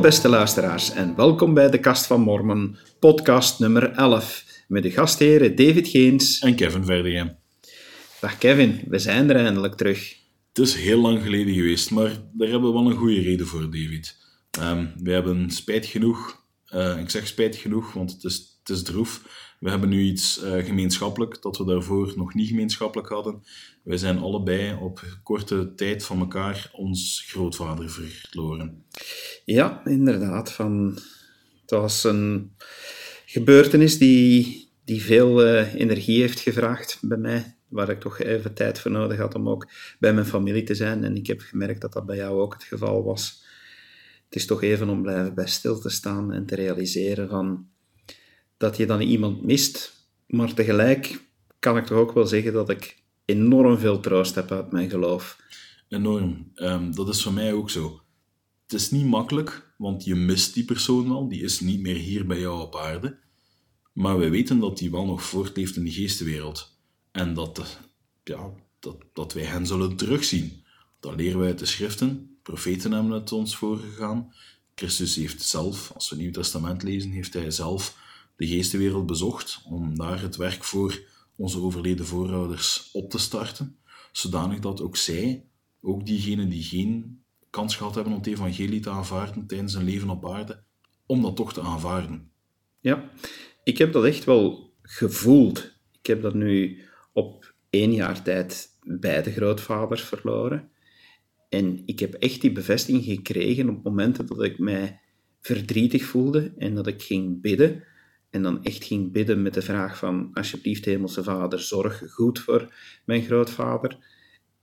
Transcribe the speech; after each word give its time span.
Hallo 0.00 0.12
beste 0.12 0.28
luisteraars 0.28 0.90
en 0.90 1.16
welkom 1.16 1.54
bij 1.54 1.70
de 1.70 1.78
Kast 1.78 2.06
van 2.06 2.20
Mormon, 2.20 2.76
podcast 2.98 3.58
nummer 3.58 3.92
11, 3.92 4.44
met 4.68 4.82
de 4.82 4.90
gastheren 4.90 5.56
David 5.56 5.88
Geens 5.88 6.38
en 6.38 6.54
Kevin 6.54 6.84
Verdegem. 6.84 7.36
Dag 8.20 8.38
Kevin, 8.38 8.80
we 8.88 8.98
zijn 8.98 9.30
er 9.30 9.36
eindelijk 9.36 9.74
terug. 9.74 10.16
Het 10.48 10.58
is 10.58 10.74
heel 10.74 11.00
lang 11.00 11.22
geleden 11.22 11.54
geweest, 11.54 11.90
maar 11.90 12.10
daar 12.32 12.48
hebben 12.48 12.72
we 12.72 12.78
wel 12.78 12.90
een 12.90 12.96
goede 12.96 13.20
reden 13.20 13.46
voor, 13.46 13.62
David. 13.62 14.16
Um, 14.60 14.92
we 15.02 15.12
hebben 15.12 15.50
spijt 15.50 15.86
genoeg, 15.86 16.44
uh, 16.74 16.98
ik 16.98 17.10
zeg 17.10 17.26
spijt 17.26 17.56
genoeg, 17.56 17.92
want 17.92 18.12
het 18.12 18.24
is, 18.24 18.58
het 18.58 18.76
is 18.76 18.82
droef. 18.82 19.22
We 19.60 19.70
hebben 19.70 19.88
nu 19.88 20.02
iets 20.02 20.42
uh, 20.44 20.64
gemeenschappelijk 20.64 21.42
dat 21.42 21.58
we 21.58 21.64
daarvoor 21.64 22.12
nog 22.16 22.34
niet 22.34 22.48
gemeenschappelijk 22.48 23.08
hadden. 23.08 23.42
Wij 23.82 23.96
zijn 23.96 24.18
allebei 24.18 24.74
op 24.80 25.04
korte 25.22 25.74
tijd 25.74 26.04
van 26.04 26.20
elkaar 26.20 26.70
ons 26.72 27.24
grootvader 27.26 27.90
verloren. 27.90 28.84
Ja, 29.44 29.84
inderdaad. 29.84 30.52
Van, 30.52 30.98
het 31.60 31.70
was 31.70 32.04
een 32.04 32.52
gebeurtenis 33.26 33.98
die, 33.98 34.68
die 34.84 35.02
veel 35.02 35.46
uh, 35.46 35.74
energie 35.74 36.20
heeft 36.20 36.40
gevraagd 36.40 36.98
bij 37.00 37.18
mij, 37.18 37.56
waar 37.68 37.88
ik 37.88 38.00
toch 38.00 38.18
even 38.18 38.54
tijd 38.54 38.78
voor 38.78 38.90
nodig 38.90 39.18
had 39.18 39.34
om 39.34 39.48
ook 39.48 39.70
bij 39.98 40.14
mijn 40.14 40.26
familie 40.26 40.62
te 40.62 40.74
zijn. 40.74 41.04
En 41.04 41.16
ik 41.16 41.26
heb 41.26 41.40
gemerkt 41.40 41.80
dat 41.80 41.92
dat 41.92 42.06
bij 42.06 42.16
jou 42.16 42.40
ook 42.40 42.52
het 42.52 42.64
geval 42.64 43.04
was. 43.04 43.44
Het 44.24 44.34
is 44.34 44.46
toch 44.46 44.62
even 44.62 44.88
om 44.88 45.02
blijven 45.02 45.34
bij 45.34 45.46
stil 45.46 45.80
te 45.80 45.90
staan 45.90 46.32
en 46.32 46.46
te 46.46 46.54
realiseren 46.54 47.28
van 47.28 47.68
dat 48.60 48.76
je 48.76 48.86
dan 48.86 49.00
iemand 49.00 49.42
mist, 49.42 49.92
maar 50.26 50.54
tegelijk 50.54 51.24
kan 51.58 51.76
ik 51.76 51.86
toch 51.86 51.98
ook 51.98 52.12
wel 52.12 52.26
zeggen 52.26 52.52
dat 52.52 52.68
ik 52.68 53.02
enorm 53.24 53.78
veel 53.78 54.00
troost 54.00 54.34
heb 54.34 54.50
uit 54.50 54.72
mijn 54.72 54.90
geloof. 54.90 55.40
Enorm. 55.88 56.52
Um, 56.54 56.94
dat 56.94 57.08
is 57.08 57.22
voor 57.22 57.32
mij 57.32 57.52
ook 57.52 57.70
zo. 57.70 58.00
Het 58.62 58.72
is 58.72 58.90
niet 58.90 59.06
makkelijk, 59.06 59.72
want 59.76 60.04
je 60.04 60.14
mist 60.14 60.54
die 60.54 60.64
persoon 60.64 61.08
wel, 61.08 61.28
die 61.28 61.42
is 61.42 61.60
niet 61.60 61.80
meer 61.80 61.96
hier 61.96 62.26
bij 62.26 62.40
jou 62.40 62.60
op 62.60 62.76
aarde. 62.76 63.18
Maar 63.92 64.18
we 64.18 64.28
weten 64.28 64.58
dat 64.58 64.78
die 64.78 64.90
wel 64.90 65.06
nog 65.06 65.22
voortleeft 65.22 65.76
in 65.76 65.84
de 65.84 65.92
geestenwereld. 65.92 66.78
En 67.10 67.34
dat, 67.34 67.80
ja, 68.24 68.50
dat, 68.78 68.96
dat 69.12 69.32
wij 69.32 69.44
hen 69.44 69.66
zullen 69.66 69.96
terugzien. 69.96 70.64
Dat 71.00 71.16
leren 71.16 71.38
wij 71.38 71.48
uit 71.48 71.58
de 71.58 71.66
schriften. 71.66 72.38
Profeten 72.42 72.92
hebben 72.92 73.12
het 73.12 73.32
ons 73.32 73.56
voorgegaan. 73.56 74.34
Christus 74.74 75.16
heeft 75.16 75.42
zelf, 75.42 75.90
als 75.94 76.08
we 76.08 76.14
het 76.14 76.24
Nieuw 76.24 76.32
Testament 76.32 76.82
lezen, 76.82 77.10
heeft 77.10 77.34
hij 77.34 77.50
zelf 77.50 78.08
de 78.40 78.46
geestenwereld 78.46 79.06
bezocht 79.06 79.62
om 79.64 79.96
daar 79.96 80.22
het 80.22 80.36
werk 80.36 80.64
voor 80.64 81.00
onze 81.36 81.60
overleden 81.60 82.06
voorouders 82.06 82.90
op 82.92 83.10
te 83.10 83.18
starten, 83.18 83.76
zodanig 84.12 84.58
dat 84.58 84.80
ook 84.80 84.96
zij, 84.96 85.44
ook 85.80 86.06
diegenen 86.06 86.48
die 86.48 86.62
geen 86.62 87.22
kans 87.50 87.76
gehad 87.76 87.94
hebben 87.94 88.12
om 88.12 88.18
het 88.18 88.28
evangelie 88.28 88.80
te 88.80 88.90
aanvaarden 88.90 89.46
tijdens 89.46 89.74
hun 89.74 89.84
leven 89.84 90.10
op 90.10 90.28
aarde, 90.28 90.62
om 91.06 91.22
dat 91.22 91.36
toch 91.36 91.52
te 91.52 91.60
aanvaarden. 91.60 92.30
Ja, 92.80 93.10
ik 93.64 93.78
heb 93.78 93.92
dat 93.92 94.04
echt 94.04 94.24
wel 94.24 94.72
gevoeld. 94.82 95.74
Ik 96.00 96.06
heb 96.06 96.22
dat 96.22 96.34
nu 96.34 96.82
op 97.12 97.54
één 97.70 97.92
jaar 97.92 98.22
tijd 98.22 98.68
beide 98.82 99.32
grootvaders 99.32 100.02
verloren. 100.02 100.70
En 101.48 101.82
ik 101.86 101.98
heb 101.98 102.14
echt 102.14 102.40
die 102.40 102.52
bevestiging 102.52 103.04
gekregen 103.04 103.68
op 103.68 103.84
momenten 103.84 104.26
dat 104.26 104.42
ik 104.42 104.58
mij 104.58 105.00
verdrietig 105.40 106.04
voelde 106.04 106.52
en 106.58 106.74
dat 106.74 106.86
ik 106.86 107.02
ging 107.02 107.40
bidden 107.40 107.88
en 108.30 108.42
dan 108.42 108.64
echt 108.64 108.84
ging 108.84 109.12
bidden 109.12 109.42
met 109.42 109.54
de 109.54 109.62
vraag 109.62 109.98
van, 109.98 110.30
alsjeblieft 110.32 110.84
Hemelse 110.84 111.22
Vader, 111.22 111.60
zorg 111.60 112.02
goed 112.06 112.38
voor 112.38 112.74
mijn 113.04 113.22
grootvader, 113.22 113.98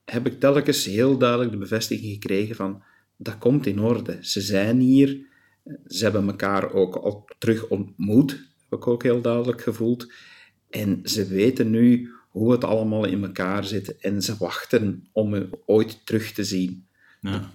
heb 0.05 0.27
ik 0.27 0.39
telkens 0.39 0.85
heel 0.85 1.17
duidelijk 1.17 1.51
de 1.51 1.57
bevestiging 1.57 2.13
gekregen 2.13 2.55
van, 2.55 2.83
dat 3.17 3.37
komt 3.37 3.65
in 3.65 3.79
orde. 3.79 4.17
Ze 4.21 4.41
zijn 4.41 4.79
hier, 4.79 5.25
ze 5.87 6.03
hebben 6.03 6.27
elkaar 6.27 6.71
ook 6.71 6.95
al 6.95 7.29
terug 7.37 7.67
ontmoet, 7.67 8.31
heb 8.69 8.79
ik 8.79 8.87
ook 8.87 9.03
heel 9.03 9.21
duidelijk 9.21 9.61
gevoeld. 9.61 10.11
En 10.69 10.99
ze 11.03 11.27
weten 11.27 11.69
nu 11.69 12.11
hoe 12.29 12.51
het 12.51 12.63
allemaal 12.63 13.05
in 13.05 13.23
elkaar 13.23 13.65
zit 13.65 13.97
en 13.97 14.21
ze 14.21 14.37
wachten 14.37 15.07
om 15.11 15.29
me 15.29 15.49
ooit 15.65 16.05
terug 16.05 16.31
te 16.31 16.43
zien. 16.43 16.87
Ja, 17.21 17.51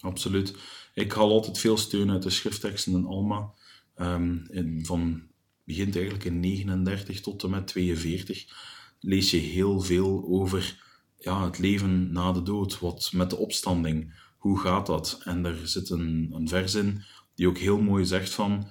absoluut. 0.00 0.54
Ik 0.94 1.12
haal 1.12 1.30
altijd 1.30 1.58
veel 1.58 1.76
steun 1.76 2.10
uit 2.10 2.22
de 2.22 2.30
schriftteksten 2.30 2.94
en 2.94 3.06
Alma. 3.06 3.52
Um, 4.00 4.46
van 4.82 5.22
begint 5.64 5.94
eigenlijk 5.94 6.24
in 6.24 6.40
39 6.40 7.20
tot 7.20 7.42
en 7.42 7.50
met 7.50 7.66
42 7.66 8.44
lees 9.00 9.30
je 9.30 9.36
heel 9.36 9.80
veel 9.80 10.24
over 10.28 10.82
ja, 11.18 11.44
het 11.44 11.58
leven 11.58 12.12
na 12.12 12.32
de 12.32 12.42
dood, 12.42 12.78
wat 12.78 13.10
met 13.12 13.30
de 13.30 13.36
opstanding, 13.36 14.14
hoe 14.36 14.58
gaat 14.58 14.86
dat? 14.86 15.20
En 15.24 15.44
er 15.44 15.68
zit 15.68 15.90
een, 15.90 16.30
een 16.32 16.48
vers 16.48 16.74
in 16.74 17.02
die 17.34 17.48
ook 17.48 17.58
heel 17.58 17.80
mooi 17.80 18.04
zegt 18.04 18.30
van 18.30 18.68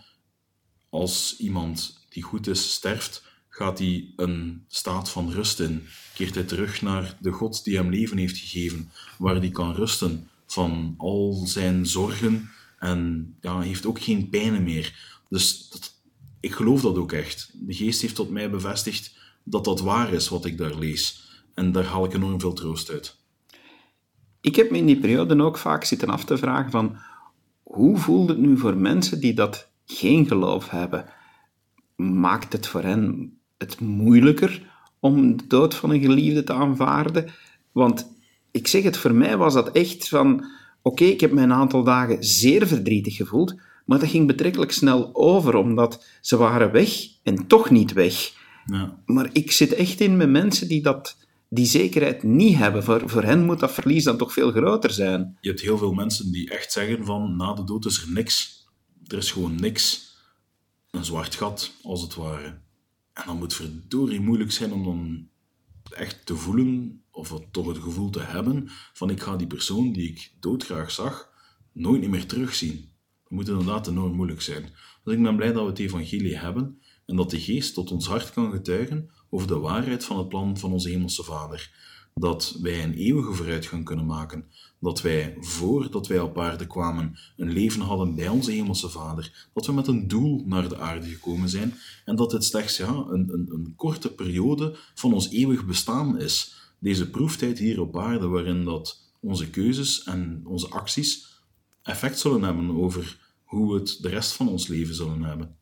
als 0.89 1.35
iemand 1.37 2.05
die 2.09 2.23
goed 2.23 2.47
is 2.47 2.71
sterft, 2.71 3.23
gaat 3.49 3.79
hij 3.79 4.13
een 4.15 4.63
staat 4.67 5.09
van 5.09 5.31
rust 5.31 5.59
in. 5.59 5.83
Keert 6.13 6.35
hij 6.35 6.43
terug 6.43 6.81
naar 6.81 7.17
de 7.21 7.31
God 7.31 7.63
die 7.63 7.75
hem 7.75 7.89
leven 7.89 8.17
heeft 8.17 8.37
gegeven, 8.37 8.91
waar 9.17 9.35
hij 9.35 9.49
kan 9.49 9.73
rusten 9.73 10.29
van 10.45 10.95
al 10.97 11.41
zijn 11.45 11.85
zorgen 11.85 12.49
en 12.79 13.35
ja, 13.41 13.59
heeft 13.59 13.85
ook 13.85 14.01
geen 14.01 14.29
pijnen 14.29 14.63
meer. 14.63 15.18
Dus 15.29 15.71
ik 16.39 16.51
geloof 16.51 16.81
dat 16.81 16.97
ook 16.97 17.11
echt. 17.11 17.51
De 17.53 17.73
geest 17.73 18.01
heeft 18.01 18.15
tot 18.15 18.29
mij 18.29 18.49
bevestigd 18.49 19.17
dat 19.43 19.65
dat 19.65 19.81
waar 19.81 20.13
is 20.13 20.29
wat 20.29 20.45
ik 20.45 20.57
daar 20.57 20.75
lees. 20.75 21.31
En 21.53 21.71
daar 21.71 21.85
haal 21.85 22.05
ik 22.05 22.13
enorm 22.13 22.39
veel 22.39 22.53
troost 22.53 22.89
uit. 22.89 23.17
Ik 24.41 24.55
heb 24.55 24.71
me 24.71 24.77
in 24.77 24.85
die 24.85 24.99
periode 24.99 25.43
ook 25.43 25.57
vaak 25.57 25.83
zitten 25.83 26.09
af 26.09 26.25
te 26.25 26.37
vragen 26.37 26.71
van 26.71 26.97
hoe 27.63 27.97
voelt 27.97 28.29
het 28.29 28.37
nu 28.37 28.57
voor 28.57 28.77
mensen 28.77 29.19
die 29.19 29.33
dat 29.33 29.71
geen 29.85 30.27
geloof 30.27 30.69
hebben? 30.69 31.05
Maakt 31.95 32.53
het 32.53 32.67
voor 32.67 32.83
hen 32.83 33.33
het 33.57 33.79
moeilijker 33.79 34.71
om 34.99 35.37
de 35.37 35.47
dood 35.47 35.75
van 35.75 35.89
een 35.89 36.01
geliefde 36.01 36.43
te 36.43 36.53
aanvaarden? 36.53 37.31
Want 37.71 38.11
ik 38.51 38.67
zeg 38.67 38.83
het, 38.83 38.97
voor 38.97 39.13
mij 39.13 39.37
was 39.37 39.53
dat 39.53 39.71
echt 39.71 40.07
van 40.07 40.45
oké, 40.81 41.03
ik 41.03 41.21
heb 41.21 41.31
me 41.31 41.41
een 41.41 41.53
aantal 41.53 41.83
dagen 41.83 42.23
zeer 42.23 42.67
verdrietig 42.67 43.15
gevoeld, 43.15 43.55
maar 43.89 43.99
dat 43.99 44.09
ging 44.09 44.27
betrekkelijk 44.27 44.71
snel 44.71 45.15
over, 45.15 45.55
omdat 45.55 46.05
ze 46.21 46.37
waren 46.37 46.71
weg 46.71 47.07
en 47.23 47.47
toch 47.47 47.69
niet 47.69 47.93
weg. 47.93 48.33
Ja. 48.65 49.01
Maar 49.05 49.29
ik 49.33 49.51
zit 49.51 49.73
echt 49.73 49.99
in 49.99 50.17
met 50.17 50.29
mensen 50.29 50.67
die 50.67 50.81
dat, 50.81 51.17
die 51.49 51.65
zekerheid 51.65 52.23
niet 52.23 52.55
hebben. 52.55 52.83
Voor, 52.83 53.09
voor 53.09 53.23
hen 53.23 53.45
moet 53.45 53.59
dat 53.59 53.71
verlies 53.71 54.03
dan 54.03 54.17
toch 54.17 54.33
veel 54.33 54.51
groter 54.51 54.91
zijn. 54.91 55.37
Je 55.41 55.49
hebt 55.49 55.61
heel 55.61 55.77
veel 55.77 55.93
mensen 55.93 56.31
die 56.31 56.49
echt 56.49 56.71
zeggen 56.71 57.05
van 57.05 57.35
na 57.35 57.53
de 57.53 57.63
dood 57.63 57.85
is 57.85 58.01
er 58.01 58.11
niks. 58.11 58.65
Er 59.07 59.17
is 59.17 59.31
gewoon 59.31 59.55
niks. 59.55 60.15
Een 60.91 61.05
zwart 61.05 61.35
gat, 61.35 61.71
als 61.83 62.01
het 62.01 62.15
ware. 62.15 62.61
En 63.13 63.23
dan 63.25 63.37
moet 63.37 63.53
verdorie 63.53 64.19
moeilijk 64.19 64.51
zijn 64.51 64.73
om 64.73 64.83
dan 64.83 65.27
echt 65.91 66.25
te 66.25 66.35
voelen, 66.35 67.03
of 67.11 67.41
toch 67.51 67.67
het 67.67 67.77
gevoel 67.77 68.09
te 68.09 68.21
hebben, 68.21 68.69
van 68.93 69.09
ik 69.09 69.21
ga 69.21 69.35
die 69.35 69.47
persoon 69.47 69.93
die 69.93 70.09
ik 70.09 70.33
doodgraag 70.39 70.91
zag, 70.91 71.29
nooit 71.73 72.09
meer 72.09 72.25
terugzien. 72.25 72.88
Moet 73.29 73.47
inderdaad 73.47 73.87
enorm 73.87 74.15
moeilijk 74.15 74.41
zijn. 74.41 74.63
Dus 75.03 75.13
ik 75.13 75.23
ben 75.23 75.35
blij 75.35 75.51
dat 75.51 75.63
we 75.63 75.69
het 75.69 75.79
evangelie 75.79 76.37
hebben 76.37 76.79
en 77.05 77.15
dat 77.15 77.29
de 77.29 77.39
geest 77.39 77.73
tot 77.73 77.91
ons 77.91 78.07
hart 78.07 78.33
kan 78.33 78.51
getuigen 78.51 79.09
over 79.29 79.47
de 79.47 79.57
waarheid 79.57 80.05
van 80.05 80.17
het 80.17 80.29
plan 80.29 80.57
van 80.57 80.71
onze 80.71 80.89
hemelse 80.89 81.23
Vader. 81.23 81.71
Dat 82.13 82.57
wij 82.61 82.83
een 82.83 82.93
eeuwige 82.93 83.33
vooruitgang 83.33 83.85
kunnen 83.85 84.05
maken. 84.05 84.45
Dat 84.79 85.01
wij, 85.01 85.37
voordat 85.39 86.07
wij 86.07 86.19
op 86.19 86.39
aarde 86.39 86.67
kwamen, 86.67 87.19
een 87.37 87.51
leven 87.51 87.81
hadden 87.81 88.15
bij 88.15 88.27
onze 88.27 88.51
hemelse 88.51 88.89
Vader. 88.89 89.47
Dat 89.53 89.65
we 89.65 89.71
met 89.71 89.87
een 89.87 90.07
doel 90.07 90.43
naar 90.45 90.69
de 90.69 90.77
aarde 90.77 91.07
gekomen 91.07 91.49
zijn. 91.49 91.73
En 92.05 92.15
dat 92.15 92.31
dit 92.31 92.43
slechts 92.43 92.77
ja, 92.77 92.87
een, 92.87 93.33
een, 93.33 93.49
een 93.53 93.73
korte 93.75 94.13
periode 94.13 94.77
van 94.93 95.13
ons 95.13 95.29
eeuwig 95.29 95.65
bestaan 95.65 96.19
is. 96.19 96.55
Deze 96.79 97.09
proeftijd 97.09 97.59
hier 97.59 97.81
op 97.81 97.97
aarde, 97.97 98.27
waarin 98.27 98.63
dat 98.63 99.11
onze 99.19 99.49
keuzes 99.49 100.03
en 100.03 100.41
onze 100.45 100.69
acties 100.69 101.41
effect 101.83 102.19
zullen 102.19 102.43
hebben 102.43 102.71
over 102.71 103.18
hoe 103.49 103.73
we 103.73 103.79
het 103.79 103.97
de 104.01 104.09
rest 104.09 104.31
van 104.31 104.47
ons 104.47 104.67
leven 104.67 104.95
zullen 104.95 105.23
hebben. 105.23 105.55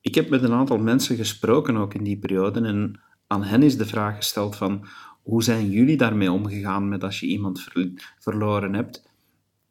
Ik 0.00 0.14
heb 0.14 0.28
met 0.28 0.42
een 0.42 0.52
aantal 0.52 0.78
mensen 0.78 1.16
gesproken 1.16 1.76
ook 1.76 1.94
in 1.94 2.04
die 2.04 2.18
periode 2.18 2.60
en 2.60 3.00
aan 3.26 3.42
hen 3.42 3.62
is 3.62 3.76
de 3.76 3.86
vraag 3.86 4.16
gesteld 4.16 4.56
van 4.56 4.86
hoe 5.22 5.42
zijn 5.42 5.70
jullie 5.70 5.96
daarmee 5.96 6.32
omgegaan 6.32 6.88
met 6.88 7.04
als 7.04 7.20
je 7.20 7.26
iemand 7.26 7.68
verloren 8.18 8.74
hebt? 8.74 9.08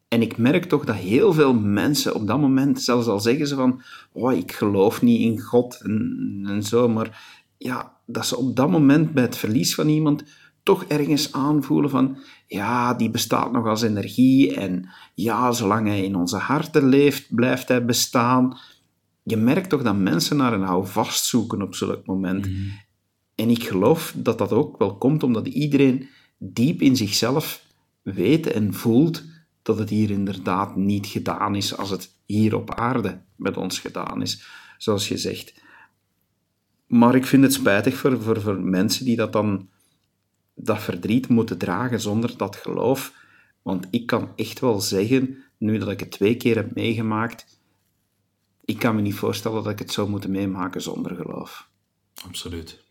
En 0.08 0.22
ik 0.22 0.36
merk 0.36 0.64
toch 0.64 0.84
dat 0.84 0.96
heel 0.96 1.32
veel 1.32 1.54
mensen 1.54 2.14
op 2.14 2.26
dat 2.26 2.40
moment, 2.40 2.82
zelfs 2.82 3.06
al 3.06 3.20
zeggen 3.20 3.46
ze 3.46 3.54
van 3.54 3.82
oh, 4.12 4.32
ik 4.32 4.52
geloof 4.52 5.02
niet 5.02 5.20
in 5.20 5.40
God 5.40 5.80
en, 5.82 6.44
en 6.46 6.62
zo, 6.62 6.88
maar 6.88 7.40
ja, 7.58 7.96
dat 8.06 8.26
ze 8.26 8.36
op 8.36 8.56
dat 8.56 8.70
moment 8.70 9.12
bij 9.12 9.22
het 9.22 9.36
verlies 9.36 9.74
van 9.74 9.88
iemand 9.88 10.24
toch 10.62 10.84
ergens 10.84 11.32
aanvoelen 11.32 11.90
van, 11.90 12.16
ja, 12.46 12.94
die 12.94 13.10
bestaat 13.10 13.52
nog 13.52 13.66
als 13.66 13.82
energie 13.82 14.54
en 14.54 14.88
ja, 15.14 15.52
zolang 15.52 15.86
hij 15.86 16.04
in 16.04 16.14
onze 16.14 16.36
harten 16.36 16.88
leeft, 16.88 17.34
blijft 17.34 17.68
hij 17.68 17.84
bestaan. 17.84 18.58
Je 19.22 19.36
merkt 19.36 19.68
toch 19.68 19.82
dat 19.82 19.96
mensen 19.96 20.36
naar 20.36 20.52
een 20.52 20.62
houvast 20.62 21.24
zoeken 21.24 21.62
op 21.62 21.74
zulk 21.74 22.06
moment. 22.06 22.46
Mhm. 22.46 22.68
En 23.34 23.50
ik 23.50 23.64
geloof 23.64 24.14
dat 24.16 24.38
dat 24.38 24.52
ook 24.52 24.78
wel 24.78 24.96
komt 24.96 25.22
omdat 25.22 25.46
iedereen 25.46 26.08
diep 26.38 26.80
in 26.80 26.96
zichzelf 26.96 27.64
weet 28.02 28.46
en 28.46 28.74
voelt 28.74 29.24
dat 29.62 29.78
het 29.78 29.90
hier 29.90 30.10
inderdaad 30.10 30.76
niet 30.76 31.06
gedaan 31.06 31.54
is 31.54 31.76
als 31.76 31.90
het 31.90 32.14
hier 32.26 32.56
op 32.56 32.74
aarde 32.74 33.20
met 33.36 33.56
ons 33.56 33.78
gedaan 33.78 34.22
is, 34.22 34.46
zoals 34.78 35.08
je 35.08 35.16
zegt. 35.16 35.54
Maar 36.86 37.14
ik 37.14 37.26
vind 37.26 37.42
het 37.42 37.52
spijtig 37.52 37.96
voor, 37.96 38.22
voor, 38.22 38.40
voor 38.40 38.60
mensen 38.60 39.04
die 39.04 39.16
dat 39.16 39.32
dan 39.32 39.68
dat 40.62 40.80
verdriet 40.80 41.28
moeten 41.28 41.58
dragen 41.58 42.00
zonder 42.00 42.36
dat 42.36 42.56
geloof. 42.56 43.12
Want 43.62 43.86
ik 43.90 44.06
kan 44.06 44.32
echt 44.36 44.60
wel 44.60 44.80
zeggen, 44.80 45.38
nu 45.58 45.78
dat 45.78 45.88
ik 45.88 46.00
het 46.00 46.10
twee 46.10 46.36
keer 46.36 46.56
heb 46.56 46.74
meegemaakt, 46.74 47.60
ik 48.64 48.78
kan 48.78 48.94
me 48.94 49.00
niet 49.00 49.14
voorstellen 49.14 49.62
dat 49.62 49.72
ik 49.72 49.78
het 49.78 49.92
zou 49.92 50.08
moeten 50.08 50.30
meemaken 50.30 50.82
zonder 50.82 51.16
geloof. 51.16 51.68
Absoluut. 52.24 52.82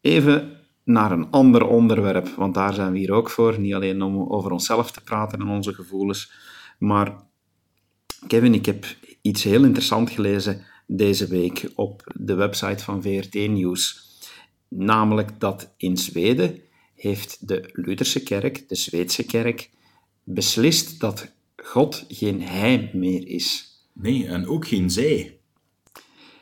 Even 0.00 0.60
naar 0.84 1.12
een 1.12 1.30
ander 1.30 1.66
onderwerp, 1.66 2.28
want 2.28 2.54
daar 2.54 2.74
zijn 2.74 2.92
we 2.92 2.98
hier 2.98 3.12
ook 3.12 3.30
voor. 3.30 3.60
Niet 3.60 3.74
alleen 3.74 4.02
om 4.02 4.28
over 4.28 4.50
onszelf 4.50 4.90
te 4.90 5.00
praten 5.00 5.40
en 5.40 5.48
onze 5.48 5.74
gevoelens. 5.74 6.32
Maar 6.78 7.16
Kevin, 8.26 8.54
ik 8.54 8.66
heb 8.66 8.84
iets 9.22 9.42
heel 9.42 9.64
interessants 9.64 10.12
gelezen 10.12 10.64
deze 10.86 11.26
week 11.26 11.70
op 11.74 12.12
de 12.14 12.34
website 12.34 12.84
van 12.84 13.02
VRT 13.02 13.34
Nieuws. 13.34 14.04
Namelijk 14.68 15.40
dat 15.40 15.74
in 15.76 15.96
Zweden 15.96 16.60
heeft 16.94 17.48
de 17.48 17.70
Lutherse 17.72 18.22
kerk, 18.22 18.68
de 18.68 18.74
Zweedse 18.74 19.24
kerk, 19.24 19.70
beslist 20.24 21.00
dat 21.00 21.32
God 21.56 22.04
geen 22.08 22.42
hij 22.42 22.90
meer 22.92 23.28
is. 23.28 23.74
Nee, 23.92 24.26
en 24.26 24.46
ook 24.46 24.66
geen 24.66 24.90
zij. 24.90 25.38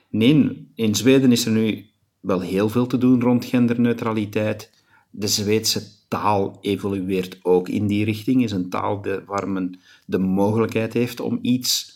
Nee, 0.08 0.68
in 0.74 0.94
Zweden 0.94 1.32
is 1.32 1.46
er 1.46 1.52
nu 1.52 1.86
wel 2.20 2.40
heel 2.40 2.68
veel 2.68 2.86
te 2.86 2.98
doen 2.98 3.20
rond 3.20 3.44
genderneutraliteit. 3.44 4.70
De 5.10 5.28
Zweedse 5.28 5.82
taal 6.08 6.58
evolueert 6.60 7.38
ook 7.42 7.68
in 7.68 7.86
die 7.86 8.04
richting, 8.04 8.42
is 8.42 8.52
een 8.52 8.70
taal 8.70 9.04
waar 9.26 9.48
men 9.48 9.80
de 10.06 10.18
mogelijkheid 10.18 10.92
heeft 10.92 11.20
om 11.20 11.38
iets 11.42 11.93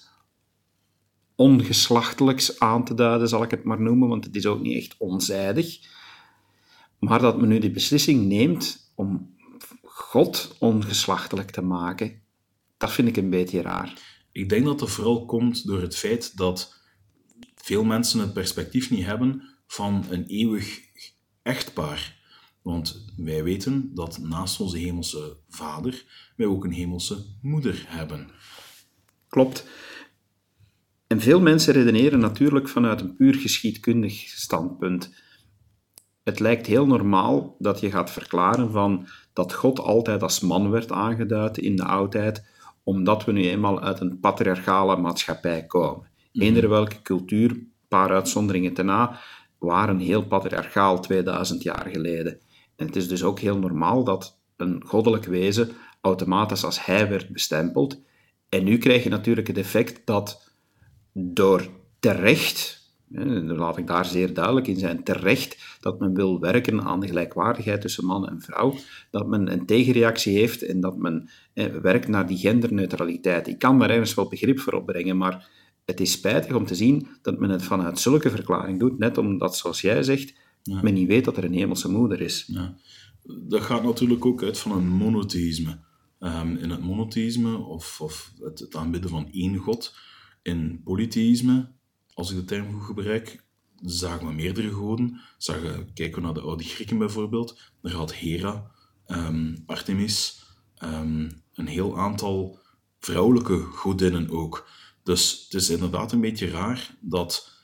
ongeslachtelijks 1.38 2.60
aan 2.60 2.84
te 2.84 2.94
duiden, 2.94 3.28
zal 3.28 3.42
ik 3.42 3.50
het 3.50 3.64
maar 3.64 3.80
noemen, 3.80 4.08
want 4.08 4.24
het 4.24 4.36
is 4.36 4.46
ook 4.46 4.60
niet 4.60 4.76
echt 4.76 4.94
onzijdig. 4.96 5.78
Maar 6.98 7.20
dat 7.20 7.38
men 7.38 7.48
nu 7.48 7.58
die 7.58 7.70
beslissing 7.70 8.26
neemt 8.26 8.92
om 8.94 9.36
God 9.82 10.56
ongeslachtelijk 10.58 11.50
te 11.50 11.62
maken, 11.62 12.22
dat 12.76 12.92
vind 12.92 13.08
ik 13.08 13.16
een 13.16 13.30
beetje 13.30 13.62
raar. 13.62 13.92
Ik 14.32 14.48
denk 14.48 14.64
dat 14.64 14.78
dat 14.78 14.90
vooral 14.90 15.26
komt 15.26 15.66
door 15.66 15.80
het 15.80 15.96
feit 15.96 16.36
dat 16.36 16.82
veel 17.54 17.84
mensen 17.84 18.20
het 18.20 18.32
perspectief 18.32 18.90
niet 18.90 19.04
hebben 19.04 19.42
van 19.66 20.04
een 20.10 20.26
eeuwig 20.26 20.80
echtpaar. 21.42 22.16
Want 22.62 23.12
wij 23.16 23.44
weten 23.44 23.94
dat 23.94 24.18
naast 24.18 24.60
onze 24.60 24.78
hemelse 24.78 25.36
vader 25.48 26.04
wij 26.36 26.46
ook 26.46 26.64
een 26.64 26.72
hemelse 26.72 27.24
moeder 27.42 27.84
hebben. 27.88 28.30
Klopt. 29.28 29.66
En 31.08 31.20
veel 31.20 31.40
mensen 31.40 31.72
redeneren 31.72 32.18
natuurlijk 32.18 32.68
vanuit 32.68 33.00
een 33.00 33.16
puur 33.16 33.34
geschiedkundig 33.34 34.14
standpunt. 34.14 35.14
Het 36.24 36.40
lijkt 36.40 36.66
heel 36.66 36.86
normaal 36.86 37.56
dat 37.58 37.80
je 37.80 37.90
gaat 37.90 38.10
verklaren 38.10 38.70
van 38.72 39.08
dat 39.32 39.52
God 39.52 39.80
altijd 39.80 40.22
als 40.22 40.40
man 40.40 40.70
werd 40.70 40.92
aangeduid 40.92 41.58
in 41.58 41.76
de 41.76 41.84
oudheid, 41.84 42.46
omdat 42.82 43.24
we 43.24 43.32
nu 43.32 43.48
eenmaal 43.48 43.80
uit 43.80 44.00
een 44.00 44.20
patriarchale 44.20 44.96
maatschappij 44.96 45.66
komen. 45.66 46.10
Mhm. 46.32 46.44
Eender 46.44 46.68
welke 46.68 47.02
cultuur, 47.02 47.50
een 47.50 47.72
paar 47.88 48.10
uitzonderingen 48.10 48.74
ten 48.74 48.86
na, 48.86 49.18
waren 49.58 49.98
heel 49.98 50.26
patriarchaal 50.26 51.00
2000 51.00 51.62
jaar 51.62 51.86
geleden. 51.92 52.38
En 52.76 52.86
het 52.86 52.96
is 52.96 53.08
dus 53.08 53.22
ook 53.22 53.40
heel 53.40 53.58
normaal 53.58 54.04
dat 54.04 54.40
een 54.56 54.82
goddelijk 54.86 55.24
wezen 55.24 55.70
automatisch 56.00 56.64
als 56.64 56.84
hij 56.84 57.08
werd 57.08 57.28
bestempeld. 57.28 58.00
En 58.48 58.64
nu 58.64 58.78
krijg 58.78 59.02
je 59.02 59.08
natuurlijk 59.10 59.46
het 59.46 59.58
effect 59.58 60.06
dat 60.06 60.47
door 61.18 61.68
terecht, 61.98 62.86
laat 63.46 63.78
ik 63.78 63.86
daar 63.86 64.04
zeer 64.04 64.34
duidelijk 64.34 64.66
in 64.66 64.78
zijn, 64.78 65.04
terecht 65.04 65.78
dat 65.80 66.00
men 66.00 66.14
wil 66.14 66.40
werken 66.40 66.82
aan 66.82 67.00
de 67.00 67.06
gelijkwaardigheid 67.06 67.80
tussen 67.80 68.04
man 68.04 68.28
en 68.28 68.40
vrouw, 68.40 68.74
dat 69.10 69.26
men 69.26 69.52
een 69.52 69.66
tegenreactie 69.66 70.38
heeft 70.38 70.62
en 70.62 70.80
dat 70.80 70.96
men 70.96 71.30
werkt 71.82 72.08
naar 72.08 72.26
die 72.26 72.38
genderneutraliteit. 72.38 73.48
Ik 73.48 73.58
kan 73.58 73.78
daar 73.78 73.90
ergens 73.90 74.14
wel 74.14 74.28
begrip 74.28 74.60
voor 74.60 74.72
opbrengen, 74.72 75.16
maar 75.16 75.48
het 75.84 76.00
is 76.00 76.12
spijtig 76.12 76.54
om 76.54 76.66
te 76.66 76.74
zien 76.74 77.06
dat 77.22 77.38
men 77.38 77.50
het 77.50 77.62
vanuit 77.62 77.98
zulke 77.98 78.30
verklaring 78.30 78.78
doet, 78.78 78.98
net 78.98 79.18
omdat, 79.18 79.56
zoals 79.56 79.80
jij 79.80 80.02
zegt, 80.02 80.34
men 80.82 80.94
niet 80.94 81.08
weet 81.08 81.24
dat 81.24 81.36
er 81.36 81.44
een 81.44 81.54
hemelse 81.54 81.90
moeder 81.90 82.20
is. 82.20 82.44
Ja. 82.46 82.74
Dat 83.22 83.60
gaat 83.60 83.84
natuurlijk 83.84 84.26
ook 84.26 84.42
uit 84.42 84.58
van 84.58 84.72
een 84.72 84.88
monotheïsme. 84.88 85.78
Um, 86.20 86.56
in 86.56 86.70
het 86.70 86.82
monotheïsme, 86.82 87.56
of, 87.56 88.00
of 88.00 88.32
het, 88.38 88.58
het, 88.58 88.76
aanbidden 88.76 89.10
van 89.10 89.28
één 89.32 89.56
God, 89.56 89.96
in 90.48 90.80
polytheïsme, 90.84 91.72
als 92.14 92.30
ik 92.30 92.36
de 92.36 92.44
term 92.44 92.72
goed 92.72 92.84
gebruik, 92.84 93.44
zagen 93.82 94.26
we 94.26 94.32
meerdere 94.32 94.70
goden. 94.70 95.20
Zagen, 95.38 95.92
kijken 95.94 96.20
we 96.20 96.26
naar 96.26 96.34
de 96.34 96.40
oude 96.40 96.64
Grieken 96.64 96.98
bijvoorbeeld, 96.98 97.72
daar 97.82 97.92
had 97.92 98.14
Hera, 98.14 98.70
um, 99.06 99.62
Artemis, 99.66 100.42
um, 100.84 101.42
een 101.54 101.66
heel 101.66 101.98
aantal 101.98 102.58
vrouwelijke 103.00 103.58
godinnen 103.58 104.30
ook. 104.30 104.68
Dus 105.02 105.42
het 105.44 105.54
is 105.54 105.70
inderdaad 105.70 106.12
een 106.12 106.20
beetje 106.20 106.50
raar 106.50 106.96
dat 107.00 107.56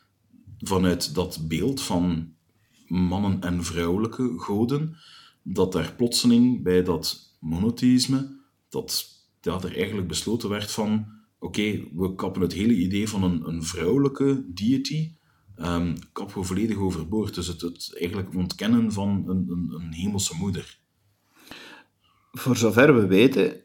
vanuit 0.58 1.14
dat 1.14 1.48
beeld 1.48 1.80
van 1.80 2.34
mannen- 2.86 3.40
en 3.40 3.64
vrouwelijke 3.64 4.38
goden, 4.38 4.96
dat 5.42 5.72
daar 5.72 5.94
plotseling 5.94 6.62
bij 6.62 6.82
dat 6.82 7.36
monotheïsme, 7.40 8.40
dat, 8.68 9.06
dat 9.40 9.64
er 9.64 9.76
eigenlijk 9.76 10.08
besloten 10.08 10.48
werd 10.48 10.70
van, 10.70 11.13
oké, 11.44 11.84
we 11.94 12.14
kappen 12.14 12.42
het 12.42 12.52
hele 12.52 12.74
idee 12.74 13.08
van 13.08 13.22
een, 13.22 13.48
een 13.48 13.62
vrouwelijke 13.62 14.44
deity, 14.48 15.14
um, 15.56 15.94
kappen 16.12 16.40
we 16.40 16.46
volledig 16.46 16.76
overboord. 16.76 17.34
Dus 17.34 17.46
het, 17.46 17.60
het 17.60 17.96
eigenlijk 17.98 18.34
ontkennen 18.34 18.92
van 18.92 19.24
een, 19.26 19.46
een, 19.48 19.74
een 19.80 19.92
hemelse 19.92 20.36
moeder. 20.36 20.78
Voor 22.32 22.56
zover 22.56 22.94
we 22.94 23.06
weten, 23.06 23.60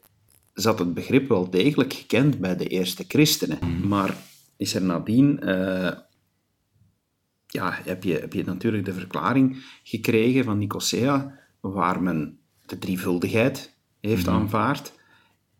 zat 0.53 0.79
het 0.79 0.93
begrip 0.93 1.27
wel 1.27 1.49
degelijk 1.49 1.93
gekend 1.93 2.39
bij 2.39 2.55
de 2.55 2.67
eerste 2.67 3.05
christenen. 3.07 3.57
Mhm. 3.61 3.87
Maar 3.87 4.17
is 4.57 4.73
er 4.75 4.81
nadien, 4.81 5.39
uh, 5.43 5.91
ja, 7.47 7.79
heb 7.83 8.03
je, 8.03 8.13
heb 8.13 8.33
je 8.33 8.43
natuurlijk 8.43 8.85
de 8.85 8.93
verklaring 8.93 9.63
gekregen 9.83 10.43
van 10.43 10.57
Nicosia, 10.57 11.39
waar 11.59 12.01
men 12.01 12.39
de 12.65 12.77
drievuldigheid 12.77 13.77
heeft 13.99 14.25
mm 14.25 14.33
aanvaard. 14.33 14.93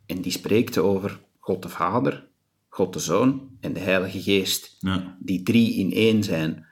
En 0.06 0.22
die 0.22 0.32
spreekt 0.32 0.78
over 0.78 1.20
God 1.50 1.62
de 1.62 1.70
Vader, 1.70 2.28
God 2.68 2.94
de 2.94 3.00
Zoon 3.00 3.50
en 3.60 3.74
de 3.74 3.80
Heilige 3.80 4.22
Geest. 4.22 4.76
Ja. 4.80 5.18
Die 5.20 5.44
drie 5.44 5.74
in 5.74 5.94
één 5.94 6.24
zijn. 6.24 6.66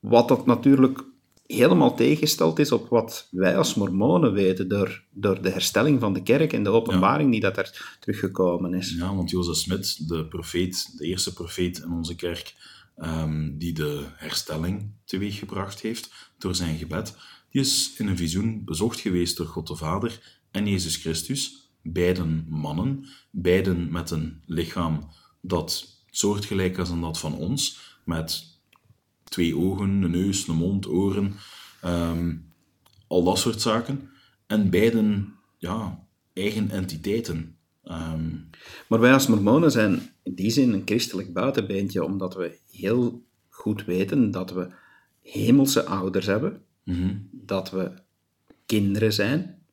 Wat 0.00 0.28
dat 0.28 0.46
natuurlijk 0.46 1.04
helemaal 1.46 1.96
tegengesteld 1.96 2.58
is 2.58 2.72
op 2.72 2.88
wat 2.88 3.28
wij 3.30 3.56
als 3.56 3.74
mormonen 3.74 4.32
weten 4.32 4.68
door, 4.68 5.04
door 5.10 5.42
de 5.42 5.50
herstelling 5.50 6.00
van 6.00 6.12
de 6.12 6.22
kerk 6.22 6.52
en 6.52 6.62
de 6.62 6.70
openbaring 6.70 7.30
die 7.30 7.40
dat 7.40 7.56
er 7.56 7.96
teruggekomen 8.00 8.74
is. 8.74 8.94
Ja, 8.94 9.14
want 9.14 9.30
Jozef 9.30 9.56
Smit, 9.56 10.08
de 10.08 10.26
profeet, 10.26 10.98
de 10.98 11.06
eerste 11.06 11.32
profeet 11.32 11.78
in 11.78 11.92
onze 11.92 12.14
kerk, 12.14 12.54
um, 12.96 13.58
die 13.58 13.72
de 13.72 14.04
herstelling 14.16 14.90
teweeggebracht 15.04 15.80
heeft 15.80 16.32
door 16.38 16.54
zijn 16.54 16.78
gebed, 16.78 17.16
die 17.50 17.60
is 17.60 17.94
in 17.96 18.08
een 18.08 18.16
visioen 18.16 18.64
bezocht 18.64 19.00
geweest 19.00 19.36
door 19.36 19.46
God 19.46 19.66
de 19.66 19.76
Vader 19.76 20.40
en 20.50 20.66
Jezus 20.66 20.96
Christus, 20.96 21.63
beiden 21.84 22.46
mannen, 22.48 23.04
beiden 23.30 23.92
met 23.92 24.10
een 24.10 24.42
lichaam 24.46 25.08
dat 25.40 25.98
soortgelijk 26.10 26.78
is 26.78 26.90
aan 26.90 27.00
dat 27.00 27.18
van 27.18 27.34
ons, 27.34 27.80
met 28.04 28.58
twee 29.24 29.56
ogen, 29.56 30.02
een 30.02 30.10
neus, 30.10 30.48
een 30.48 30.56
mond, 30.56 30.88
oren, 30.88 31.34
ehm, 31.80 32.36
al 33.06 33.24
dat 33.24 33.38
soort 33.38 33.60
zaken. 33.60 34.10
En 34.46 34.70
beiden 34.70 35.34
ja, 35.58 36.06
eigen 36.32 36.70
entiteiten. 36.70 37.56
Ehm, 37.82 38.30
maar 38.88 39.00
wij 39.00 39.12
als 39.12 39.26
mormonen 39.26 39.70
zijn 39.70 40.12
in 40.22 40.34
die 40.34 40.50
zin 40.50 40.72
een 40.72 40.82
christelijk 40.84 41.32
buitenbeentje, 41.32 42.04
omdat 42.04 42.34
we 42.34 42.58
heel 42.70 43.24
goed 43.48 43.84
weten 43.84 44.30
dat 44.30 44.52
we 44.52 44.68
hemelse 45.22 45.84
ouders 45.84 46.26
hebben, 46.26 46.62
mhm. 46.84 47.16
dat 47.30 47.70
we 47.70 47.92
kinderen 48.66 49.12
zijn, 49.12 49.63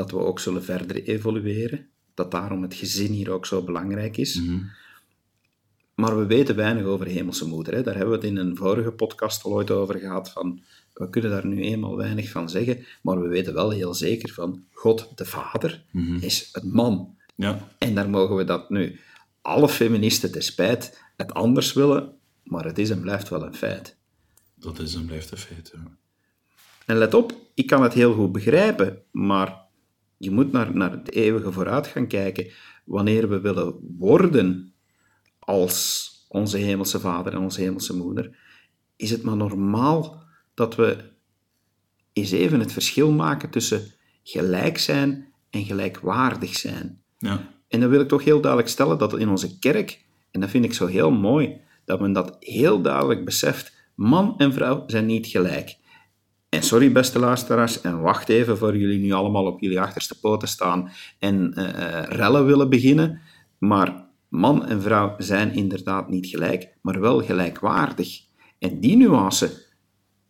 dat 0.00 0.10
we 0.10 0.18
ook 0.18 0.40
zullen 0.40 0.64
verder 0.64 1.02
evolueren, 1.02 1.88
dat 2.14 2.30
daarom 2.30 2.62
het 2.62 2.74
gezin 2.74 3.12
hier 3.12 3.30
ook 3.30 3.46
zo 3.46 3.62
belangrijk 3.62 4.16
is. 4.16 4.40
Mhm. 4.40 4.58
Maar 5.94 6.18
we 6.18 6.26
weten 6.26 6.56
weinig 6.56 6.84
over 6.84 7.06
Hemelse 7.06 7.46
Moeder. 7.46 7.74
Hè. 7.74 7.82
Daar 7.82 7.96
hebben 7.96 8.20
we 8.20 8.26
het 8.26 8.30
in 8.30 8.36
een 8.36 8.56
vorige 8.56 8.90
podcast 8.90 9.44
al 9.44 9.52
ooit 9.52 9.70
over 9.70 9.98
gehad. 9.98 10.30
Van, 10.30 10.60
we 10.92 11.10
kunnen 11.10 11.30
daar 11.30 11.46
nu 11.46 11.62
eenmaal 11.62 11.96
weinig 11.96 12.30
van 12.30 12.48
zeggen, 12.48 12.84
maar 13.02 13.20
we 13.20 13.28
weten 13.28 13.54
wel 13.54 13.70
heel 13.70 13.94
zeker 13.94 14.32
van 14.32 14.64
God 14.72 15.12
de 15.14 15.24
Vader 15.24 15.84
mhm. 15.90 16.16
is 16.20 16.48
een 16.52 16.70
man. 16.70 17.16
Ja. 17.34 17.68
En 17.78 17.94
daar 17.94 18.10
mogen 18.10 18.36
we 18.36 18.44
dat 18.44 18.70
nu 18.70 19.00
alle 19.40 19.68
feministen 19.68 20.32
te 20.32 20.40
spijt 20.40 21.00
het 21.16 21.34
anders 21.34 21.72
willen, 21.72 22.12
maar 22.42 22.64
het 22.64 22.78
is 22.78 22.90
en 22.90 23.00
blijft 23.00 23.28
wel 23.28 23.42
een 23.42 23.54
feit. 23.54 23.96
Dat 24.54 24.78
is 24.78 24.94
en 24.94 25.06
blijft 25.06 25.30
een 25.30 25.38
feit, 25.38 25.70
ja. 25.74 25.98
En 26.86 26.96
let 26.96 27.14
op, 27.14 27.32
ik 27.54 27.66
kan 27.66 27.82
het 27.82 27.92
heel 27.92 28.14
goed 28.14 28.32
begrijpen, 28.32 29.02
maar 29.10 29.59
Je 30.22 30.30
moet 30.30 30.52
naar, 30.52 30.74
naar 30.74 30.90
het 30.90 31.12
eeuwige 31.12 31.52
vooruit 31.52 31.86
gaan 31.86 32.06
kijken. 32.06 32.46
Wanneer 32.84 33.28
we 33.28 33.40
willen 33.40 33.74
worden 33.98 34.72
als 35.38 36.08
onze 36.28 36.56
hemelse 36.56 37.00
vader 37.00 37.32
en 37.32 37.38
onze 37.38 37.60
hemelse 37.60 37.96
moeder, 37.96 38.38
is 38.96 39.10
het 39.10 39.22
maar 39.22 39.36
normaal 39.36 40.22
dat 40.54 40.74
we 40.74 40.96
eens 42.12 42.30
even 42.30 42.60
het 42.60 42.72
verschil 42.72 43.12
maken 43.12 43.50
tussen 43.50 43.92
gelijk 44.22 44.78
zijn 44.78 45.32
en 45.50 45.64
gelijkwaardig 45.64 46.54
zijn. 46.54 47.02
Ja. 47.18 47.48
En 47.68 47.80
dan 47.80 47.90
wil 47.90 48.00
ik 48.00 48.08
toch 48.08 48.24
heel 48.24 48.40
duidelijk 48.40 48.70
stellen 48.70 48.98
dat 48.98 49.18
in 49.18 49.28
onze 49.28 49.58
kerk, 49.58 50.04
en 50.30 50.40
dat 50.40 50.50
vind 50.50 50.64
ik 50.64 50.74
zo 50.74 50.86
heel 50.86 51.10
mooi, 51.10 51.60
dat 51.84 52.00
men 52.00 52.12
dat 52.12 52.36
heel 52.40 52.82
duidelijk 52.82 53.24
beseft, 53.24 53.72
man 53.94 54.34
en 54.38 54.52
vrouw 54.52 54.84
zijn 54.86 55.06
niet 55.06 55.26
gelijk. 55.26 55.76
En 56.50 56.62
sorry, 56.62 56.92
beste 56.92 57.18
luisteraars, 57.18 57.80
en 57.80 58.00
wacht 58.00 58.28
even 58.28 58.58
voor 58.58 58.76
jullie 58.76 58.98
nu 58.98 59.12
allemaal 59.12 59.46
op 59.46 59.60
jullie 59.60 59.80
achterste 59.80 60.20
poten 60.20 60.48
staan 60.48 60.90
en 61.18 61.54
uh, 61.56 62.02
rellen 62.02 62.46
willen 62.46 62.70
beginnen, 62.70 63.20
maar 63.58 64.06
man 64.28 64.66
en 64.66 64.82
vrouw 64.82 65.14
zijn 65.18 65.52
inderdaad 65.54 66.08
niet 66.08 66.26
gelijk, 66.26 66.68
maar 66.82 67.00
wel 67.00 67.22
gelijkwaardig. 67.22 68.20
En 68.58 68.80
die 68.80 68.96
nuance 68.96 69.66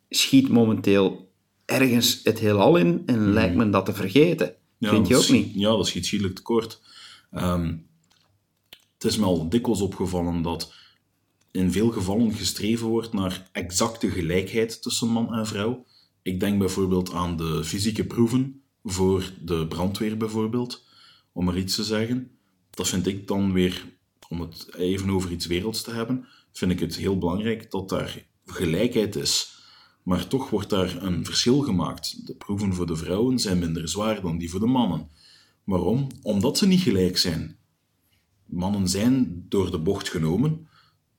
schiet 0.09 0.49
momenteel 0.49 1.33
ergens 1.65 2.21
het 2.23 2.39
heelal 2.39 2.77
in 2.77 3.03
en 3.07 3.15
hmm. 3.15 3.33
lijkt 3.33 3.57
men 3.57 3.71
dat 3.71 3.87
te 3.87 3.93
vergeten. 3.93 4.55
Vind 4.81 5.09
je 5.09 5.17
ook 5.17 5.29
niet? 5.29 5.55
Ja, 5.55 5.71
dat 5.71 5.87
schiet 5.87 6.07
schielijk 6.07 6.35
tekort. 6.35 6.81
Um, 7.33 7.87
het 8.95 9.05
is 9.05 9.17
me 9.17 9.25
al 9.25 9.49
dikwijls 9.49 9.81
opgevallen 9.81 10.43
dat 10.43 10.73
in 11.51 11.73
veel 11.73 11.91
gevallen 11.91 12.33
gestreven 12.33 12.87
wordt 12.87 13.13
naar 13.13 13.49
exacte 13.53 14.11
gelijkheid 14.11 14.83
tussen 14.83 15.09
man 15.09 15.35
en 15.35 15.47
vrouw. 15.47 15.85
Ik 16.23 16.41
denk 16.41 16.59
bijvoorbeeld 16.59 17.13
aan 17.13 17.37
de 17.37 17.65
fysieke 17.65 18.05
proeven 18.05 18.63
voor 18.85 19.33
de 19.45 19.67
brandweer 19.67 20.17
bijvoorbeeld, 20.17 20.85
om 21.33 21.49
er 21.49 21.57
iets 21.57 21.75
te 21.75 21.85
zeggen. 21.85 22.31
Dat 22.71 22.89
vind 22.89 23.07
ik 23.07 23.29
dan 23.29 23.53
weer, 23.53 23.85
om 24.29 24.41
het 24.41 24.75
even 24.75 25.11
over 25.11 25.31
iets 25.31 25.47
werelds 25.47 25.83
te 25.83 25.93
hebben, 25.93 26.27
vind 26.53 26.71
ik 26.71 26.81
het 26.81 26.97
heel 26.97 27.19
belangrijk 27.19 27.71
dat 27.71 27.89
daar 27.89 28.27
gelijkheid 28.47 29.17
is. 29.17 29.59
Maar 30.03 30.29
toch 30.29 30.51
wordt 30.51 30.71
daar 30.71 31.03
een 31.03 31.25
verschil 31.25 31.61
gemaakt. 31.61 32.27
De 32.27 32.35
proeven 32.35 32.75
voor 32.75 32.87
de 32.87 32.97
vrouwen 32.97 33.39
zijn 33.39 33.59
minder 33.59 33.89
zwaar 33.89 34.21
dan 34.21 34.39
die 34.39 34.51
voor 34.51 34.61
de 34.61 34.67
mannen. 34.67 35.09
Waarom? 35.65 36.07
Omdat 36.23 36.59
ze 36.59 36.67
niet 36.67 36.81
gelijk 36.81 37.19
zijn. 37.19 37.57
Mannen 38.45 38.89
zijn 38.89 39.45
door 39.49 39.71
de 39.71 39.79
bocht 39.79 40.09
genomen 40.09 40.69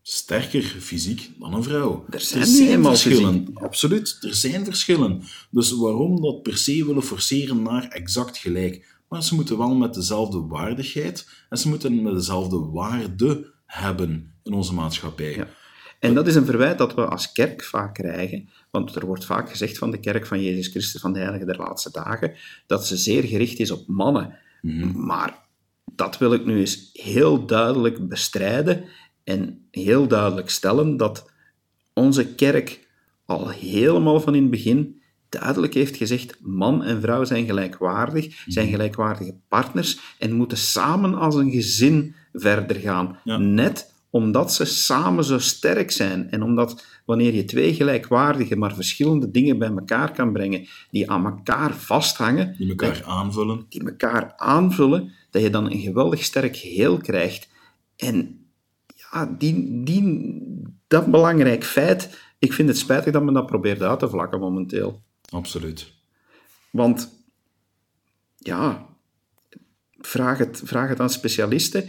sterker 0.02 0.64
fysiek 0.64 1.32
dan 1.40 1.54
een 1.54 1.64
vrouw. 1.64 2.06
Er 2.10 2.22
zijn, 2.22 2.42
er 2.42 2.48
zijn 2.48 2.84
verschillen. 2.84 3.48
Absoluut, 3.54 4.18
er 4.22 4.36
zijn 4.36 4.66
verschillen. 4.66 5.22
Dus 5.50 5.72
waarom 5.72 6.22
dat 6.22 6.42
per 6.42 6.58
se 6.58 6.86
willen 6.86 7.04
forceren 7.04 7.62
naar 7.62 7.88
exact 7.88 8.38
gelijk? 8.38 9.00
Maar 9.08 9.24
ze 9.24 9.36
moeten 9.36 9.58
wel 9.58 9.76
met 9.76 9.94
dezelfde 9.94 10.40
waardigheid 10.40 11.30
en 11.50 11.58
ze 11.58 11.70
moeten 11.70 12.02
met 12.02 12.14
dezelfde 12.14 12.58
waarde 12.58 13.54
hebben 13.66 14.34
in 14.44 14.54
onze 14.54 14.74
maatschappij. 14.74 15.36
Ja. 15.36 15.48
En 16.00 16.14
dat 16.14 16.28
is 16.28 16.36
een 16.36 16.46
verwijt 16.46 16.78
dat 16.78 16.94
we 16.94 17.06
als 17.06 17.32
kerk 17.32 17.64
vaak 17.64 17.94
krijgen, 17.94 18.50
want 18.72 18.96
er 18.96 19.06
wordt 19.06 19.26
vaak 19.26 19.50
gezegd 19.50 19.78
van 19.78 19.92
de 19.92 20.00
kerk 20.00 20.26
van 20.26 20.42
Jezus 20.42 20.68
Christus 20.68 21.02
van 21.02 21.14
de 21.14 21.20
Heilige 21.20 21.46
der 21.46 21.58
Laatste 21.58 21.92
Dagen, 21.92 22.34
dat 22.68 22.88
ze 22.88 22.98
zeer 22.98 23.24
gericht 23.24 23.60
is 23.60 23.72
op 23.72 23.88
mannen. 23.88 24.38
Mhm. 24.62 25.06
Maar 25.06 25.40
dat 25.96 26.18
wil 26.18 26.34
ik 26.34 26.46
nu 26.46 26.60
eens 26.60 26.90
heel 26.94 27.46
duidelijk 27.46 28.08
bestrijden 28.08 28.86
en 29.32 29.68
heel 29.72 30.08
duidelijk 30.08 30.50
stellen 30.50 30.98
dat 30.98 31.32
onze 31.94 32.36
kerk 32.36 32.88
al 33.26 33.50
helemaal 33.50 34.22
van 34.22 34.36
in 34.36 34.42
het 34.42 34.52
begin 34.52 35.02
duidelijk 35.30 35.74
heeft 35.74 35.96
gezegd: 35.96 36.38
man 36.42 36.84
en 36.84 37.02
vrouw 37.02 37.24
zijn 37.24 37.46
gelijkwaardig, 37.46 38.44
zijn 38.48 38.66
mhm. 38.66 38.76
gelijkwaardige 38.76 39.36
partners 39.48 40.00
en 40.20 40.34
moeten 40.34 40.58
samen 40.58 41.16
als 41.16 41.36
een 41.36 41.52
gezin 41.52 42.16
verder 42.34 42.76
gaan. 42.76 43.20
Net 43.56 43.94
omdat 44.10 44.54
ze 44.54 44.66
samen 44.66 45.24
zo 45.24 45.40
sterk 45.40 45.92
zijn 45.92 46.30
en 46.30 46.44
omdat 46.44 46.86
wanneer 47.06 47.34
je 47.34 47.46
twee 47.46 47.74
gelijkwaardige, 47.74 48.56
maar 48.56 48.76
verschillende 48.76 49.32
dingen 49.32 49.58
bij 49.58 49.70
elkaar 49.70 50.12
kan 50.12 50.34
brengen, 50.34 50.68
die 50.90 51.12
aan 51.12 51.26
elkaar 51.26 51.76
vasthangen, 51.76 52.56
die 52.58 52.70
elkaar 52.70 53.04
aanvullen, 53.06 53.66
die 53.70 53.84
elkaar 53.84 54.34
aanvullen, 54.38 55.12
dat 55.30 55.42
je 55.42 55.50
dan 55.50 55.72
een 55.72 55.80
geweldig 55.80 56.24
sterk 56.24 56.58
geheel 56.58 56.98
krijgt. 56.98 57.50
En 57.96 58.41
ja, 59.12 59.36
die, 59.38 59.84
die, 59.84 60.42
dat 60.88 61.12
belangrijk 61.12 61.64
feit, 61.64 62.20
ik 62.40 62.54
vind 62.54 62.68
het 62.68 62.78
spijtig 62.78 63.14
dat 63.14 63.24
men 63.24 63.34
dat 63.34 63.46
probeert 63.46 63.82
uit 63.82 64.00
te 64.00 64.10
vlakken 64.10 64.40
momenteel. 64.40 65.02
Absoluut. 65.30 65.94
Want, 66.70 67.10
ja, 68.38 68.86
vraag 69.98 70.38
het, 70.38 70.62
vraag 70.64 70.90
het 70.90 71.00
aan 71.00 71.10
specialisten. 71.10 71.86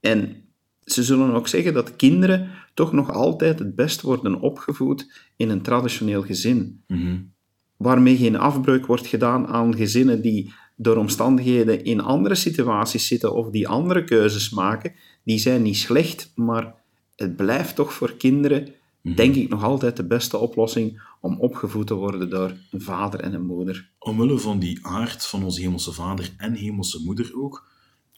En 0.00 0.44
ze 0.84 1.02
zullen 1.02 1.34
ook 1.34 1.48
zeggen 1.48 1.74
dat 1.74 1.96
kinderen 1.96 2.50
toch 2.74 2.92
nog 2.92 3.12
altijd 3.12 3.58
het 3.58 3.74
best 3.74 4.00
worden 4.00 4.40
opgevoed 4.40 5.30
in 5.36 5.50
een 5.50 5.62
traditioneel 5.62 6.22
gezin. 6.22 6.82
Mm 6.86 7.32
Waarmee 7.76 8.16
geen 8.16 8.36
afbreuk 8.36 8.86
wordt 8.86 9.06
gedaan 9.06 9.46
aan 9.46 9.76
gezinnen 9.76 10.22
die 10.22 10.52
door 10.76 10.96
omstandigheden 10.96 11.84
in 11.84 12.00
andere 12.00 12.34
situaties 12.34 13.06
zitten 13.06 13.34
of 13.34 13.50
die 13.50 13.68
andere 13.68 14.04
keuzes 14.04 14.50
maken. 14.50 14.92
Die 15.24 15.38
zijn 15.38 15.62
niet 15.62 15.76
slecht, 15.76 16.32
maar 16.34 16.74
het 17.16 17.36
blijft 17.36 17.74
toch 17.74 17.92
voor 17.92 18.16
kinderen, 18.16 18.74
mhm. 19.00 19.14
denk 19.14 19.34
ik, 19.34 19.48
nog 19.48 19.62
altijd 19.62 19.96
de 19.96 20.06
beste 20.06 20.36
oplossing 20.36 21.02
om 21.20 21.40
opgevoed 21.40 21.86
te 21.86 21.94
worden 21.94 22.30
door 22.30 22.56
een 22.70 22.80
vader 22.80 23.20
en 23.20 23.34
een 23.34 23.46
moeder. 23.46 23.90
Omwille 23.98 24.38
van 24.38 24.58
die 24.58 24.86
aard 24.86 25.26
van 25.26 25.44
onze 25.44 25.60
hemelse 25.60 25.92
vader 25.92 26.34
en 26.36 26.54
hemelse 26.54 27.00
moeder 27.04 27.32
ook, 27.34 27.68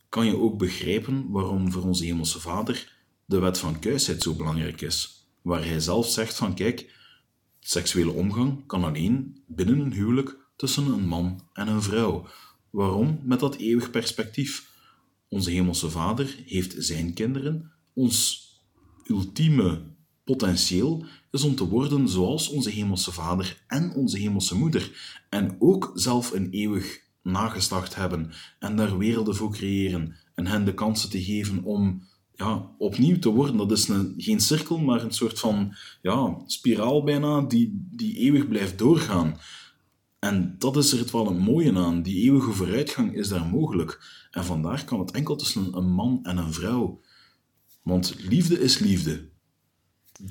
kan 0.09 0.27
je 0.27 0.39
ook 0.39 0.59
begrijpen 0.59 1.31
waarom 1.31 1.73
voor 1.73 1.83
onze 1.83 2.05
hemelse 2.05 2.41
vader 2.41 2.95
de 3.25 3.39
wet 3.39 3.59
van 3.59 3.79
kuisheid 3.79 4.23
zo 4.23 4.35
belangrijk 4.35 4.81
is. 4.81 5.29
Waar 5.43 5.65
hij 5.65 5.81
zelf 5.81 6.09
zegt 6.09 6.37
van 6.37 6.55
kijk, 6.55 6.95
seksuele 7.61 8.13
omgang 8.13 8.67
kan 8.67 8.85
alleen 8.85 9.43
binnen 9.47 9.81
een 9.81 9.93
huwelijk 9.93 10.37
tussen 10.57 10.87
een 10.87 11.07
man 11.07 11.41
en 11.53 11.69
een 11.69 11.83
vrouw. 11.83 12.27
Waarom? 12.71 13.21
Met 13.23 13.41
dat 13.41 13.57
eeuwig 13.57 13.91
perspectief. 13.91 14.71
Onze 15.29 15.51
hemelse 15.51 15.91
vader 15.91 16.37
heeft 16.47 16.75
zijn 16.79 17.15
kinderen. 17.15 17.73
Ons 17.95 18.45
ultieme 19.05 19.83
potentieel 20.25 21.05
is 21.31 21.43
om 21.43 21.55
te 21.55 21.69
worden 21.69 22.09
zoals 22.09 22.49
onze 22.49 22.71
hemelse 22.71 23.13
vader 23.13 23.65
en 23.67 23.93
onze 23.95 24.19
hemelse 24.19 24.57
moeder. 24.57 24.91
En 25.31 25.57
ook 25.59 25.91
zelf 25.95 26.33
een 26.33 26.51
eeuwig 26.51 27.05
nageslacht 27.23 27.95
hebben 27.95 28.31
en 28.59 28.77
daar 28.77 28.99
werelden 28.99 29.37
voor 29.37 29.53
creëren 29.53 30.17
en 30.35 30.47
hen 30.47 30.65
de 30.65 30.75
kansen 30.75 31.11
te 31.11 31.23
geven 31.23 31.63
om 31.63 32.03
ja, 32.35 32.71
opnieuw 32.79 33.19
te 33.19 33.29
worden. 33.29 33.57
Dat 33.57 33.71
is 33.71 33.89
een, 33.89 34.15
geen 34.17 34.41
cirkel, 34.41 34.79
maar 34.79 35.03
een 35.03 35.13
soort 35.13 35.39
van 35.39 35.75
ja, 36.03 36.43
spiraal 36.47 37.05
bijna 37.05 37.41
die, 37.41 37.87
die 37.91 38.17
eeuwig 38.17 38.49
blijft 38.49 38.79
doorgaan. 38.79 39.39
En 40.19 40.55
dat 40.59 40.77
is 40.77 40.93
er 40.93 40.99
het 40.99 41.11
wel 41.11 41.27
een 41.27 41.39
mooie 41.39 41.75
aan. 41.75 42.03
Die 42.03 42.25
eeuwige 42.25 42.53
vooruitgang 42.53 43.15
is 43.15 43.29
daar 43.29 43.47
mogelijk. 43.47 44.01
En 44.31 44.45
vandaar 44.45 44.85
kan 44.85 44.99
het 44.99 45.11
enkel 45.11 45.37
tussen 45.37 45.77
een 45.77 45.91
man 45.91 46.21
en 46.23 46.37
een 46.37 46.53
vrouw. 46.53 47.01
Want 47.83 48.17
liefde 48.29 48.61
is 48.61 48.79
liefde. 48.79 49.29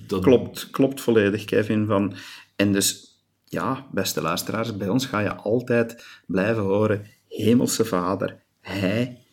Dat... 0.07 0.23
Klopt, 0.23 0.69
klopt 0.69 1.01
volledig, 1.01 1.45
Kevin. 1.45 1.85
Van... 1.85 2.15
En 2.55 2.71
dus 2.71 3.15
ja, 3.45 3.87
beste 3.91 4.21
luisteraars, 4.21 4.77
bij 4.77 4.89
ons 4.89 5.05
ga 5.05 5.19
je 5.19 5.35
altijd 5.35 6.05
blijven 6.27 6.63
horen: 6.63 7.05
Hemelse 7.27 7.85
Vader, 7.85 8.43
Hij, 8.61 9.25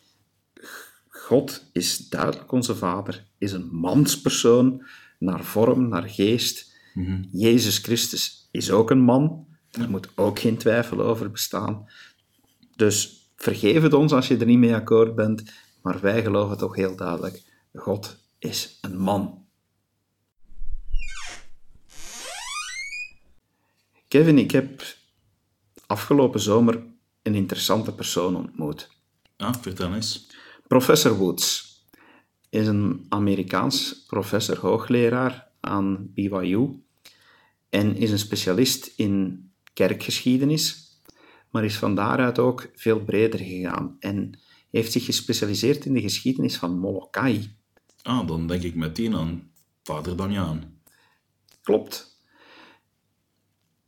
God 1.07 1.69
is 1.71 2.09
duidelijk 2.09 2.51
onze 2.51 2.75
Vader, 2.75 3.25
is 3.37 3.51
een 3.51 3.69
manspersoon 3.71 4.85
naar 5.19 5.43
vorm, 5.43 5.87
naar 5.87 6.09
geest. 6.09 6.71
Mhm. 6.93 7.23
Jezus 7.31 7.77
Christus 7.77 8.47
is 8.51 8.71
ook 8.71 8.91
een 8.91 9.01
man, 9.01 9.47
daar 9.79 9.89
moet 9.89 10.07
ook 10.15 10.39
geen 10.39 10.57
twijfel 10.57 11.01
over 11.01 11.31
bestaan. 11.31 11.85
Dus 12.75 13.29
vergeef 13.35 13.81
het 13.81 13.93
ons 13.93 14.11
als 14.11 14.27
je 14.27 14.37
er 14.37 14.45
niet 14.45 14.57
mee 14.57 14.75
akkoord 14.75 15.15
bent, 15.15 15.43
maar 15.81 16.01
wij 16.01 16.21
geloven 16.21 16.57
toch 16.57 16.75
heel 16.75 16.95
duidelijk: 16.95 17.41
God 17.73 18.17
is 18.39 18.77
een 18.81 18.97
man. 18.97 19.45
Kevin, 24.07 24.37
ik 24.37 24.51
heb 24.51 24.83
afgelopen 25.85 26.39
zomer 26.39 26.83
een 27.21 27.35
interessante 27.35 27.93
persoon 27.93 28.35
ontmoet. 28.35 28.89
Ah, 29.37 29.53
vertel 29.61 29.93
eens. 29.93 30.27
Professor 30.67 31.13
Woods 31.13 31.77
is 32.49 32.67
een 32.67 33.05
Amerikaans 33.09 34.05
professor 34.07 34.59
hoogleraar 34.59 35.47
aan 35.59 36.11
BYU 36.13 36.83
en 37.69 37.95
is 37.95 38.11
een 38.11 38.19
specialist 38.19 38.93
in 38.95 39.43
kerkgeschiedenis, 39.73 40.91
maar 41.49 41.63
is 41.63 41.77
van 41.77 41.95
daaruit 41.95 42.39
ook 42.39 42.69
veel 42.75 43.03
breder 43.03 43.39
gegaan 43.39 43.95
en 43.99 44.39
heeft 44.71 44.91
zich 44.91 45.05
gespecialiseerd 45.05 45.85
in 45.85 45.93
de 45.93 46.01
geschiedenis 46.01 46.57
van 46.57 46.79
Molokai. 46.79 47.55
Ah, 48.01 48.27
dan 48.27 48.47
denk 48.47 48.63
ik 48.63 48.75
meteen 48.75 49.15
aan 49.15 49.51
vader 49.83 50.15
Damiaan. 50.15 50.81
Klopt 51.61 52.13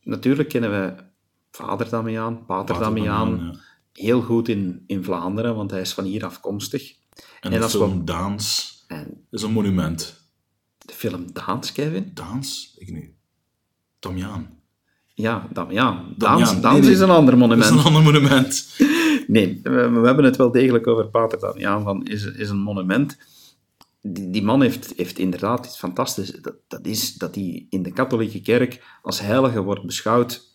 natuurlijk 0.05 0.49
kennen 0.49 0.71
we 0.71 1.03
vader 1.51 1.89
Damiaan, 1.89 2.45
pater, 2.45 2.79
Damiaan, 2.79 3.59
heel 3.93 4.21
goed 4.21 4.47
in, 4.47 4.83
in 4.87 5.03
Vlaanderen, 5.03 5.55
want 5.55 5.71
hij 5.71 5.81
is 5.81 5.93
van 5.93 6.03
hier 6.03 6.25
afkomstig. 6.25 6.95
En, 7.39 7.51
de 7.51 7.69
film 7.69 8.05
Daans 8.05 8.73
is 9.31 9.41
een 9.41 9.51
monument. 9.51 10.23
De 10.77 10.93
film 10.93 11.33
Daans, 11.33 11.71
Kevin? 11.71 12.11
Daans? 12.13 12.75
Ik 12.77 12.91
niet. 12.91 13.11
Damiaan. 13.99 14.59
Ja. 15.15 15.47
Daans, 16.17 16.61
Daans 16.61 16.87
is 16.87 16.99
een 16.99 17.09
ander 17.09 17.37
monument. 17.37 17.69
Dat 17.69 17.79
is 17.79 17.85
een 17.85 17.93
ander 17.93 18.13
monument. 18.13 18.75
nee, 19.27 19.59
we, 19.63 19.89
we, 19.89 20.05
hebben 20.05 20.25
het 20.25 20.35
wel 20.35 20.51
degelijk 20.51 20.87
over 20.87 21.09
Pater 21.09 21.39
Damiaan 21.39 21.83
van 21.83 22.05
is, 22.05 22.25
is 22.25 22.49
een 22.49 22.57
monument. 22.57 23.17
Die, 24.01 24.29
die 24.29 24.43
man 24.43 24.61
heeft, 24.61 24.93
heeft 24.95 25.19
inderdaad 25.19 25.65
iets 25.65 25.77
fantastisch. 25.77 26.31
Dat, 26.41 26.55
dat 26.67 26.85
is 26.85 27.13
dat 27.13 27.35
hij 27.35 27.65
in 27.69 27.83
de 27.83 27.91
katholieke 27.91 28.41
kerk 28.41 28.99
als 29.01 29.19
heilige 29.19 29.61
wordt 29.61 29.85
beschouwd 29.85 30.53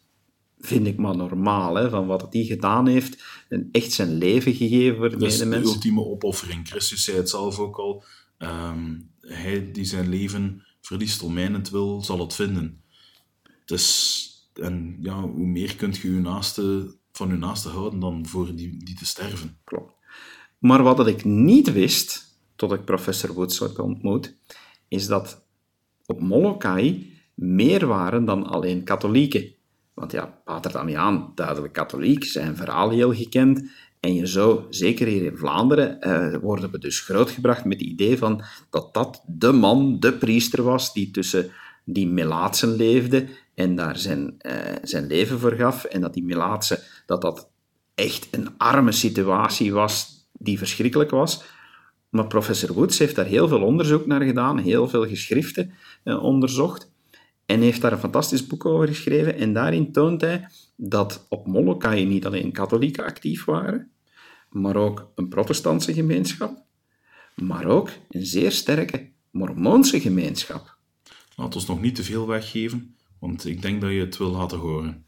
vind 0.61 0.87
ik 0.87 0.97
maar 0.97 1.17
normaal, 1.17 1.75
hè, 1.75 1.91
van 1.91 2.07
wat 2.07 2.27
hij 2.31 2.45
gedaan 2.45 2.87
heeft. 2.87 3.23
En 3.49 3.69
echt 3.73 3.93
zijn 3.93 4.19
leven 4.19 4.55
gegeven 4.55 4.97
voor 4.97 5.11
de 5.11 5.17
dus 5.17 5.39
de 5.39 5.57
ultieme 5.57 6.05
opoffering. 6.05 6.69
Christus 6.69 7.05
zei 7.05 7.17
het 7.17 7.29
zelf 7.29 7.59
ook 7.59 7.77
al. 7.77 8.05
Ehm, 8.39 8.99
hij 9.21 9.73
die 9.73 9.85
zijn 9.85 10.09
leven 10.09 10.67
verliest 10.81 11.23
om 11.23 11.33
mijnend 11.33 11.71
wil, 11.71 12.03
zal 12.03 12.19
het 12.19 12.35
vinden. 12.35 12.83
Dus, 13.65 14.27
en 14.55 14.97
ja, 15.01 15.21
hoe 15.21 15.47
meer 15.47 15.77
kunt 15.77 15.97
je 15.97 16.09
uw 16.09 16.21
naaste, 16.21 16.95
van 17.13 17.31
uw 17.31 17.39
naaste 17.39 17.69
houden 17.69 18.01
dan 18.01 18.27
voor 18.27 18.55
die, 18.55 18.85
die 18.85 18.95
te 18.95 19.07
sterven. 19.07 19.59
Klopt. 19.65 19.95
Maar 20.59 20.83
wat 20.83 21.07
ik 21.07 21.25
niet 21.25 21.73
wist, 21.73 22.39
tot 22.57 22.73
ik 22.73 22.85
professor 22.85 23.33
Woods 23.33 23.77
ontmoet, 23.77 24.37
is 24.89 25.07
dat 25.07 25.45
op 26.07 26.21
Molokai 26.21 27.13
meer 27.35 27.87
waren 27.87 28.25
dan 28.25 28.47
alleen 28.47 28.85
katholieken. 28.85 29.55
Want 29.95 30.13
ja, 30.13 30.41
Pater 30.45 30.73
Damiaan, 30.73 31.33
duidelijk 31.35 31.73
katholiek, 31.73 32.25
zijn 32.25 32.57
verhaal 32.57 32.91
heel 32.91 33.15
gekend. 33.15 33.71
En 34.01 34.15
je 34.15 34.27
zou, 34.27 34.65
zeker 34.71 35.07
hier 35.07 35.25
in 35.25 35.37
Vlaanderen, 35.37 36.01
eh, 36.01 36.41
worden 36.41 36.71
we 36.71 36.79
dus 36.79 37.01
grootgebracht 37.01 37.65
met 37.65 37.81
het 37.81 37.89
idee 37.89 38.19
van 38.19 38.43
dat 38.71 38.95
dat 38.95 39.23
de 39.27 39.53
man, 39.53 40.01
de 40.01 40.13
priester 40.13 40.63
was, 40.63 40.93
die 40.93 41.11
tussen 41.11 41.51
die 41.85 42.07
Melaatsen 42.09 42.77
leefde 42.77 43.29
en 43.61 43.75
daar 43.75 43.97
zijn, 43.99 44.35
eh, 44.39 44.77
zijn 44.83 45.07
leven 45.07 45.39
voor 45.39 45.53
gaf. 45.53 45.85
En 45.85 46.01
dat 46.01 46.15
die 46.15 46.25
Melaatsen, 46.25 46.79
dat 47.07 47.21
dat 47.21 47.51
echt 47.95 48.29
een 48.31 48.49
arme 48.57 48.93
situatie 48.93 49.73
was, 49.73 50.29
die 50.33 50.59
verschrikkelijk 50.59 51.11
was. 51.11 51.43
Maar 52.09 52.27
professor 52.27 52.73
Woods 52.73 52.99
heeft 52.99 53.17
daar 53.17 53.27
heel 53.27 53.49
veel 53.49 53.63
onderzoek 53.63 54.07
naar 54.07 54.23
gedaan, 54.23 54.59
heel 54.59 54.89
veel 54.89 55.07
geschriften 55.07 55.73
eh, 56.05 56.23
onderzocht. 56.23 56.93
En 57.47 57.61
heeft 57.61 57.81
daar 57.81 57.93
een 57.93 57.99
fantastisch 57.99 58.47
boek 58.47 58.65
over 58.65 58.89
geschreven. 58.89 59.35
En 59.35 59.53
daarin 59.53 59.93
toont 59.93 60.21
hij 60.21 60.49
dat 60.77 61.27
op 61.29 61.47
Molokai 61.47 62.05
niet 62.05 62.27
alleen 62.27 62.53
katholieken 62.53 63.05
actief 63.05 63.45
waren, 63.45 63.91
maar 64.51 64.77
ook 64.77 65.11
een 65.15 65.29
protestantse 65.29 65.95
gemeenschap, 65.95 66.63
maar 67.35 67.67
ook 67.67 67.91
een 68.09 68.27
zeer 68.27 68.53
sterke 68.53 69.11
mormoonse 69.31 70.01
gemeenschap. 70.01 70.79
Laat 71.37 71.55
ons 71.55 71.67
nog 71.67 71.81
niet 71.81 71.95
te 71.95 72.05
veel 72.05 72.27
weggeven, 72.27 72.95
want 73.21 73.47
ik 73.47 73.63
denk 73.63 73.81
dat 73.81 73.91
je 73.91 74.01
het 74.01 74.17
wil 74.17 74.31
laten 74.31 74.59
horen. 74.59 75.07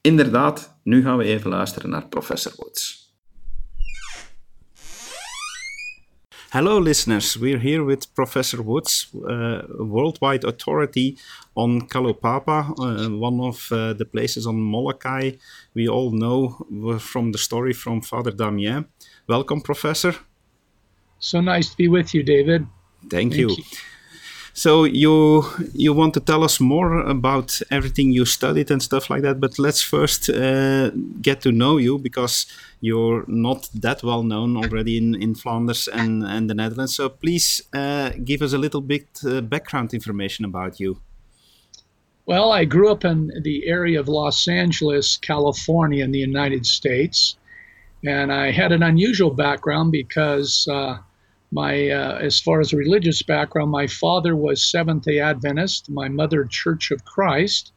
Inderdaad, 0.00 0.78
nu 0.82 1.02
gaan 1.02 1.16
we 1.16 1.24
even 1.24 1.50
luisteren 1.50 1.90
naar 1.90 2.08
professor 2.08 2.52
Woods. 2.56 3.06
Hello, 6.48 6.80
listeners. 6.80 7.36
We're 7.36 7.58
here 7.58 7.84
with 7.84 8.12
Professor 8.14 8.64
Woods, 8.64 9.10
uh, 9.12 9.60
worldwide 9.76 10.46
authority 10.46 11.16
on 11.52 11.86
Kalopapa, 11.88 12.72
uh, 12.74 13.20
one 13.20 13.42
of 13.42 13.70
uh, 13.70 13.90
the 13.90 14.04
places 14.04 14.46
on 14.46 14.54
Molokai 14.54 15.38
we 15.74 15.88
all 15.88 16.10
know 16.10 16.66
from 16.98 17.32
the 17.32 17.38
story 17.38 17.74
from 17.74 18.00
Father 18.00 18.34
Damien. 18.34 18.86
Welcome, 19.26 19.60
Professor. 19.60 20.14
So 21.18 21.40
nice 21.40 21.70
to 21.70 21.76
be 21.76 21.88
with 21.88 22.14
you, 22.14 22.22
David. 22.22 22.66
Thank, 23.00 23.10
Thank 23.10 23.34
you. 23.34 23.50
you. 23.50 23.64
So 24.58 24.82
you 24.82 25.44
you 25.72 25.92
want 25.92 26.14
to 26.14 26.20
tell 26.20 26.42
us 26.42 26.58
more 26.58 26.98
about 26.98 27.62
everything 27.70 28.10
you 28.10 28.24
studied 28.24 28.72
and 28.72 28.82
stuff 28.82 29.08
like 29.08 29.22
that, 29.22 29.38
but 29.38 29.56
let's 29.56 29.80
first 29.80 30.28
uh, 30.28 30.90
get 31.22 31.40
to 31.42 31.52
know 31.52 31.78
you 31.78 31.96
because 31.96 32.46
you're 32.80 33.24
not 33.28 33.70
that 33.72 34.02
well 34.02 34.24
known 34.24 34.56
already 34.56 34.96
in, 34.96 35.14
in 35.14 35.36
Flanders 35.36 35.86
and, 35.86 36.24
and 36.24 36.50
the 36.50 36.54
Netherlands. 36.54 36.96
So 36.96 37.08
please 37.08 37.62
uh, 37.72 38.10
give 38.24 38.42
us 38.42 38.52
a 38.52 38.58
little 38.58 38.80
bit 38.80 39.06
uh, 39.24 39.42
background 39.42 39.94
information 39.94 40.44
about 40.44 40.80
you. 40.80 41.00
Well, 42.26 42.50
I 42.50 42.64
grew 42.64 42.90
up 42.90 43.04
in 43.04 43.30
the 43.44 43.68
area 43.68 44.00
of 44.00 44.08
Los 44.08 44.48
Angeles, 44.48 45.18
California, 45.18 46.02
in 46.02 46.10
the 46.10 46.18
United 46.18 46.66
States, 46.66 47.36
and 48.04 48.32
I 48.32 48.50
had 48.50 48.72
an 48.72 48.82
unusual 48.82 49.30
background 49.30 49.92
because 49.92 50.66
uh, 50.66 50.98
my 51.50 51.88
uh, 51.88 52.18
as 52.18 52.38
far 52.38 52.60
as 52.60 52.74
religious 52.74 53.22
background 53.22 53.70
my 53.70 53.86
father 53.86 54.36
was 54.36 54.62
seventh 54.62 55.04
day 55.04 55.18
adventist 55.18 55.88
my 55.88 56.08
mother 56.08 56.44
church 56.44 56.90
of 56.90 57.04
christ. 57.04 57.72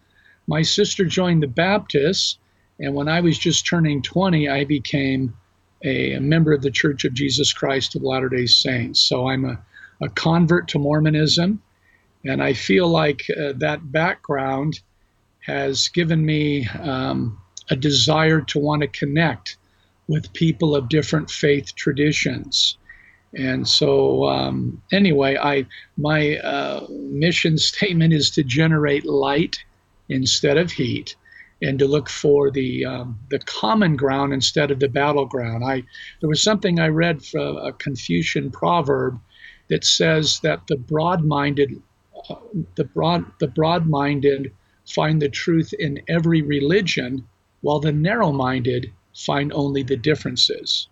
My 0.47 0.61
sister 0.61 1.05
joined 1.05 1.41
the 1.41 1.47
baptists 1.47 2.37
and 2.79 2.93
when 2.93 3.07
i 3.07 3.21
was 3.21 3.37
just 3.37 3.65
turning 3.65 4.01
20 4.01 4.49
i 4.49 4.65
became 4.65 5.33
a, 5.85 6.13
a 6.13 6.21
member 6.21 6.51
of 6.51 6.61
the 6.61 6.71
church 6.71 7.05
of 7.05 7.13
jesus 7.13 7.53
christ 7.53 7.95
of 7.95 8.03
latter 8.03 8.27
day 8.27 8.45
saints. 8.45 8.99
So 8.99 9.29
i'm 9.29 9.45
a, 9.45 9.57
a 10.01 10.09
convert 10.09 10.67
to 10.69 10.79
mormonism 10.79 11.61
and 12.25 12.43
i 12.43 12.51
feel 12.51 12.89
like 12.89 13.21
uh, 13.29 13.53
that 13.55 13.91
background 13.91 14.81
has 15.45 15.87
given 15.87 16.25
me 16.25 16.67
um, 16.81 17.41
a 17.69 17.75
desire 17.75 18.41
to 18.41 18.59
want 18.59 18.81
to 18.81 18.87
connect 18.89 19.57
with 20.07 20.33
people 20.33 20.75
of 20.75 20.89
different 20.89 21.31
faith 21.31 21.73
traditions 21.75 22.77
and 23.33 23.65
so, 23.65 24.25
um, 24.25 24.81
anyway, 24.91 25.37
I 25.37 25.65
my 25.97 26.37
uh, 26.37 26.85
mission 26.89 27.57
statement 27.71 28.13
is 28.13 28.29
to 28.31 28.43
generate 28.43 29.05
light 29.05 29.63
instead 30.09 30.57
of 30.57 30.71
heat, 30.71 31.15
and 31.61 31.79
to 31.79 31.87
look 31.87 32.09
for 32.09 32.51
the 32.51 32.85
um, 32.85 33.19
the 33.29 33.39
common 33.39 33.95
ground 33.95 34.33
instead 34.33 34.69
of 34.69 34.79
the 34.79 34.89
battleground. 34.89 35.63
I 35.63 35.83
there 36.19 36.29
was 36.29 36.43
something 36.43 36.79
I 36.79 36.87
read 36.87 37.23
from 37.23 37.57
a 37.57 37.71
Confucian 37.71 38.51
proverb 38.51 39.19
that 39.69 39.85
says 39.85 40.41
that 40.41 40.67
the 40.67 40.75
broad-minded 40.75 41.81
uh, 42.29 42.35
the 42.75 42.83
broad 42.83 43.25
the 43.39 43.47
broad-minded 43.47 44.51
find 44.85 45.21
the 45.21 45.29
truth 45.29 45.71
in 45.79 46.01
every 46.09 46.41
religion, 46.41 47.25
while 47.61 47.79
the 47.79 47.93
narrow-minded 47.93 48.91
find 49.13 49.53
only 49.53 49.83
the 49.83 49.95
differences. 49.95 50.87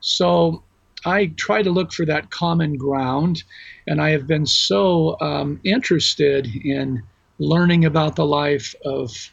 So 0.00 0.62
I 1.04 1.26
try 1.36 1.62
to 1.62 1.70
look 1.70 1.92
for 1.92 2.04
that 2.06 2.30
common 2.30 2.76
ground, 2.76 3.44
and 3.86 4.00
I 4.00 4.10
have 4.10 4.26
been 4.26 4.46
so 4.46 5.16
um, 5.20 5.60
interested 5.64 6.46
in 6.64 7.02
learning 7.38 7.84
about 7.84 8.16
the 8.16 8.26
life 8.26 8.74
of 8.84 9.30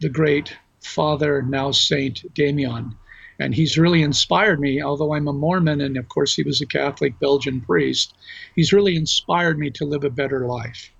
the 0.00 0.08
great 0.08 0.56
Father, 0.80 1.42
now 1.42 1.70
Saint 1.70 2.22
Damien. 2.34 2.94
And 3.40 3.54
he's 3.54 3.78
really 3.78 4.02
inspired 4.02 4.60
me, 4.60 4.82
although 4.82 5.14
I'm 5.14 5.28
a 5.28 5.32
Mormon 5.32 5.80
and 5.80 5.96
of 5.96 6.08
course 6.08 6.34
he 6.34 6.42
was 6.42 6.60
a 6.60 6.66
Catholic 6.66 7.18
Belgian 7.20 7.60
priest. 7.60 8.14
He's 8.56 8.72
really 8.72 8.96
inspired 8.96 9.58
me 9.58 9.70
to 9.72 9.84
live 9.84 10.04
a 10.04 10.10
better 10.10 10.46
life. 10.46 10.90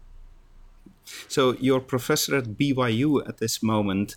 So, 1.27 1.57
you're 1.59 1.81
professor 1.81 2.37
at 2.37 2.59
BYU 2.59 3.27
at 3.27 3.39
this 3.39 3.63
moment. 3.63 4.15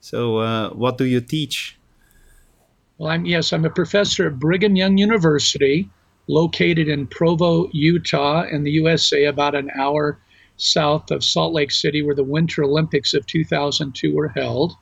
So, 0.00 0.38
uh, 0.38 0.70
what 0.70 0.98
do 0.98 1.04
you 1.04 1.20
teach? 1.20 1.78
Well, 2.96 3.10
I'm 3.10 3.26
yes, 3.26 3.52
I'm 3.52 3.64
a 3.64 3.70
professor 3.70 4.28
at 4.28 4.38
Brigham 4.38 4.76
Young 4.76 4.98
University, 4.98 5.90
located 6.28 6.88
in 6.88 7.08
Provo, 7.08 7.68
Utah, 7.72 8.44
in 8.44 8.62
the 8.62 8.70
USA, 8.70 9.24
about 9.24 9.56
an 9.56 9.68
hour 9.74 10.20
south 10.58 11.10
of 11.10 11.24
Salt 11.24 11.52
Lake 11.52 11.72
City, 11.72 12.02
where 12.02 12.14
the 12.14 12.22
Winter 12.22 12.62
Olympics 12.62 13.12
of 13.12 13.26
2002 13.26 14.14
were 14.14 14.28
held. 14.28 14.76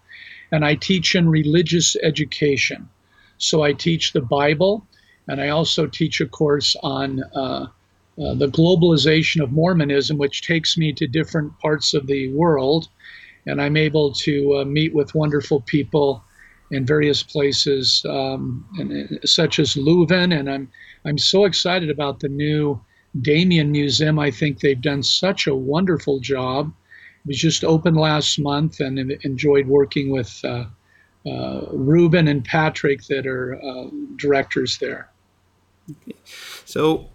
And 0.51 0.63
I 0.63 0.75
teach 0.75 1.15
in 1.15 1.31
religious 1.31 1.97
education. 2.03 2.91
So 3.39 3.63
I 3.63 3.73
teach 3.73 4.13
the 4.13 4.21
Bible, 4.21 4.87
and 5.27 5.41
I 5.41 5.49
also 5.49 5.87
teach 5.87 6.21
a 6.21 6.27
course 6.27 6.77
on 6.83 7.23
uh, 7.35 7.67
uh, 8.19 8.35
the 8.35 8.49
globalization 8.49 9.43
of 9.43 9.53
Mormonism, 9.53 10.19
which 10.19 10.43
takes 10.43 10.77
me 10.77 10.93
to 10.93 11.07
different 11.07 11.59
parts 11.61 11.95
of 11.95 12.07
the 12.07 12.31
world. 12.35 12.89
And 13.47 13.59
I'm 13.59 13.79
able 13.79 14.13
to 14.13 14.59
uh, 14.59 14.65
meet 14.67 14.95
with 14.95 15.15
wonderful 15.15 15.63
people 15.63 16.23
in 16.73 16.87
various 16.87 17.23
places, 17.23 18.05
um, 18.09 18.67
and, 18.79 19.21
such 19.25 19.59
as 19.59 19.75
Leuven. 19.75 20.37
And 20.37 20.51
I'm 20.51 20.69
I'm 21.05 21.19
so 21.19 21.45
excited 21.45 21.91
about 21.91 22.21
the 22.21 22.29
new 22.29 22.81
Damien 23.21 23.71
Museum. 23.71 24.19
I 24.19 24.31
think 24.31 24.61
they've 24.61 24.81
done 24.81 25.03
such 25.03 25.47
a 25.47 25.55
wonderful 25.55 26.19
job. 26.19 26.73
It 27.25 27.29
was 27.29 27.39
just 27.39 27.63
opened 27.63 27.97
last 27.97 28.39
month, 28.39 28.81
and 28.81 28.99
enjoyed 29.23 29.67
working 29.69 30.11
with 30.11 30.41
uh, 30.45 30.65
uh, 31.27 31.61
Ruben 31.71 32.27
and 32.27 32.45
Patrick 32.45 33.05
that 33.05 33.27
are 33.27 33.61
uh, 33.63 33.87
directors 34.17 34.79
there. 34.79 35.09
Okay. 35.91 36.17
So 36.65 37.09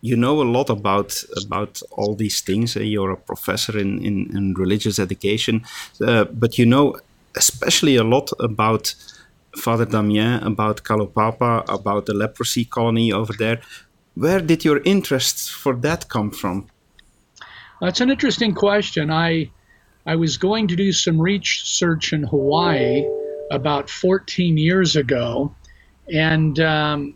you 0.00 0.16
know 0.16 0.42
a 0.42 0.44
lot 0.44 0.70
about 0.70 1.24
about 1.44 1.80
all 1.90 2.14
these 2.14 2.40
things. 2.42 2.76
Uh, 2.76 2.80
you're 2.80 3.10
a 3.10 3.16
professor 3.16 3.76
in 3.78 4.04
in, 4.04 4.36
in 4.36 4.54
religious 4.54 4.98
education, 4.98 5.64
uh, 6.06 6.24
but 6.24 6.58
you 6.58 6.66
know 6.66 6.96
especially 7.38 7.96
a 7.96 8.04
lot 8.04 8.30
about 8.40 8.94
Father 9.56 9.86
Damien 9.86 10.42
about 10.42 10.84
Kalaupapa, 10.84 11.64
about 11.68 12.06
the 12.06 12.14
leprosy 12.14 12.64
colony 12.64 13.12
over 13.12 13.32
there. 13.32 13.60
Where 14.14 14.40
did 14.40 14.64
your 14.64 14.80
interest 14.84 15.50
for 15.50 15.74
that 15.76 16.08
come 16.08 16.30
from? 16.30 16.66
That's 17.80 18.00
an 18.00 18.10
interesting 18.10 18.54
question. 18.54 19.10
I 19.10 19.50
I 20.06 20.16
was 20.16 20.36
going 20.36 20.68
to 20.68 20.76
do 20.76 20.90
some 20.92 21.20
research 21.20 22.12
in 22.12 22.22
Hawaii 22.24 23.04
about 23.50 23.90
14 23.90 24.56
years 24.56 24.96
ago, 24.96 25.54
and 26.12 26.58
um, 26.60 27.14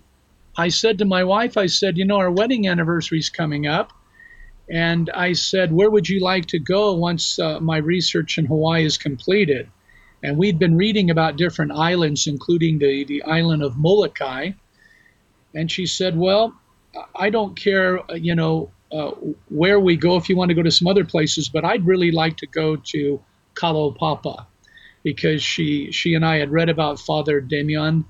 I 0.56 0.68
said 0.68 0.98
to 0.98 1.04
my 1.04 1.24
wife, 1.24 1.56
I 1.56 1.66
said, 1.66 1.96
you 1.96 2.04
know, 2.04 2.18
our 2.18 2.30
wedding 2.30 2.68
anniversary 2.68 3.18
is 3.18 3.30
coming 3.30 3.66
up. 3.66 3.92
And 4.70 5.10
I 5.10 5.32
said, 5.32 5.72
where 5.72 5.90
would 5.90 6.08
you 6.08 6.20
like 6.20 6.46
to 6.46 6.58
go 6.58 6.92
once 6.94 7.38
uh, 7.38 7.60
my 7.60 7.78
research 7.78 8.38
in 8.38 8.46
Hawaii 8.46 8.84
is 8.84 8.96
completed? 8.96 9.68
And 10.22 10.36
we'd 10.36 10.58
been 10.58 10.76
reading 10.76 11.10
about 11.10 11.36
different 11.36 11.72
islands, 11.72 12.26
including 12.26 12.78
the, 12.78 13.04
the 13.04 13.22
island 13.24 13.62
of 13.62 13.76
Molokai. 13.76 14.52
And 15.54 15.70
she 15.70 15.86
said, 15.86 16.16
well, 16.16 16.54
I 17.16 17.30
don't 17.30 17.56
care, 17.56 18.00
you 18.14 18.34
know, 18.34 18.70
uh, 18.92 19.12
where 19.48 19.80
we 19.80 19.96
go 19.96 20.16
if 20.16 20.28
you 20.28 20.36
want 20.36 20.50
to 20.50 20.54
go 20.54 20.62
to 20.62 20.70
some 20.70 20.86
other 20.86 21.04
places, 21.04 21.48
but 21.48 21.64
I'd 21.64 21.86
really 21.86 22.10
like 22.10 22.36
to 22.38 22.46
go 22.46 22.76
to 22.76 23.20
Kalaupapa 23.54 24.46
because 25.02 25.42
she 25.42 25.90
she 25.90 26.14
and 26.14 26.24
I 26.24 26.36
had 26.36 26.50
read 26.50 26.68
about 26.68 27.00
Father 27.00 27.40
Damien 27.40 28.04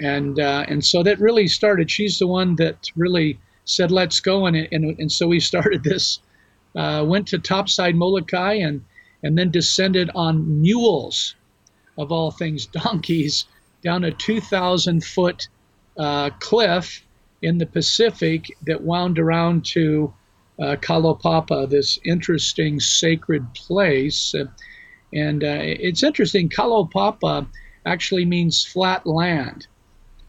and 0.00 0.38
uh, 0.38 0.64
and 0.68 0.84
so 0.84 1.02
that 1.02 1.18
really 1.18 1.48
started. 1.48 1.90
She's 1.90 2.18
the 2.18 2.26
one 2.26 2.56
that 2.56 2.90
really 2.96 3.38
said, 3.64 3.90
"Let's 3.90 4.20
go," 4.20 4.46
and 4.46 4.56
and, 4.56 4.98
and 4.98 5.10
so 5.10 5.26
we 5.26 5.40
started 5.52 5.82
this. 5.84 6.20
Uh, 6.76 7.04
went 7.06 7.26
to 7.28 7.38
topside 7.38 7.96
Molokai 7.96 8.54
and 8.54 8.84
and 9.22 9.36
then 9.36 9.50
descended 9.50 10.10
on 10.14 10.60
mules, 10.60 11.34
of 11.98 12.10
all 12.10 12.30
things, 12.30 12.66
donkeys, 12.66 13.44
down 13.82 14.04
a 14.04 14.10
2,000 14.10 15.04
foot 15.04 15.48
uh, 15.98 16.30
cliff 16.38 17.04
in 17.42 17.58
the 17.58 17.66
Pacific 17.66 18.46
that 18.66 18.82
wound 18.82 19.18
around 19.18 19.64
to 19.64 20.12
uh, 20.60 20.76
this 21.66 21.98
interesting 22.04 22.80
sacred 22.80 23.52
place. 23.54 24.34
and 25.12 25.44
uh, 25.44 25.58
it's 25.60 26.02
interesting, 26.02 26.48
Kalaupapa 26.48 27.46
actually 27.86 28.24
means 28.24 28.64
flat 28.64 29.06
land. 29.06 29.66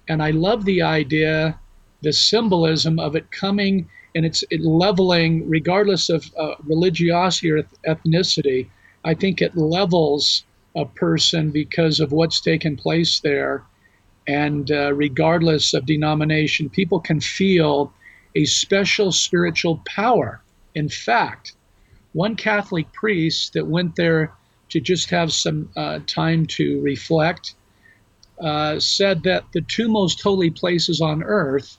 And 0.07 0.21
I 0.21 0.31
love 0.31 0.65
the 0.65 0.81
idea, 0.81 1.59
the 2.01 2.13
symbolism 2.13 2.99
of 2.99 3.15
it 3.15 3.31
coming 3.31 3.87
and 4.15 4.25
it's 4.25 4.43
it 4.49 4.61
leveling, 4.61 5.47
regardless 5.47 6.09
of 6.09 6.25
uh, 6.37 6.55
religiosity 6.63 7.51
or 7.51 7.63
ethnicity. 7.87 8.67
I 9.05 9.13
think 9.13 9.41
it 9.41 9.55
levels 9.55 10.43
a 10.75 10.85
person 10.85 11.51
because 11.51 11.99
of 11.99 12.11
what's 12.11 12.41
taken 12.41 12.75
place 12.75 13.19
there. 13.19 13.63
And 14.27 14.71
uh, 14.71 14.93
regardless 14.93 15.73
of 15.73 15.85
denomination, 15.85 16.69
people 16.69 16.99
can 16.99 17.19
feel 17.19 17.91
a 18.35 18.45
special 18.45 19.11
spiritual 19.11 19.81
power. 19.85 20.41
In 20.75 20.89
fact, 20.89 21.53
one 22.13 22.35
Catholic 22.35 22.91
priest 22.93 23.53
that 23.53 23.67
went 23.67 23.95
there 23.95 24.33
to 24.69 24.79
just 24.79 25.09
have 25.09 25.33
some 25.33 25.69
uh, 25.75 25.99
time 26.05 26.45
to 26.45 26.79
reflect 26.81 27.55
uh, 28.39 28.79
said 28.79 29.23
that 29.23 29.45
the 29.53 29.61
two 29.61 29.89
most 29.89 30.21
holy 30.21 30.49
places 30.49 31.01
on 31.01 31.23
earth 31.23 31.77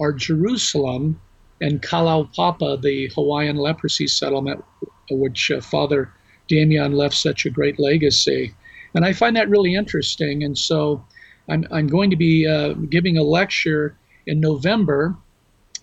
are 0.00 0.12
Jerusalem 0.12 1.20
and 1.60 1.82
Kalaupapa, 1.82 2.80
the 2.80 3.10
Hawaiian 3.14 3.56
leprosy 3.56 4.06
settlement, 4.06 4.64
which 5.10 5.50
uh, 5.50 5.60
Father 5.60 6.12
Damien 6.50 6.92
left 6.92 7.14
such 7.14 7.46
a 7.46 7.50
great 7.50 7.78
legacy. 7.78 8.52
And 8.94 9.04
I 9.04 9.12
find 9.12 9.36
that 9.36 9.48
really 9.48 9.74
interesting. 9.74 10.42
And 10.42 10.58
so 10.58 11.02
I'm, 11.48 11.64
I'm 11.70 11.86
going 11.86 12.10
to 12.10 12.16
be 12.16 12.46
uh, 12.46 12.72
giving 12.90 13.16
a 13.16 13.22
lecture 13.22 13.96
in 14.26 14.40
November 14.40 15.16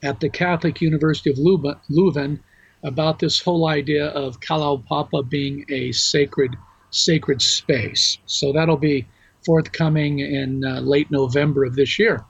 at 0.04 0.20
the 0.20 0.30
Catholic 0.30 0.82
University 0.82 1.30
of 1.32 1.38
Leuven 1.38 2.40
about 2.84 3.20
this 3.20 3.42
whole 3.42 3.68
idea 3.68 4.08
of 4.08 4.42
Kalaupapa 4.42 5.28
being 5.30 5.66
a 5.70 5.92
sacred 5.94 6.56
sacred 6.90 7.42
space. 7.42 8.18
So 8.26 8.54
that'll 8.54 8.78
be 8.78 9.08
forthcoming 9.46 10.20
in 10.20 10.64
uh, 10.64 10.82
late 10.82 11.10
November 11.12 11.66
of 11.66 11.76
this 11.76 11.98
year. 11.98 12.24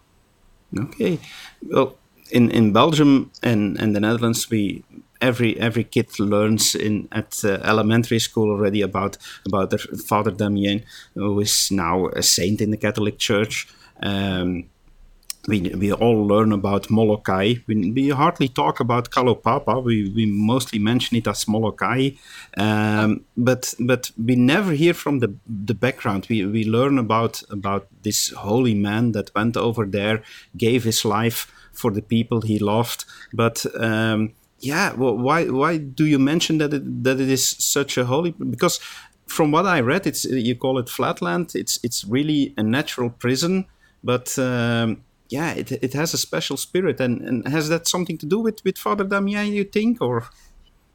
Okay, 0.78 1.20
well, 1.62 1.98
in 2.32 2.52
in 2.52 2.74
Belgium 2.74 3.32
and 3.44 3.78
and 3.80 3.96
the 3.96 4.00
Netherlands, 4.00 4.50
we 4.50 4.84
every 5.22 5.60
every 5.60 5.84
kid 5.84 6.20
learns 6.20 6.76
in 6.76 7.08
at 7.12 7.44
uh, 7.44 7.60
elementary 7.64 8.20
school 8.20 8.50
already 8.50 8.82
about 8.82 9.18
about 9.46 9.70
their 9.70 9.80
Father 9.80 10.32
Damien, 10.32 10.84
who 11.16 11.40
is 11.40 11.72
now 11.72 12.08
a 12.08 12.24
saint 12.24 12.62
in 12.62 12.72
the 12.72 12.78
Catholic 12.78 13.18
Church. 13.18 13.68
Um, 14.02 14.70
we, 15.48 15.62
we 15.62 15.94
all 15.94 16.28
learn 16.28 16.52
about 16.52 16.90
Molokai. 16.90 17.56
We, 17.68 17.92
we 17.92 18.10
hardly 18.10 18.50
talk 18.50 18.80
about 18.80 19.12
Kalaupapa. 19.12 19.82
We, 19.82 20.12
we 20.14 20.26
mostly 20.26 20.78
mention 20.78 21.18
it 21.18 21.28
as 21.28 21.48
Molokai, 21.48 22.12
um, 22.58 23.24
but 23.38 23.74
but 23.80 24.12
we 24.18 24.36
never 24.36 24.74
hear 24.74 24.94
from 24.94 25.20
the 25.20 25.34
the 25.48 25.74
background. 25.74 26.28
We, 26.30 26.46
we 26.46 26.66
learn 26.66 26.98
about 26.98 27.44
about 27.50 27.88
this 28.04 28.32
holy 28.32 28.76
man 28.76 29.14
that 29.14 29.34
went 29.34 29.56
over 29.56 29.86
there, 29.86 30.22
gave 30.58 30.84
his 30.84 31.06
life 31.06 31.52
for 31.72 31.92
the 31.92 32.02
people 32.02 32.42
he 32.42 32.60
loved. 32.60 33.06
But 33.34 33.66
um, 33.80 34.34
yeah, 34.60 34.94
well, 34.94 35.18
why 35.18 35.46
why 35.46 35.78
do 35.78 36.06
you 36.06 36.20
mention 36.20 36.58
that 36.58 36.74
it, 36.74 37.04
that 37.04 37.20
it 37.20 37.30
is 37.30 37.48
such 37.48 37.98
a 37.98 38.06
holy? 38.06 38.32
Because 38.32 38.80
from 39.28 39.52
what 39.52 39.66
I 39.66 39.82
read, 39.82 40.08
it's 40.08 40.26
you 40.26 40.56
call 40.56 40.80
it 40.80 40.90
flatland. 40.90 41.52
It's 41.56 41.80
it's 41.84 42.04
really 42.06 42.54
a 42.58 42.64
natural 42.64 43.10
prison, 43.10 43.66
but 44.04 44.38
um, 44.40 45.04
yeah, 45.30 45.54
it, 45.54 45.72
it 45.72 45.94
has 45.94 46.14
a 46.14 46.18
special 46.18 46.58
spirit. 46.58 47.00
And, 47.00 47.22
and 47.22 47.48
has 47.48 47.70
that 47.70 47.88
something 47.88 48.18
to 48.20 48.26
do 48.26 48.40
with, 48.40 48.64
with 48.64 48.78
Father 48.78 49.04
Damien, 49.04 49.54
you 49.54 49.64
think? 49.64 50.02
or? 50.02 50.28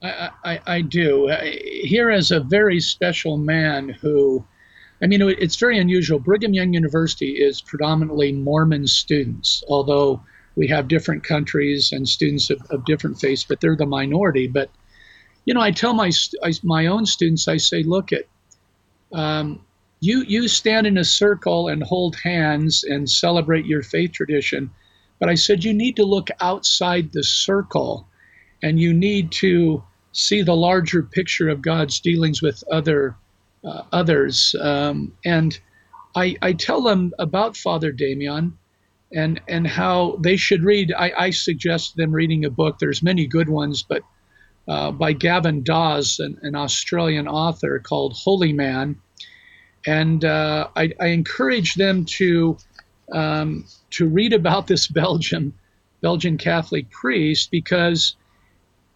I, 0.02 0.30
I, 0.44 0.60
I 0.66 0.80
do. 0.80 1.34
Here 1.84 2.10
is 2.10 2.30
a 2.30 2.40
very 2.40 2.80
special 2.80 3.36
man 3.36 3.88
who, 3.88 4.44
I 5.02 5.06
mean, 5.06 5.22
it's 5.22 5.56
very 5.56 5.78
unusual. 5.78 6.18
Brigham 6.18 6.54
Young 6.54 6.72
University 6.72 7.32
is 7.32 7.60
predominantly 7.60 8.32
Mormon 8.32 8.86
students, 8.86 9.62
although 9.68 10.20
we 10.56 10.68
have 10.68 10.88
different 10.88 11.24
countries 11.24 11.92
and 11.92 12.08
students 12.08 12.50
of, 12.50 12.60
of 12.70 12.84
different 12.84 13.18
faiths, 13.20 13.44
but 13.44 13.60
they're 13.60 13.76
the 13.76 13.86
minority. 13.86 14.46
But, 14.46 14.70
you 15.44 15.54
know, 15.54 15.60
I 15.60 15.70
tell 15.70 15.94
my, 15.94 16.10
my 16.62 16.86
own 16.86 17.06
students, 17.06 17.48
I 17.48 17.56
say, 17.56 17.82
look 17.82 18.12
at, 18.12 18.24
um, 19.12 19.60
you 20.02 20.24
you 20.26 20.48
stand 20.48 20.84
in 20.84 20.98
a 20.98 21.04
circle 21.04 21.68
and 21.68 21.84
hold 21.84 22.16
hands 22.16 22.82
and 22.82 23.08
celebrate 23.08 23.66
your 23.66 23.82
faith 23.82 24.10
tradition 24.10 24.68
but 25.20 25.28
i 25.28 25.34
said 25.34 25.64
you 25.64 25.72
need 25.72 25.94
to 25.94 26.04
look 26.04 26.28
outside 26.40 27.12
the 27.12 27.22
circle 27.22 28.06
and 28.64 28.80
you 28.80 28.92
need 28.92 29.30
to 29.30 29.82
see 30.10 30.42
the 30.42 30.56
larger 30.56 31.04
picture 31.04 31.48
of 31.48 31.62
god's 31.62 32.00
dealings 32.00 32.42
with 32.42 32.64
other 32.70 33.14
uh, 33.64 33.82
others 33.92 34.56
um, 34.60 35.12
and 35.24 35.60
I, 36.14 36.36
I 36.42 36.52
tell 36.52 36.82
them 36.82 37.12
about 37.20 37.56
father 37.56 37.92
damien 37.92 38.58
and 39.14 39.40
and 39.48 39.66
how 39.66 40.16
they 40.20 40.36
should 40.36 40.62
read 40.62 40.92
I, 40.96 41.12
I 41.16 41.30
suggest 41.30 41.96
them 41.96 42.12
reading 42.12 42.44
a 42.44 42.50
book 42.50 42.78
there's 42.78 43.02
many 43.02 43.26
good 43.26 43.48
ones 43.48 43.82
but 43.82 44.02
uh, 44.68 44.92
by 44.92 45.12
Gavan 45.12 45.62
Daws 45.62 46.18
an, 46.18 46.38
an 46.42 46.54
australian 46.54 47.28
author 47.28 47.78
called 47.78 48.14
holy 48.14 48.52
man 48.52 48.96
and 49.86 50.24
uh, 50.24 50.68
I, 50.76 50.92
I, 51.00 51.08
encourage 51.08 51.74
them 51.74 52.04
to 52.04 52.56
um, 53.12 53.64
to 53.90 54.08
read 54.08 54.32
about 54.32 54.66
this 54.66 54.86
Belgian 55.02 55.52
Belgian 56.00 56.38
Catholic 56.38 56.90
priest 56.90 57.50
because 57.50 58.16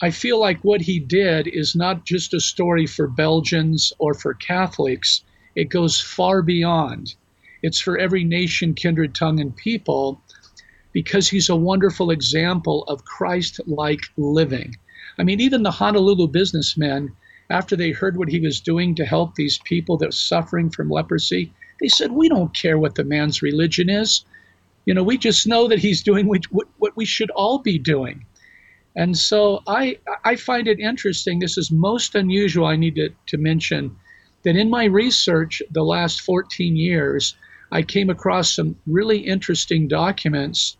I 0.02 0.10
feel 0.10 0.38
like 0.38 0.60
what 0.62 0.82
he 0.82 0.98
did 0.98 1.46
is 1.46 1.74
not 1.74 2.04
just 2.04 2.34
a 2.34 2.40
story 2.40 2.86
for 2.86 3.06
Belgians 3.06 3.92
or 3.98 4.12
for 4.12 4.34
Catholics. 4.34 5.22
It 5.54 5.70
goes 5.70 6.00
far 6.00 6.42
beyond. 6.42 7.14
It's 7.66 7.80
for 7.80 7.98
every 7.98 8.22
nation, 8.22 8.74
kindred, 8.74 9.12
tongue, 9.12 9.40
and 9.40 9.56
people 9.56 10.22
because 10.92 11.28
he's 11.28 11.48
a 11.48 11.56
wonderful 11.56 12.12
example 12.12 12.84
of 12.84 13.04
Christ 13.04 13.60
like 13.66 14.02
living. 14.16 14.76
I 15.18 15.24
mean, 15.24 15.40
even 15.40 15.64
the 15.64 15.72
Honolulu 15.72 16.28
businessmen 16.28 17.10
after 17.50 17.74
they 17.74 17.90
heard 17.90 18.16
what 18.16 18.28
he 18.28 18.38
was 18.38 18.60
doing 18.60 18.94
to 18.94 19.04
help 19.04 19.34
these 19.34 19.58
people 19.64 19.96
that 19.96 20.06
were 20.06 20.12
suffering 20.12 20.70
from 20.70 20.90
leprosy, 20.90 21.52
they 21.80 21.88
said, 21.88 22.12
We 22.12 22.28
don't 22.28 22.54
care 22.54 22.78
what 22.78 22.94
the 22.94 23.02
man's 23.02 23.42
religion 23.42 23.90
is. 23.90 24.24
You 24.84 24.94
know, 24.94 25.02
we 25.02 25.18
just 25.18 25.44
know 25.44 25.66
that 25.66 25.80
he's 25.80 26.04
doing 26.04 26.28
what, 26.28 26.44
what 26.78 26.96
we 26.96 27.04
should 27.04 27.30
all 27.30 27.58
be 27.58 27.80
doing. 27.80 28.24
And 28.94 29.18
so 29.18 29.64
I, 29.66 29.98
I 30.24 30.36
find 30.36 30.68
it 30.68 30.78
interesting. 30.78 31.40
This 31.40 31.58
is 31.58 31.72
most 31.72 32.14
unusual, 32.14 32.66
I 32.66 32.76
need 32.76 32.94
to, 32.94 33.08
to 33.26 33.38
mention, 33.38 33.96
that 34.44 34.54
in 34.54 34.70
my 34.70 34.84
research 34.84 35.60
the 35.72 35.82
last 35.82 36.20
14 36.20 36.76
years, 36.76 37.34
I 37.72 37.82
came 37.82 38.10
across 38.10 38.54
some 38.54 38.76
really 38.86 39.18
interesting 39.18 39.88
documents 39.88 40.76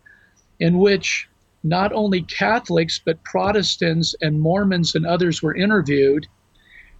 in 0.59 0.79
which 0.79 1.27
not 1.63 1.91
only 1.93 2.21
Catholics, 2.21 2.99
but 3.03 3.23
Protestants 3.23 4.15
and 4.21 4.39
Mormons 4.39 4.95
and 4.95 5.05
others 5.05 5.41
were 5.41 5.55
interviewed 5.55 6.27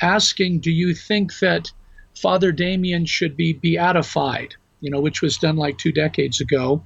asking, 0.02 0.60
Do 0.60 0.71
you 0.71 0.93
think 0.93 1.39
that 1.39 1.71
Father 2.15 2.52
Damien 2.52 3.06
should 3.06 3.38
be 3.38 3.54
beatified? 3.54 4.56
you 4.82 4.91
know, 4.91 5.00
which 5.00 5.21
was 5.21 5.38
done 5.38 5.56
like 5.56 5.78
two 5.78 5.91
decades 5.91 6.41
ago, 6.41 6.84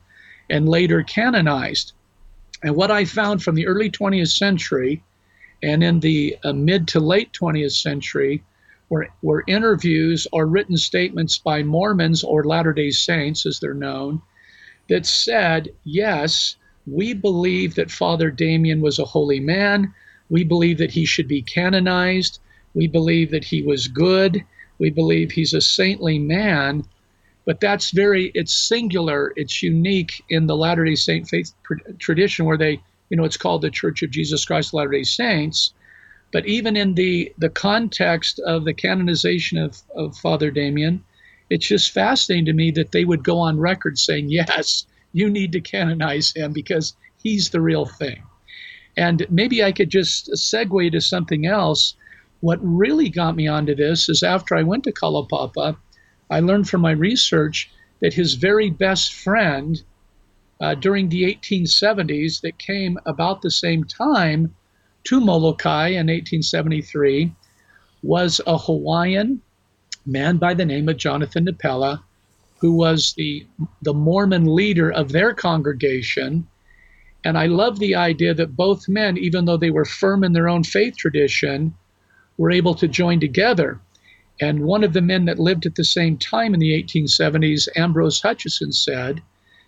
and 0.50 0.68
later 0.68 1.04
canonized. 1.04 1.94
And 2.64 2.76
what 2.76 2.92
I 2.92 3.06
found 3.06 3.44
from 3.44 3.56
the 3.56 3.68
early 3.68 3.90
20th 3.90 4.36
century 4.36 5.04
and 5.64 5.84
in 5.84 6.00
the 6.00 6.38
uh, 6.44 6.54
mid 6.54 6.88
to 6.90 7.00
late 7.00 7.32
20th 7.34 7.74
century 7.74 8.44
were, 8.92 9.08
were 9.22 9.46
interviews 9.48 10.28
or 10.34 10.46
written 10.46 10.76
statements 10.76 11.38
by 11.38 11.64
Mormons 11.64 12.26
or 12.26 12.44
Latter 12.44 12.74
day 12.74 12.92
Saints, 12.92 13.46
as 13.46 13.58
they're 13.60 13.74
known, 13.74 14.22
that 14.90 15.06
said, 15.06 15.70
yes, 15.86 16.58
we 16.86 17.14
believe 17.14 17.76
that 17.76 17.90
Father 17.90 18.30
Damien 18.30 18.82
was 18.82 19.00
a 19.00 19.06
holy 19.06 19.40
man. 19.40 19.94
We 20.30 20.44
believe 20.44 20.78
that 20.80 20.92
he 20.92 21.06
should 21.06 21.30
be 21.30 21.42
canonized. 21.42 22.40
We 22.74 22.88
believe 22.88 23.32
that 23.32 23.46
he 23.46 23.64
was 23.64 23.88
good. 23.88 24.44
We 24.78 24.90
believe 24.90 25.32
he's 25.32 25.54
a 25.54 25.62
saintly 25.62 26.20
man. 26.20 26.84
But 27.46 27.62
that's 27.62 27.92
very, 27.92 28.32
it's 28.36 28.54
singular, 28.54 29.32
it's 29.38 29.64
unique 29.64 30.22
in 30.28 30.48
the 30.48 30.58
Latter 30.58 30.84
day 30.84 30.96
Saint 30.96 31.30
faith 31.30 31.54
tradition 31.98 32.46
where 32.46 32.58
they, 32.58 32.82
you 33.10 33.16
know, 33.16 33.24
it's 33.24 33.38
called 33.38 33.62
the 33.62 33.72
Church 33.72 34.04
of 34.04 34.12
Jesus 34.12 34.44
Christ 34.44 34.70
of 34.70 34.74
Latter 34.74 34.92
day 34.92 35.04
Saints. 35.04 35.74
But 36.32 36.46
even 36.46 36.78
in 36.78 36.96
the, 36.96 37.34
the 37.38 37.50
context 37.50 38.40
of 38.40 38.64
the 38.64 38.74
canonization 38.74 39.58
of, 39.58 39.82
of 39.96 40.18
Father 40.18 40.50
Damien, 40.50 41.04
it's 41.50 41.68
just 41.68 41.92
fascinating 41.92 42.46
to 42.46 42.54
me 42.54 42.72
that 42.72 42.92
they 42.92 43.04
would 43.04 43.24
go 43.24 43.38
on 43.40 43.60
record 43.60 44.00
saying, 44.00 44.30
yes, 44.30 44.86
you 45.12 45.30
need 45.30 45.52
to 45.52 45.60
canonize 45.62 46.34
him 46.34 46.54
because 46.54 46.96
he's 47.22 47.50
the 47.50 47.60
real 47.62 47.86
thing. 47.86 48.24
And 48.96 49.26
maybe 49.30 49.64
I 49.64 49.72
could 49.72 49.90
just 49.90 50.32
segue 50.32 50.92
to 50.92 51.02
something 51.02 51.46
else. 51.46 51.96
What 52.40 52.60
really 52.62 53.10
got 53.10 53.36
me 53.36 53.48
onto 53.48 53.76
this 53.76 54.08
is 54.08 54.24
after 54.24 54.56
I 54.56 54.64
went 54.64 54.86
to 54.86 54.94
Kalaupapa, 54.94 55.76
I 56.30 56.40
learned 56.40 56.70
from 56.70 56.82
my 56.82 56.92
research 56.92 57.70
that 58.00 58.14
his 58.14 58.36
very 58.36 58.70
best 58.70 59.14
friend 59.14 59.82
uh, 60.62 60.76
during 60.76 61.10
the 61.10 61.24
1870s, 61.24 62.42
that 62.42 62.58
came 62.58 62.98
about 63.06 63.42
the 63.42 63.52
same 63.52 63.84
time 63.84 64.56
to 65.06 65.20
Molokai 65.20 65.90
in 65.90 66.08
1873, 66.08 67.32
was 68.04 68.42
a 68.46 68.58
Hawaiian 68.58 69.42
man 70.06 70.38
by 70.38 70.54
the 70.54 70.66
name 70.66 70.90
of 70.90 70.98
Jonathan 70.98 71.46
Napela, 71.46 72.04
who 72.60 72.74
was 72.74 73.14
the, 73.14 73.46
the 73.82 73.94
Mormon 73.94 74.46
leader 74.46 74.92
of 74.92 75.12
their 75.12 75.34
congregation. 75.34 76.48
And 77.24 77.38
I 77.38 77.46
love 77.46 77.80
the 77.80 77.96
idea 77.96 78.34
that 78.34 78.56
both 78.56 78.88
men, 78.88 79.18
even 79.18 79.46
though 79.46 79.58
they 79.58 79.72
were 79.72 79.86
firm 79.86 80.24
in 80.24 80.34
their 80.34 80.50
own 80.50 80.64
faith 80.64 80.98
tradition, 80.98 81.76
were 82.38 82.52
able 82.52 82.76
to 82.76 82.88
join 82.88 83.20
together 83.20 83.80
and 84.42 84.64
one 84.64 84.84
of 84.84 84.94
the 84.94 85.02
men 85.02 85.26
that 85.26 85.38
lived 85.38 85.68
at 85.68 85.76
the 85.76 85.84
same 85.84 86.18
time 86.18 86.56
in 86.56 86.60
the 86.60 86.72
1870s, 86.84 87.68
Ambrose 87.76 88.22
Hutchison, 88.22 88.72
said 88.72 89.22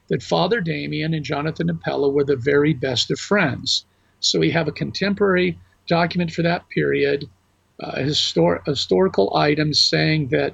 that 0.08 0.24
Father 0.24 0.62
Damien 0.62 1.14
and 1.14 1.24
Jonathan 1.24 1.68
Napela 1.68 2.10
were 2.10 2.24
the 2.24 2.36
very 2.36 2.74
best 2.74 3.12
of 3.12 3.20
friends. 3.20 3.86
So 4.24 4.40
we 4.40 4.52
have 4.52 4.68
a 4.68 4.72
contemporary 4.72 5.60
document 5.88 6.32
for 6.32 6.44
that 6.44 6.68
period, 6.70 7.30
uh, 7.82 7.96
histor- 7.96 8.66
historical 8.66 9.36
items 9.36 9.82
saying 9.82 10.30
that 10.30 10.54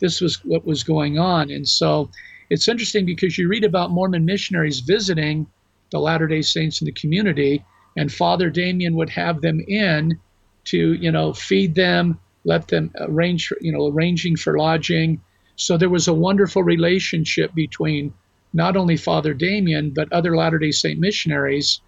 this 0.00 0.20
was 0.20 0.42
what 0.44 0.64
was 0.64 0.82
going 0.82 1.18
on. 1.18 1.50
And 1.50 1.68
so 1.68 2.10
it's 2.48 2.66
interesting 2.66 3.04
because 3.04 3.36
you 3.36 3.48
read 3.48 3.64
about 3.64 3.90
Mormon 3.90 4.24
missionaries 4.24 4.80
visiting 4.80 5.46
the 5.90 6.00
Latter 6.00 6.26
day 6.26 6.40
Saints 6.40 6.80
in 6.80 6.86
the 6.86 6.92
community, 6.92 7.62
and 7.96 8.10
Father 8.10 8.48
Damien 8.48 8.94
would 8.94 9.10
have 9.10 9.42
them 9.42 9.60
in 9.68 10.18
to, 10.64 10.94
you 10.94 11.12
know, 11.12 11.32
feed 11.32 11.74
them, 11.74 12.18
let 12.44 12.68
them 12.68 12.90
arrange, 13.00 13.52
you 13.60 13.72
know, 13.72 13.88
arranging 13.88 14.36
for 14.36 14.56
lodging. 14.56 15.20
So 15.56 15.76
there 15.76 15.90
was 15.90 16.08
a 16.08 16.14
wonderful 16.14 16.62
relationship 16.62 17.54
between 17.54 18.14
not 18.54 18.76
only 18.76 18.96
Father 18.96 19.34
Damien, 19.34 19.90
but 19.90 20.10
other 20.10 20.36
Latter 20.36 20.58
day 20.58 20.70
Saint 20.70 20.98
missionaries 20.98 21.80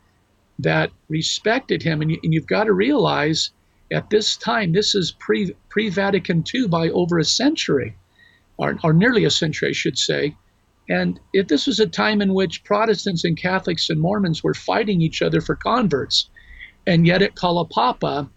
that 0.58 0.90
respected 1.08 1.82
him. 1.82 2.02
And, 2.02 2.10
you, 2.10 2.20
and 2.22 2.32
you've 2.32 2.46
got 2.46 2.64
to 2.64 2.72
realize 2.72 3.50
at 3.90 4.10
this 4.10 4.36
time, 4.36 4.72
this 4.72 4.94
is 4.94 5.12
pre, 5.12 5.54
pre 5.68 5.88
Vatican 5.88 6.44
II 6.52 6.68
by 6.68 6.88
over 6.90 7.18
a 7.18 7.24
century, 7.24 7.96
or, 8.56 8.78
or 8.82 8.92
nearly 8.92 9.24
a 9.24 9.30
century, 9.30 9.70
I 9.70 9.72
should 9.72 9.98
say. 9.98 10.36
And 10.88 11.20
if 11.32 11.48
this 11.48 11.66
was 11.66 11.78
a 11.78 11.86
time 11.86 12.20
in 12.20 12.34
which 12.34 12.64
Protestants 12.64 13.24
and 13.24 13.36
Catholics 13.36 13.88
and 13.88 14.00
Mormons 14.00 14.42
were 14.42 14.54
fighting 14.54 15.00
each 15.00 15.22
other 15.22 15.40
for 15.40 15.56
converts, 15.56 16.28
and 16.86 17.06
yet 17.06 17.22
at 17.22 17.36
Kalaupapa, 17.36 18.28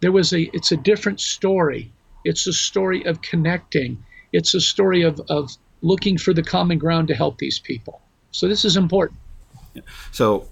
there 0.00 0.12
was 0.12 0.32
a 0.32 0.42
it's 0.54 0.72
a 0.72 0.76
different 0.76 1.20
story 1.20 1.92
it's 2.24 2.46
a 2.46 2.52
story 2.52 3.04
of 3.04 3.22
connecting 3.22 4.02
it's 4.32 4.54
a 4.54 4.60
story 4.60 5.02
of, 5.02 5.20
of 5.28 5.50
looking 5.80 6.18
for 6.18 6.34
the 6.34 6.42
common 6.42 6.78
ground 6.78 7.08
to 7.08 7.14
help 7.14 7.38
these 7.38 7.58
people 7.58 8.00
so 8.30 8.48
this 8.48 8.64
is 8.64 8.76
important 8.76 9.18
so 10.12 10.46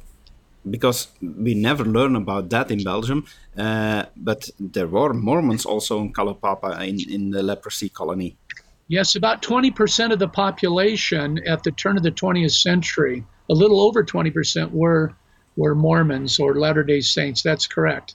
because 0.70 1.08
we 1.20 1.54
never 1.54 1.84
learn 1.84 2.16
about 2.16 2.50
that 2.50 2.70
in 2.70 2.82
Belgium, 2.82 3.24
uh, 3.56 4.04
but 4.16 4.50
there 4.58 4.86
were 4.86 5.12
Mormons 5.12 5.64
also 5.64 6.00
in 6.00 6.12
Kalaupapa 6.12 6.86
in, 6.86 6.98
in 7.10 7.30
the 7.30 7.42
leprosy 7.42 7.88
colony. 7.88 8.36
Yes, 8.88 9.16
about 9.16 9.42
20% 9.42 10.12
of 10.12 10.18
the 10.18 10.28
population 10.28 11.40
at 11.46 11.62
the 11.64 11.72
turn 11.72 11.96
of 11.96 12.02
the 12.02 12.12
20th 12.12 12.52
century, 12.52 13.24
a 13.50 13.54
little 13.54 13.80
over 13.80 14.04
20% 14.04 14.70
were 14.70 15.14
were 15.56 15.74
Mormons 15.74 16.38
or 16.38 16.60
Latter-day 16.60 17.00
Saints. 17.00 17.42
That's 17.42 17.66
correct. 17.66 18.14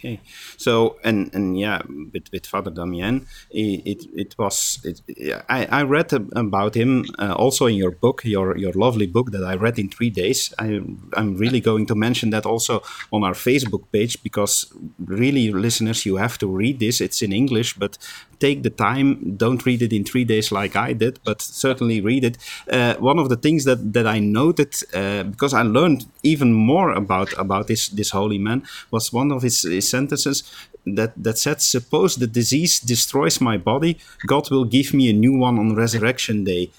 Okay, 0.00 0.18
so 0.56 0.96
and 1.04 1.30
and 1.34 1.58
yeah, 1.60 1.82
with, 1.86 2.32
with 2.32 2.46
Father 2.46 2.70
Damien, 2.70 3.26
it 3.50 3.82
it, 3.84 4.06
it 4.14 4.34
was 4.38 4.80
it, 4.82 5.02
I, 5.46 5.66
I 5.66 5.82
read 5.82 6.10
about 6.34 6.74
him 6.74 7.04
uh, 7.18 7.34
also 7.34 7.66
in 7.66 7.74
your 7.74 7.90
book, 7.90 8.22
your 8.24 8.56
your 8.56 8.72
lovely 8.72 9.06
book 9.06 9.30
that 9.32 9.44
I 9.44 9.56
read 9.56 9.78
in 9.78 9.90
three 9.90 10.08
days. 10.08 10.54
I 10.58 10.80
I'm 11.12 11.36
really 11.36 11.60
going 11.60 11.84
to 11.84 11.94
mention 11.94 12.30
that 12.30 12.46
also 12.46 12.82
on 13.12 13.24
our 13.24 13.34
Facebook 13.34 13.92
page 13.92 14.22
because 14.22 14.72
really, 15.04 15.52
listeners, 15.52 16.06
you 16.06 16.16
have 16.16 16.38
to 16.38 16.46
read 16.46 16.78
this. 16.78 17.02
It's 17.02 17.20
in 17.20 17.34
English, 17.34 17.74
but 17.74 17.98
take 18.40 18.62
the 18.62 18.70
time. 18.70 19.36
Don't 19.36 19.64
read 19.66 19.82
it 19.82 19.92
in 19.92 20.04
three 20.04 20.24
days 20.24 20.50
like 20.50 20.74
I 20.76 20.92
did, 20.92 21.20
but 21.24 21.40
certainly 21.42 22.00
read 22.00 22.24
it. 22.24 22.38
Uh, 22.70 22.94
one 22.94 23.18
of 23.18 23.28
the 23.28 23.36
things 23.36 23.64
that 23.64 23.92
that 23.92 24.06
I 24.06 24.18
noted 24.18 24.74
uh, 24.94 25.24
because 25.24 25.54
I 25.54 25.62
learned 25.62 26.06
even 26.22 26.52
more 26.52 26.90
about 26.92 27.32
about 27.38 27.66
this 27.66 27.88
this 27.88 28.10
holy 28.10 28.38
man 28.38 28.62
was 28.90 29.12
one 29.12 29.30
of 29.32 29.42
his, 29.42 29.62
his 29.62 29.88
sentences 29.88 30.42
that, 30.86 31.12
that 31.16 31.38
said, 31.38 31.60
Suppose 31.60 32.16
the 32.16 32.26
disease 32.26 32.80
destroys 32.80 33.40
my 33.40 33.56
body, 33.56 33.98
God 34.26 34.50
will 34.50 34.64
give 34.64 34.94
me 34.94 35.10
a 35.10 35.12
new 35.12 35.36
one 35.36 35.58
on 35.58 35.74
resurrection 35.74 36.44
day. 36.44 36.70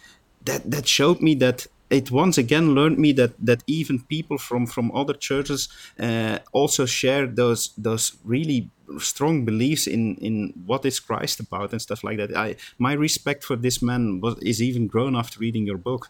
That, 0.45 0.69
that 0.71 0.87
showed 0.87 1.21
me 1.21 1.35
that 1.35 1.67
it 1.89 2.09
once 2.09 2.37
again 2.37 2.73
learned 2.73 2.97
me 2.97 3.11
that 3.11 3.33
that 3.45 3.63
even 3.67 3.99
people 3.99 4.37
from 4.37 4.65
from 4.65 4.91
other 4.95 5.13
churches 5.13 5.67
uh, 5.99 6.39
also 6.53 6.85
share 6.85 7.27
those 7.27 7.71
those 7.77 8.17
really 8.23 8.69
strong 8.99 9.45
beliefs 9.45 9.87
in 9.87 10.15
in 10.15 10.53
what 10.65 10.85
is 10.85 10.99
Christ 10.99 11.39
about 11.39 11.71
and 11.71 11.81
stuff 11.81 12.03
like 12.03 12.17
that. 12.17 12.35
I 12.35 12.55
my 12.77 12.93
respect 12.93 13.43
for 13.43 13.55
this 13.55 13.81
man 13.81 14.21
was 14.21 14.37
is 14.41 14.61
even 14.61 14.87
grown 14.87 15.15
after 15.15 15.39
reading 15.39 15.65
your 15.65 15.77
book. 15.77 16.09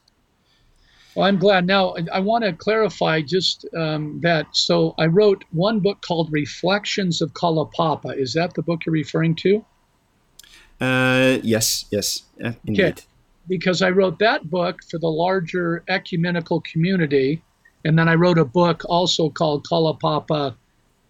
Well, 1.15 1.25
I'm 1.25 1.39
glad. 1.39 1.67
Now, 1.67 1.95
I 2.13 2.21
want 2.21 2.45
to 2.45 2.53
clarify 2.53 3.21
just 3.21 3.65
um, 3.75 4.21
that. 4.23 4.47
So, 4.53 4.95
I 4.97 5.07
wrote 5.07 5.43
one 5.51 5.81
book 5.81 6.01
called 6.01 6.31
Reflections 6.31 7.21
of 7.21 7.33
Kalaupapa. 7.33 8.17
Is 8.17 8.33
that 8.33 8.53
the 8.53 8.61
book 8.61 8.85
you're 8.85 8.93
referring 8.93 9.35
to? 9.35 9.65
Uh, 10.79 11.39
yes, 11.43 11.85
yes, 11.91 12.23
yeah, 12.39 12.53
indeed. 12.65 12.85
Okay. 12.85 13.01
Because 13.47 13.81
I 13.81 13.89
wrote 13.89 14.19
that 14.19 14.49
book 14.49 14.83
for 14.89 14.99
the 14.99 15.09
larger 15.09 15.83
ecumenical 15.89 16.61
community, 16.61 17.43
and 17.83 17.99
then 17.99 18.07
I 18.07 18.15
wrote 18.15 18.37
a 18.37 18.45
book 18.45 18.83
also 18.85 19.29
called 19.29 19.67
Kalaupapa, 19.67 20.55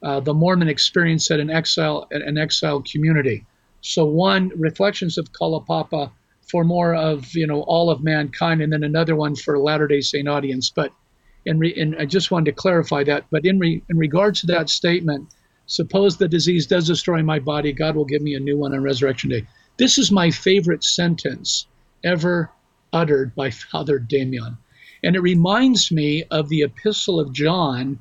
uh, 0.04 0.20
the 0.20 0.34
Mormon 0.34 0.68
Experience 0.68 1.30
at 1.32 1.40
an 1.40 1.50
Exile 1.50 2.08
an 2.12 2.38
Exile 2.38 2.82
Community. 2.82 3.46
So, 3.82 4.06
one, 4.06 4.52
Reflections 4.56 5.18
of 5.18 5.32
Kalaupapa 5.34 6.12
for 6.52 6.64
more 6.66 6.94
of 6.94 7.34
you 7.34 7.48
know 7.48 7.62
all 7.62 7.90
of 7.90 8.04
mankind, 8.04 8.62
and 8.62 8.74
then 8.74 8.84
another 8.84 9.16
one 9.16 9.36
for 9.36 9.58
Latter 9.58 9.88
Day 9.88 10.02
Saint 10.02 10.28
audience. 10.28 10.70
But 10.70 10.92
in, 11.46 11.60
re, 11.60 11.70
in 11.70 11.96
I 11.96 12.06
just 12.06 12.30
wanted 12.30 12.46
to 12.46 12.62
clarify 12.62 13.04
that. 13.06 13.26
But 13.32 13.46
in 13.46 13.58
re, 13.58 13.82
in 13.90 13.98
regards 13.98 14.42
to 14.42 14.48
that 14.48 14.70
statement, 14.70 15.30
suppose 15.66 16.18
the 16.18 16.28
disease 16.28 16.68
does 16.68 16.88
destroy 16.88 17.24
my 17.24 17.40
body, 17.40 17.72
God 17.72 17.96
will 17.96 18.06
give 18.06 18.22
me 18.22 18.36
a 18.36 18.40
new 18.40 18.58
one 18.58 18.74
on 18.74 18.84
Resurrection 18.84 19.30
Day. 19.30 19.48
This 19.78 19.98
is 19.98 20.12
my 20.12 20.30
favorite 20.30 20.84
sentence 20.84 21.68
ever 22.04 22.52
uttered 22.92 23.34
by 23.36 23.50
Father 23.50 23.98
Damien, 23.98 24.58
and 25.04 25.16
it 25.16 25.22
reminds 25.22 25.92
me 25.92 26.26
of 26.32 26.50
the 26.50 26.64
Epistle 26.64 27.20
of 27.20 27.32
John, 27.32 28.00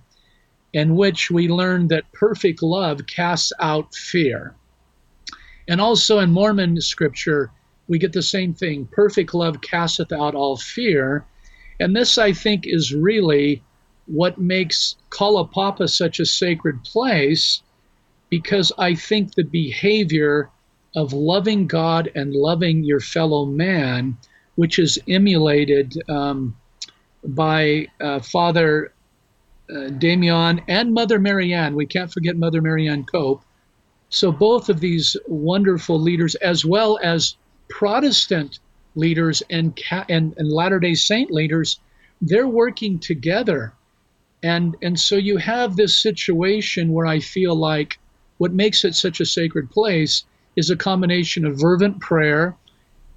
in 0.72 0.96
which 0.96 1.30
we 1.30 1.48
learn 1.48 1.88
that 1.88 2.12
perfect 2.12 2.62
love 2.62 3.06
casts 3.06 3.52
out 3.60 3.94
fear. 3.94 4.54
And 5.68 5.80
also 5.80 6.18
in 6.18 6.32
Mormon 6.32 6.80
scripture, 6.80 7.50
we 7.88 7.98
get 7.98 8.12
the 8.12 8.22
same 8.22 8.54
thing. 8.54 8.86
Perfect 8.92 9.34
love 9.34 9.60
casteth 9.60 10.12
out 10.12 10.34
all 10.34 10.56
fear. 10.56 11.24
And 11.80 11.94
this, 11.94 12.18
I 12.18 12.32
think, 12.32 12.66
is 12.66 12.94
really 12.94 13.62
what 14.06 14.38
makes 14.38 14.96
Kalaupapa 15.10 15.88
such 15.88 16.20
a 16.20 16.26
sacred 16.26 16.82
place 16.84 17.62
because 18.28 18.72
I 18.78 18.94
think 18.94 19.34
the 19.34 19.44
behavior 19.44 20.50
of 20.96 21.12
loving 21.12 21.66
God 21.66 22.10
and 22.14 22.34
loving 22.34 22.84
your 22.84 23.00
fellow 23.00 23.44
man 23.44 24.16
which 24.56 24.78
is 24.78 24.98
emulated 25.08 25.94
um, 26.10 26.54
by 27.24 27.86
uh, 28.00 28.20
Father 28.20 28.92
uh, 29.74 29.88
Damien 29.90 30.60
and 30.68 30.92
Mother 30.92 31.18
Marianne. 31.18 31.74
We 31.74 31.86
can't 31.86 32.12
forget 32.12 32.36
Mother 32.36 32.60
Marianne 32.60 33.04
Cope. 33.04 33.42
So 34.08 34.32
both 34.32 34.68
of 34.68 34.80
these 34.80 35.16
wonderful 35.26 36.00
leaders, 36.00 36.34
as 36.36 36.64
well 36.64 36.98
as 37.02 37.36
Protestant 37.68 38.58
leaders 38.96 39.42
and, 39.50 39.78
and, 40.08 40.34
and 40.36 40.50
Latter 40.50 40.80
Day 40.80 40.94
Saint 40.94 41.30
leaders, 41.30 41.78
they're 42.20 42.48
working 42.48 42.98
together. 42.98 43.72
And, 44.42 44.76
and 44.82 44.98
so 44.98 45.16
you 45.16 45.36
have 45.36 45.76
this 45.76 46.00
situation 46.00 46.92
where 46.92 47.06
I 47.06 47.20
feel 47.20 47.54
like 47.54 47.98
what 48.38 48.52
makes 48.52 48.84
it 48.84 48.94
such 48.94 49.20
a 49.20 49.26
sacred 49.26 49.70
place 49.70 50.24
is 50.56 50.70
a 50.70 50.76
combination 50.76 51.44
of 51.44 51.60
fervent 51.60 52.00
prayer. 52.00 52.56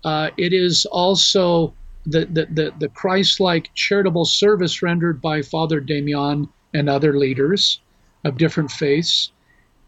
Uh, 0.03 0.29
it 0.37 0.53
is 0.53 0.85
also 0.85 1.73
the, 2.05 2.25
the, 2.25 2.73
the, 2.79 2.89
Christ 2.89 3.39
like 3.39 3.73
charitable 3.75 4.25
service 4.25 4.81
rendered 4.81 5.21
by 5.21 5.41
Father 5.41 5.79
Damien 5.79 6.49
and 6.73 6.89
other 6.89 7.17
leaders 7.17 7.79
of 8.25 8.37
different 8.37 8.71
faiths, 8.71 9.31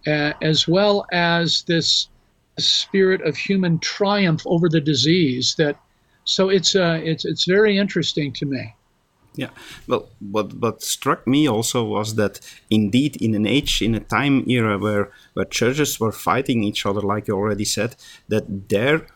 uh, 0.08 0.34
as 0.42 0.68
well 0.68 1.06
as 1.12 1.64
this 1.64 2.08
spirit 2.58 3.22
of 3.22 3.36
human 3.36 3.80
triumph 3.80 4.44
over 4.46 4.70
the 4.70 4.80
disease 4.82 5.56
that 5.58 5.78
so 6.24 6.50
it's 6.50 6.76
uh, 6.76 7.00
it's 7.04 7.26
it's 7.26 7.46
very 7.46 7.78
interesting 7.78 8.34
to 8.34 8.46
me. 8.46 8.74
Yeah. 9.36 9.50
Well 9.88 10.10
what 10.20 10.54
what 10.54 10.82
struck 10.82 11.28
me 11.28 11.48
also 11.48 11.84
was 11.84 12.16
that 12.16 12.40
indeed 12.70 13.22
in 13.22 13.36
an 13.36 13.46
age 13.46 13.82
in 13.82 13.94
a 13.94 14.00
time 14.00 14.50
era 14.50 14.78
where 14.78 15.12
where 15.34 15.46
churches 15.46 16.00
were 16.00 16.12
fighting 16.12 16.64
each 16.64 16.86
other 16.86 17.02
like 17.02 17.28
you 17.28 17.36
already 17.36 17.66
said 17.66 17.96
that 18.30 18.70
there 18.70 19.08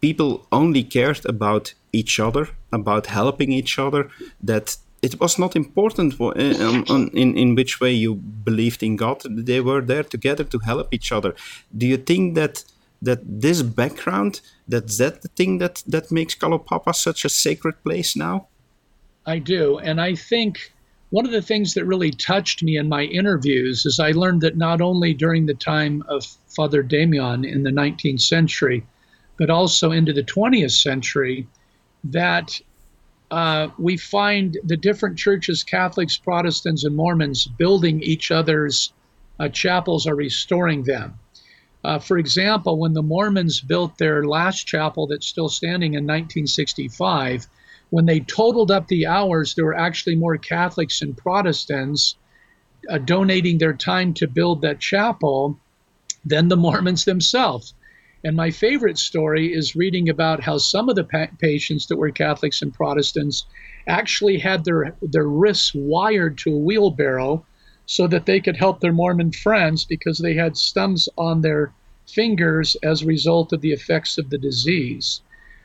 people 0.00 0.46
only 0.52 0.84
cared 0.84 1.24
about 1.24 1.74
each 2.00 2.20
other 2.26 2.44
about 2.72 3.06
helping 3.06 3.50
each 3.52 3.78
other 3.78 4.02
that 4.42 4.76
it 5.02 5.20
was 5.20 5.38
not 5.38 5.56
important 5.56 6.20
uh, 6.20 6.30
um, 6.92 7.10
in, 7.22 7.36
in 7.36 7.54
which 7.54 7.80
way 7.80 7.92
you 7.92 8.14
believed 8.14 8.82
in 8.82 8.96
God. 8.96 9.22
They 9.28 9.60
were 9.60 9.82
there 9.82 10.02
together 10.02 10.44
to 10.44 10.58
help 10.58 10.92
each 10.92 11.12
other. 11.12 11.34
Do 11.76 11.86
you 11.86 11.96
think 11.96 12.34
that 12.34 12.64
that 13.02 13.20
this 13.44 13.60
background 13.62 14.40
that's 14.66 14.96
that 14.98 15.22
the 15.22 15.28
thing 15.28 15.58
that 15.58 15.82
that 15.86 16.10
makes 16.10 16.34
Kalaupapa 16.34 16.94
such 16.94 17.24
a 17.24 17.28
sacred 17.28 17.76
place 17.84 18.16
now? 18.16 18.48
I 19.26 19.38
do, 19.38 19.78
and 19.78 20.00
I 20.00 20.14
think 20.14 20.72
one 21.10 21.26
of 21.26 21.32
the 21.32 21.42
things 21.42 21.74
that 21.74 21.84
really 21.84 22.10
touched 22.10 22.62
me 22.62 22.76
in 22.76 22.88
my 22.88 23.04
interviews 23.04 23.86
is 23.86 24.00
I 24.00 24.10
learned 24.12 24.40
that 24.40 24.56
not 24.56 24.80
only 24.80 25.14
during 25.14 25.46
the 25.46 25.54
time 25.54 26.02
of 26.08 26.24
Father 26.56 26.82
Damien 26.82 27.44
in 27.44 27.62
the 27.62 27.70
19th 27.70 28.20
century, 28.20 28.84
but 29.38 29.50
also 29.50 29.92
into 29.92 30.12
the 30.12 30.24
20th 30.24 30.72
century, 30.72 31.46
that 32.12 32.60
uh, 33.30 33.68
we 33.78 33.96
find 33.96 34.56
the 34.64 34.76
different 34.76 35.18
churches, 35.18 35.64
Catholics, 35.64 36.16
Protestants, 36.16 36.84
and 36.84 36.94
Mormons, 36.94 37.46
building 37.46 38.02
each 38.02 38.30
other's 38.30 38.92
uh, 39.40 39.48
chapels 39.48 40.06
or 40.06 40.14
restoring 40.14 40.84
them. 40.84 41.18
Uh, 41.84 41.98
for 41.98 42.18
example, 42.18 42.78
when 42.78 42.94
the 42.94 43.02
Mormons 43.02 43.60
built 43.60 43.98
their 43.98 44.24
last 44.24 44.66
chapel 44.66 45.06
that's 45.06 45.26
still 45.26 45.48
standing 45.48 45.94
in 45.94 46.04
1965, 46.04 47.46
when 47.90 48.06
they 48.06 48.20
totaled 48.20 48.70
up 48.70 48.88
the 48.88 49.06
hours, 49.06 49.54
there 49.54 49.64
were 49.64 49.78
actually 49.78 50.16
more 50.16 50.36
Catholics 50.36 51.02
and 51.02 51.16
Protestants 51.16 52.16
uh, 52.90 52.98
donating 52.98 53.58
their 53.58 53.72
time 53.72 54.14
to 54.14 54.26
build 54.26 54.62
that 54.62 54.80
chapel 54.80 55.58
than 56.24 56.48
the 56.48 56.56
Mormons 56.56 57.04
themselves. 57.04 57.74
And 58.24 58.34
my 58.34 58.50
favorite 58.50 58.98
story 58.98 59.52
is 59.52 59.76
reading 59.76 60.08
about 60.08 60.40
how 60.40 60.58
some 60.58 60.88
of 60.88 60.96
the 60.96 61.04
pa- 61.04 61.28
patients 61.38 61.86
that 61.86 61.96
were 61.96 62.10
Catholics 62.10 62.62
and 62.62 62.72
Protestants 62.72 63.46
actually 63.86 64.38
had 64.38 64.64
their, 64.64 64.96
their 65.00 65.28
wrists 65.28 65.72
wired 65.74 66.38
to 66.38 66.54
a 66.54 66.58
wheelbarrow 66.58 67.44
so 67.86 68.06
that 68.08 68.26
they 68.26 68.40
could 68.40 68.56
help 68.56 68.80
their 68.80 68.92
Mormon 68.92 69.32
friends 69.32 69.84
because 69.84 70.18
they 70.18 70.34
had 70.34 70.56
stumps 70.56 71.08
on 71.16 71.40
their 71.40 71.72
fingers 72.06 72.76
as 72.82 73.02
a 73.02 73.06
result 73.06 73.52
of 73.52 73.60
the 73.60 73.72
effects 73.72 74.18
of 74.18 74.30
the 74.30 74.38
disease. 74.38 75.20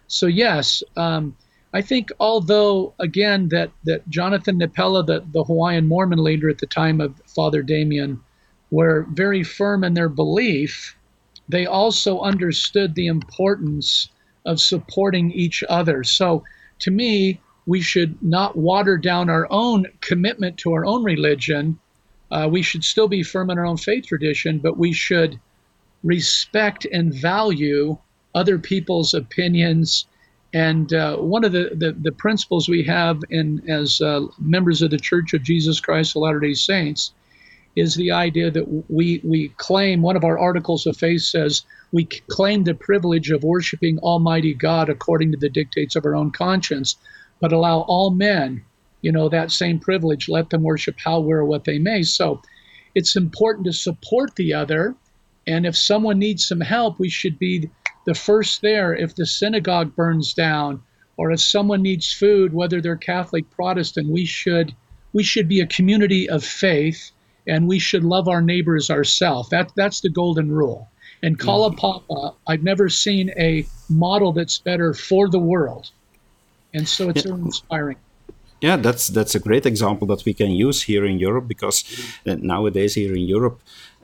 So, 0.07 0.27
yes, 0.27 0.83
um, 0.97 1.35
I 1.73 1.81
think 1.81 2.11
although, 2.19 2.93
again, 2.99 3.49
that, 3.49 3.71
that 3.85 4.07
Jonathan 4.09 4.57
Napela, 4.57 5.03
the, 5.03 5.23
the 5.31 5.43
Hawaiian 5.43 5.87
Mormon 5.87 6.23
leader 6.23 6.49
at 6.49 6.59
the 6.59 6.67
time 6.67 6.99
of 6.99 7.15
Father 7.25 7.61
Damien, 7.61 8.19
were 8.69 9.07
very 9.11 9.43
firm 9.43 9.83
in 9.83 9.93
their 9.93 10.09
belief, 10.09 10.95
they 11.51 11.65
also 11.65 12.19
understood 12.21 12.95
the 12.95 13.07
importance 13.07 14.09
of 14.45 14.59
supporting 14.59 15.31
each 15.31 15.63
other. 15.69 16.03
So, 16.03 16.43
to 16.79 16.91
me, 16.91 17.39
we 17.65 17.81
should 17.81 18.21
not 18.23 18.57
water 18.57 18.97
down 18.97 19.29
our 19.29 19.47
own 19.51 19.85
commitment 20.01 20.57
to 20.57 20.73
our 20.73 20.85
own 20.85 21.03
religion 21.03 21.79
uh, 22.31 22.47
we 22.49 22.61
should 22.61 22.83
still 22.83 23.07
be 23.07 23.23
firm 23.23 23.49
in 23.49 23.57
our 23.57 23.65
own 23.65 23.77
faith 23.77 24.07
tradition, 24.07 24.59
but 24.59 24.77
we 24.77 24.93
should 24.93 25.39
respect 26.03 26.87
and 26.91 27.13
value 27.13 27.97
other 28.33 28.57
people's 28.57 29.13
opinions. 29.13 30.05
And 30.53 30.93
uh, 30.93 31.17
one 31.17 31.43
of 31.43 31.51
the, 31.51 31.71
the, 31.75 31.91
the, 31.91 32.11
principles 32.11 32.67
we 32.67 32.83
have 32.83 33.19
in 33.29 33.61
as 33.69 34.01
uh, 34.01 34.21
members 34.39 34.81
of 34.81 34.91
the 34.91 34.97
Church 34.97 35.33
of 35.33 35.43
Jesus 35.43 35.79
Christ 35.79 36.15
of 36.15 36.21
Latter 36.21 36.39
day 36.39 36.53
Saints 36.53 37.11
is 37.75 37.95
the 37.95 38.11
idea 38.11 38.51
that 38.51 38.85
we, 38.89 39.21
we 39.23 39.49
claim, 39.57 40.01
one 40.01 40.15
of 40.15 40.23
our 40.23 40.37
articles 40.37 40.85
of 40.85 40.97
faith 40.97 41.21
says, 41.21 41.63
we 41.91 42.05
claim 42.29 42.63
the 42.63 42.73
privilege 42.73 43.31
of 43.31 43.43
worshiping 43.43 43.97
Almighty 43.99 44.53
God 44.53 44.89
according 44.89 45.31
to 45.31 45.37
the 45.37 45.49
dictates 45.49 45.95
of 45.95 46.05
our 46.05 46.15
own 46.15 46.31
conscience, 46.31 46.97
but 47.39 47.53
allow 47.53 47.81
all 47.81 48.11
men 48.11 48.63
you 49.01 49.11
know, 49.11 49.29
that 49.29 49.51
same 49.51 49.79
privilege. 49.79 50.29
Let 50.29 50.49
them 50.49 50.63
worship 50.63 50.95
how, 51.03 51.19
where, 51.19 51.43
what 51.43 51.65
they 51.65 51.79
may. 51.79 52.03
So 52.03 52.41
it's 52.95 53.15
important 53.15 53.65
to 53.65 53.73
support 53.73 54.35
the 54.35 54.53
other. 54.53 54.95
And 55.47 55.65
if 55.65 55.75
someone 55.75 56.19
needs 56.19 56.47
some 56.47 56.61
help, 56.61 56.99
we 56.99 57.09
should 57.09 57.37
be 57.39 57.69
the 58.05 58.13
first 58.13 58.61
there. 58.61 58.95
If 58.95 59.15
the 59.15 59.25
synagogue 59.25 59.95
burns 59.95 60.33
down, 60.33 60.81
or 61.17 61.31
if 61.31 61.41
someone 61.41 61.81
needs 61.81 62.11
food, 62.11 62.53
whether 62.53 62.79
they're 62.79 62.95
Catholic, 62.95 63.49
Protestant, 63.51 64.07
we 64.07 64.25
should 64.25 64.73
we 65.13 65.23
should 65.23 65.49
be 65.49 65.59
a 65.59 65.67
community 65.67 66.29
of 66.29 66.41
faith, 66.41 67.11
and 67.47 67.67
we 67.67 67.79
should 67.79 68.03
love 68.03 68.27
our 68.27 68.41
neighbors 68.41 68.89
ourselves. 68.89 69.49
That 69.49 69.71
that's 69.75 70.01
the 70.01 70.09
golden 70.09 70.51
rule. 70.51 70.87
And 71.23 71.37
Kalaupapa, 71.37 72.35
I've 72.47 72.63
never 72.63 72.89
seen 72.89 73.29
a 73.37 73.65
model 73.89 74.31
that's 74.31 74.57
better 74.57 74.93
for 74.93 75.29
the 75.29 75.39
world, 75.39 75.91
and 76.73 76.87
so 76.87 77.09
it's 77.09 77.25
yeah. 77.25 77.33
inspiring 77.33 77.97
yeah, 78.61 78.77
that's 78.77 79.07
that's 79.07 79.33
a 79.33 79.39
great 79.39 79.65
example 79.65 80.07
that 80.07 80.23
we 80.23 80.33
can 80.33 80.51
use 80.51 80.83
here 80.83 81.03
in 81.03 81.17
Europe 81.17 81.47
because 81.47 81.83
uh, 82.27 82.35
nowadays 82.39 82.93
here 82.93 83.13
in 83.15 83.23
Europe, 83.23 83.59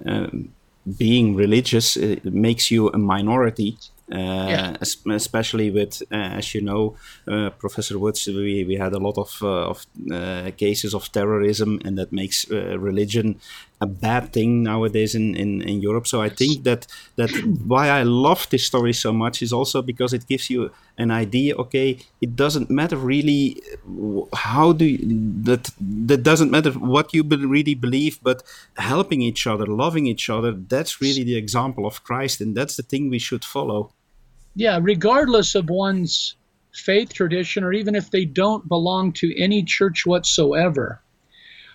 um, 0.06 0.50
being 0.98 1.36
religious 1.36 1.96
makes 2.24 2.72
you 2.72 2.90
a 2.90 2.98
minority. 2.98 3.78
Uh, 4.10 4.48
yeah. 4.50 4.78
especially 4.82 5.70
with, 5.70 6.02
uh, 6.14 6.16
as 6.16 6.56
you 6.56 6.62
know, 6.62 6.96
uh, 7.28 7.50
Professor 7.50 8.00
Woods, 8.00 8.26
we, 8.26 8.64
we 8.64 8.76
had 8.76 8.94
a 8.94 9.00
lot 9.00 9.18
of, 9.18 9.38
uh, 9.42 9.68
of 9.68 9.86
uh, 10.10 10.50
cases 10.56 10.94
of 10.94 11.12
terrorism, 11.12 11.82
and 11.84 11.98
that 11.98 12.14
makes 12.14 12.50
religion 12.50 13.38
a 13.82 13.86
bad 13.86 14.34
thing 14.34 14.64
nowadays 14.64 15.14
in, 15.14 15.36
in, 15.36 15.62
in 15.62 15.82
Europe. 15.82 16.08
So 16.08 16.22
I 16.22 16.30
think 16.30 16.64
that 16.64 16.88
that 17.18 17.30
why 17.66 17.90
I 17.90 18.04
love 18.04 18.48
this 18.50 18.66
story 18.66 18.94
so 18.94 19.12
much 19.12 19.42
is 19.42 19.54
also 19.54 19.82
because 19.82 20.14
it 20.14 20.26
gives 20.26 20.50
you 20.50 20.72
an 20.98 21.12
idea. 21.12 21.56
Okay, 21.56 22.00
it 22.22 22.36
doesn't 22.36 22.70
matter 22.70 22.96
really 22.96 23.62
how 24.34 24.72
do 24.72 24.86
you, 24.86 25.00
that 25.44 25.70
that 25.80 26.24
doesn't 26.24 26.50
matter 26.50 26.72
what 26.72 27.14
you 27.14 27.24
really 27.24 27.76
believe, 27.76 28.20
but 28.24 28.42
helping 28.78 29.22
each 29.22 29.46
other, 29.46 29.66
loving 29.66 30.08
each 30.08 30.30
other. 30.30 30.54
That's 30.54 31.02
really 31.02 31.24
the 31.24 31.36
example 31.36 31.86
of 31.86 32.04
Christ, 32.04 32.42
and 32.42 32.56
that's 32.56 32.78
the 32.78 32.84
thing 32.84 33.10
we 33.10 33.20
should 33.20 33.46
follow. 33.46 33.92
Yeah, 34.58 34.80
regardless 34.82 35.54
of 35.56 35.70
one's 35.70 36.36
faith 36.74 37.14
tradition, 37.14 37.64
or 37.64 37.74
even 37.74 37.96
if 37.96 38.10
they 38.10 38.26
don't 38.26 38.68
belong 38.68 39.14
to 39.14 39.40
any 39.42 39.64
church 39.64 40.06
whatsoever 40.06 41.02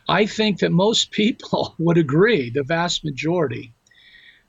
I 0.08 0.26
think 0.26 0.58
that 0.58 0.72
most 0.72 1.10
people 1.12 1.74
would 1.78 1.96
agree, 1.96 2.50
the 2.50 2.64
vast 2.64 3.04
majority, 3.04 3.72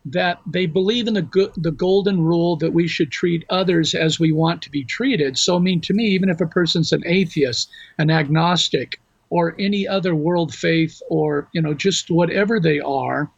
that 0.05 0.41
they 0.47 0.65
believe 0.65 1.07
in 1.07 1.13
the 1.13 1.51
the 1.55 1.71
golden 1.71 2.21
rule 2.21 2.55
that 2.57 2.73
we 2.73 2.87
should 2.87 3.11
treat 3.11 3.45
others 3.49 3.93
as 3.93 4.19
we 4.19 4.31
want 4.31 4.63
to 4.63 4.71
be 4.71 4.83
treated. 4.83 5.37
So, 5.37 5.55
I 5.55 5.59
mean, 5.59 5.79
to 5.81 5.93
me, 5.93 6.07
even 6.07 6.29
if 6.29 6.41
a 6.41 6.47
person's 6.47 6.91
an 6.91 7.03
atheist, 7.05 7.69
an 7.99 8.09
agnostic, 8.09 8.99
or 9.29 9.55
any 9.59 9.87
other 9.87 10.15
world 10.15 10.53
faith, 10.53 11.01
or 11.09 11.47
you 11.53 11.61
know, 11.61 11.73
just 11.75 12.09
whatever 12.09 12.59
they 12.59 12.79
are, 12.79 13.31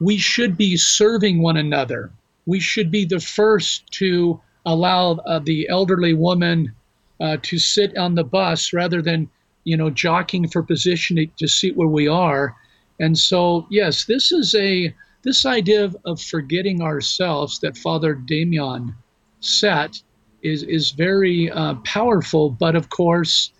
we 0.00 0.16
should 0.18 0.56
be 0.56 0.76
serving 0.76 1.42
one 1.42 1.56
another. 1.56 2.12
We 2.48 2.58
should 2.58 2.90
be 2.90 3.04
the 3.04 3.20
first 3.20 3.86
to 3.92 4.40
allow 4.66 5.12
uh, 5.12 5.38
the 5.38 5.68
elderly 5.68 6.14
woman 6.14 6.72
uh, 7.20 7.36
to 7.42 7.58
sit 7.58 7.96
on 7.96 8.14
the 8.14 8.24
bus 8.24 8.72
rather 8.72 9.00
than 9.00 9.30
you 9.68 9.76
know, 9.76 9.90
jockeying 9.90 10.48
for 10.48 10.62
position 10.62 11.30
to 11.36 11.46
see 11.46 11.72
where 11.72 11.88
we 11.88 12.08
are. 12.08 12.56
And 13.00 13.18
so, 13.18 13.66
yes, 13.68 14.06
this 14.06 14.32
is 14.32 14.54
a 14.54 14.94
this 15.24 15.44
idea 15.44 15.84
of, 15.84 15.94
of 16.06 16.22
forgetting 16.22 16.80
ourselves 16.80 17.58
that 17.58 17.76
Father 17.76 18.14
Damien 18.14 18.94
set 19.40 20.02
is 20.42 20.62
is 20.62 20.92
very 20.92 21.50
uh, 21.50 21.74
powerful. 21.84 22.48
But 22.48 22.76
of 22.76 22.88
course, 22.88 23.52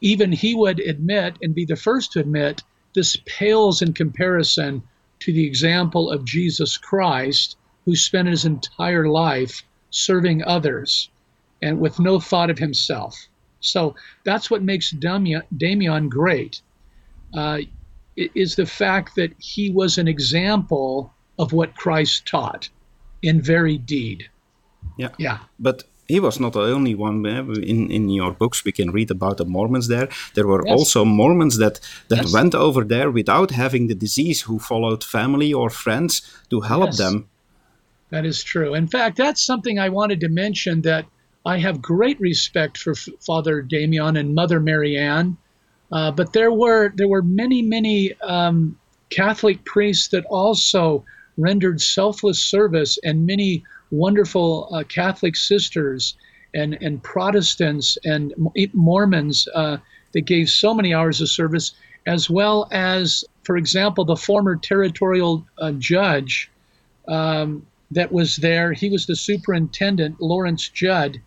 even 0.00 0.32
he 0.32 0.54
would 0.54 0.80
admit 0.80 1.36
and 1.42 1.54
be 1.54 1.66
the 1.66 1.76
first 1.76 2.12
to 2.12 2.20
admit 2.20 2.62
this 2.94 3.18
pales 3.26 3.82
in 3.82 3.92
comparison 3.92 4.82
to 5.20 5.34
the 5.34 5.46
example 5.46 6.10
of 6.10 6.24
Jesus 6.24 6.78
Christ, 6.78 7.56
who 7.84 7.96
spent 7.96 8.28
his 8.28 8.44
entire 8.44 9.08
life 9.08 9.62
serving 9.90 10.42
others 10.44 11.10
and 11.60 11.78
with 11.80 11.98
no 11.98 12.18
thought 12.18 12.50
of 12.50 12.58
himself. 12.58 13.16
So 13.60 13.94
that's 14.24 14.50
what 14.50 14.62
makes 14.62 14.90
Damien, 14.90 15.42
Damien 15.56 16.08
great, 16.08 16.60
uh, 17.34 17.58
is 18.16 18.56
the 18.56 18.66
fact 18.66 19.14
that 19.16 19.32
he 19.38 19.70
was 19.70 19.98
an 19.98 20.08
example 20.08 21.12
of 21.38 21.52
what 21.52 21.76
Christ 21.76 22.26
taught 22.26 22.68
in 23.22 23.40
very 23.40 23.78
deed. 23.78 24.28
Yeah. 24.98 25.10
Yeah. 25.18 25.38
But 25.58 25.84
he 26.08 26.20
was 26.20 26.38
not 26.40 26.52
the 26.52 26.60
only 26.60 26.94
one. 26.94 27.24
Eh, 27.24 27.40
in 27.62 27.90
in 27.90 28.08
your 28.10 28.32
books, 28.32 28.64
we 28.64 28.72
can 28.72 28.90
read 28.90 29.10
about 29.10 29.36
the 29.36 29.44
Mormons 29.44 29.88
there. 29.88 30.08
There 30.34 30.46
were 30.46 30.62
yes. 30.66 30.78
also 30.78 31.04
Mormons 31.04 31.56
that 31.58 31.80
that 32.08 32.22
yes. 32.22 32.32
went 32.32 32.54
over 32.54 32.84
there 32.84 33.10
without 33.10 33.50
having 33.52 33.88
the 33.88 33.94
disease, 33.94 34.42
who 34.42 34.58
followed 34.58 35.04
family 35.04 35.54
or 35.54 35.70
friends 35.70 36.22
to 36.50 36.60
help 36.60 36.86
yes. 36.86 36.98
them. 36.98 37.28
That 38.12 38.26
is 38.26 38.44
true. 38.44 38.74
In 38.74 38.86
fact, 38.88 39.16
that's 39.16 39.40
something 39.42 39.78
I 39.78 39.88
wanted 39.88 40.20
to 40.20 40.28
mention. 40.28 40.82
That 40.82 41.06
I 41.46 41.56
have 41.58 41.80
great 41.80 42.20
respect 42.20 42.76
for 42.76 42.90
F- 42.90 43.08
Father 43.20 43.62
Damien 43.62 44.18
and 44.18 44.34
Mother 44.34 44.60
Marianne, 44.60 45.38
uh, 45.90 46.10
but 46.10 46.34
there 46.34 46.52
were 46.52 46.92
there 46.94 47.08
were 47.08 47.22
many 47.22 47.62
many 47.62 48.12
um, 48.20 48.78
Catholic 49.08 49.64
priests 49.64 50.08
that 50.08 50.26
also 50.26 51.02
rendered 51.38 51.80
selfless 51.80 52.38
service, 52.38 52.98
and 53.02 53.26
many 53.26 53.64
wonderful 53.90 54.68
uh, 54.74 54.82
Catholic 54.84 55.34
sisters 55.34 56.14
and, 56.54 56.76
and 56.82 57.02
Protestants 57.02 57.96
and 58.04 58.34
Mormons 58.74 59.48
uh, 59.54 59.78
that 60.12 60.26
gave 60.26 60.50
so 60.50 60.74
many 60.74 60.92
hours 60.92 61.22
of 61.22 61.30
service, 61.30 61.72
as 62.06 62.28
well 62.28 62.68
as, 62.72 63.24
for 63.42 63.56
example, 63.56 64.04
the 64.04 64.16
former 64.16 64.56
territorial 64.56 65.46
uh, 65.56 65.72
judge 65.72 66.50
um, 67.08 67.66
that 67.94 68.12
was 68.12 68.36
there. 68.36 68.72
He 68.72 68.88
was 68.88 69.06
the 69.06 69.16
superintendent, 69.16 70.20
Lawrence 70.20 70.68
Judd. 70.68 71.20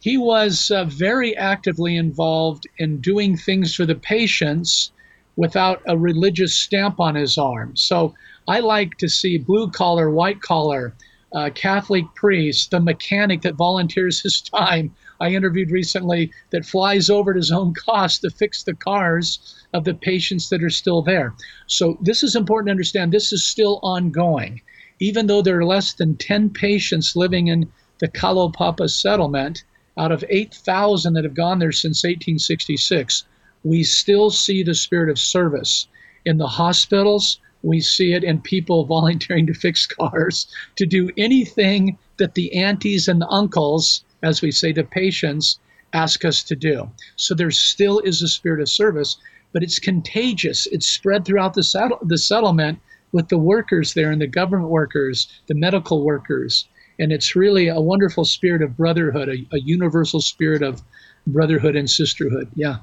He 0.00 0.16
was 0.18 0.70
uh, 0.70 0.84
very 0.84 1.36
actively 1.36 1.96
involved 1.96 2.66
in 2.78 3.00
doing 3.00 3.36
things 3.36 3.74
for 3.74 3.86
the 3.86 3.94
patients 3.94 4.92
without 5.36 5.82
a 5.86 5.96
religious 5.96 6.54
stamp 6.54 7.00
on 7.00 7.14
his 7.14 7.38
arm. 7.38 7.74
So 7.76 8.14
I 8.46 8.60
like 8.60 8.98
to 8.98 9.08
see 9.08 9.38
blue 9.38 9.70
collar, 9.70 10.10
white 10.10 10.40
collar, 10.40 10.94
uh, 11.34 11.50
Catholic 11.54 12.04
priest, 12.14 12.70
the 12.70 12.80
mechanic 12.80 13.42
that 13.42 13.54
volunteers 13.54 14.20
his 14.20 14.40
time. 14.54 14.94
I 15.20 15.30
interviewed 15.30 15.70
recently 15.70 16.30
that 16.50 16.64
flies 16.64 17.10
over 17.10 17.30
at 17.30 17.36
his 17.36 17.50
own 17.50 17.74
cost 17.74 18.22
to 18.22 18.30
fix 18.30 18.62
the 18.62 18.74
cars 18.74 19.56
of 19.72 19.84
the 19.84 19.94
patients 19.94 20.48
that 20.50 20.62
are 20.62 20.70
still 20.70 21.02
there. 21.02 21.34
So 21.66 21.98
this 22.00 22.22
is 22.22 22.36
important 22.36 22.68
to 22.68 22.72
understand. 22.72 23.12
This 23.12 23.32
is 23.32 23.44
still 23.44 23.80
ongoing. 23.82 24.60
Even 25.00 25.26
though 25.26 25.42
there 25.42 25.58
are 25.58 25.64
less 25.64 25.92
than 25.92 26.16
10 26.16 26.50
patients 26.50 27.16
living 27.16 27.48
in 27.48 27.70
the 27.98 28.08
Kalaupapa 28.08 28.88
settlement 28.88 29.64
out 29.96 30.12
of 30.12 30.24
8,000 30.28 31.14
that 31.14 31.24
have 31.24 31.34
gone 31.34 31.58
there 31.58 31.72
since 31.72 32.04
1866, 32.04 33.24
we 33.62 33.82
still 33.82 34.30
see 34.30 34.62
the 34.62 34.74
spirit 34.74 35.08
of 35.08 35.18
service 35.18 35.86
in 36.24 36.38
the 36.38 36.46
hospitals, 36.46 37.38
we 37.62 37.80
see 37.80 38.12
it 38.12 38.24
in 38.24 38.40
people 38.40 38.84
volunteering 38.96 39.46
to 39.46 39.54
fix 39.54 39.86
cars, 39.86 40.46
to 40.76 40.86
do 40.86 41.10
anything 41.16 41.98
that 42.16 42.34
the 42.34 42.52
aunties 42.54 43.08
and 43.08 43.20
the 43.20 43.28
uncles, 43.28 44.04
as 44.22 44.42
we 44.42 44.50
say, 44.50 44.72
the 44.72 44.84
patients, 44.84 45.58
ask 45.92 46.24
us 46.24 46.42
to 46.42 46.56
do. 46.56 46.90
So 47.16 47.34
there 47.34 47.50
still 47.50 48.00
is 48.00 48.22
a 48.22 48.28
spirit 48.28 48.60
of 48.60 48.68
service, 48.68 49.16
but 49.52 49.62
it's 49.62 49.78
contagious. 49.78 50.66
It's 50.66 50.86
spread 50.86 51.24
throughout 51.24 51.54
the, 51.54 51.62
settle- 51.62 51.98
the 52.02 52.18
settlement 52.18 52.80
with 53.14 53.28
the 53.28 53.38
workers 53.38 53.94
there 53.94 54.10
and 54.10 54.20
the 54.20 54.26
government 54.26 54.70
workers, 54.70 55.28
the 55.46 55.54
medical 55.54 56.04
workers. 56.04 56.66
And 56.98 57.12
it's 57.12 57.36
really 57.36 57.68
a 57.68 57.80
wonderful 57.80 58.24
spirit 58.24 58.60
of 58.60 58.76
brotherhood, 58.76 59.28
a, 59.28 59.38
a 59.54 59.60
universal 59.60 60.20
spirit 60.20 60.62
of 60.62 60.82
brotherhood 61.26 61.76
and 61.76 61.88
sisterhood. 61.88 62.50
Yeah. 62.56 62.78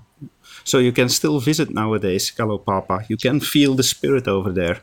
So 0.64 0.80
you 0.80 0.94
can 0.94 1.10
still 1.10 1.40
visit 1.40 1.70
nowadays 1.70 2.32
Kalaupapa. 2.32 3.10
You 3.10 3.18
can 3.18 3.42
feel 3.42 3.76
the 3.76 3.84
spirit 3.84 4.28
over 4.28 4.52
there. 4.52 4.80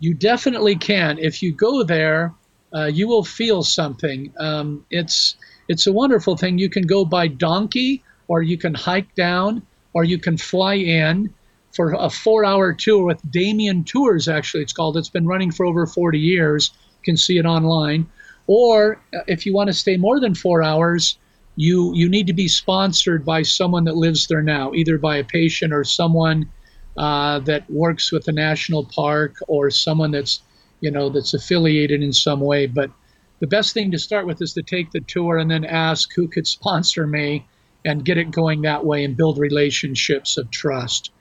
You 0.00 0.14
definitely 0.14 0.76
can. 0.76 1.18
If 1.18 1.42
you 1.42 1.52
go 1.52 1.82
there, 1.82 2.32
uh, 2.74 2.86
you 2.86 3.08
will 3.08 3.24
feel 3.24 3.62
something. 3.62 4.32
Um, 4.38 4.86
it's 4.90 5.36
it's 5.68 5.86
a 5.86 5.92
wonderful 5.92 6.36
thing. 6.36 6.58
You 6.58 6.70
can 6.70 6.86
go 6.86 7.04
by 7.04 7.28
donkey, 7.28 8.02
or 8.28 8.42
you 8.42 8.56
can 8.56 8.74
hike 8.74 9.14
down, 9.14 9.60
or 9.92 10.04
you 10.04 10.18
can 10.18 10.38
fly 10.38 10.74
in 10.74 11.34
for 11.78 11.92
a 11.92 12.10
four-hour 12.10 12.72
tour 12.72 13.04
with 13.04 13.30
Damien 13.30 13.84
Tours. 13.84 14.26
Actually, 14.26 14.64
it's 14.64 14.72
called. 14.72 14.96
It's 14.96 15.08
been 15.08 15.28
running 15.28 15.52
for 15.52 15.64
over 15.64 15.86
40 15.86 16.18
years. 16.18 16.72
You 16.74 17.04
can 17.04 17.16
see 17.16 17.38
it 17.38 17.46
online. 17.46 18.04
Or 18.48 19.00
uh, 19.14 19.20
if 19.28 19.46
you 19.46 19.54
want 19.54 19.68
to 19.68 19.72
stay 19.72 19.96
more 19.96 20.18
than 20.18 20.34
four 20.34 20.60
hours, 20.60 21.16
you 21.54 21.94
you 21.94 22.08
need 22.08 22.26
to 22.26 22.32
be 22.32 22.48
sponsored 22.48 23.24
by 23.24 23.42
someone 23.42 23.84
that 23.84 23.96
lives 23.96 24.26
there 24.26 24.42
now, 24.42 24.74
either 24.74 24.98
by 24.98 25.18
a 25.18 25.22
patient 25.22 25.72
or 25.72 25.84
someone 25.84 26.50
uh, 26.96 27.38
that 27.50 27.70
works 27.70 28.10
with 28.10 28.24
the 28.24 28.32
national 28.32 28.84
park 28.86 29.36
or 29.46 29.70
someone 29.70 30.10
that's 30.10 30.40
you 30.80 30.90
know 30.90 31.08
that's 31.08 31.32
affiliated 31.32 32.02
in 32.02 32.12
some 32.12 32.40
way. 32.40 32.66
But 32.66 32.90
the 33.38 33.46
best 33.46 33.72
thing 33.72 33.92
to 33.92 33.98
start 34.00 34.26
with 34.26 34.42
is 34.42 34.52
to 34.54 34.64
take 34.64 34.90
the 34.90 35.00
tour 35.02 35.38
and 35.38 35.48
then 35.48 35.64
ask 35.64 36.12
who 36.12 36.26
could 36.26 36.48
sponsor 36.48 37.06
me 37.06 37.46
and 37.84 38.04
get 38.04 38.18
it 38.18 38.32
going 38.32 38.62
that 38.62 38.84
way 38.84 39.04
and 39.04 39.16
build 39.16 39.38
relationships 39.38 40.36
of 40.36 40.50
trust 40.50 41.12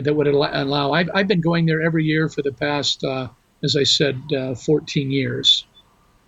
that 0.00 0.14
would 0.14 0.26
allow. 0.26 0.92
I've, 0.92 1.10
I've 1.14 1.28
been 1.28 1.40
going 1.40 1.66
there 1.66 1.82
every 1.82 2.04
year 2.04 2.28
for 2.28 2.42
the 2.42 2.52
past, 2.52 3.04
uh, 3.04 3.28
as 3.62 3.76
I 3.76 3.84
said, 3.84 4.20
uh, 4.32 4.54
14 4.54 5.10
years. 5.10 5.66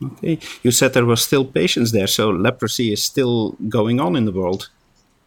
Okay. 0.02 0.38
You 0.62 0.70
said 0.70 0.92
there 0.92 1.04
were 1.04 1.16
still 1.16 1.44
patients 1.44 1.92
there, 1.92 2.06
so 2.06 2.30
leprosy 2.30 2.92
is 2.92 3.02
still 3.02 3.56
going 3.68 4.00
on 4.00 4.14
in 4.14 4.24
the 4.24 4.32
world. 4.32 4.70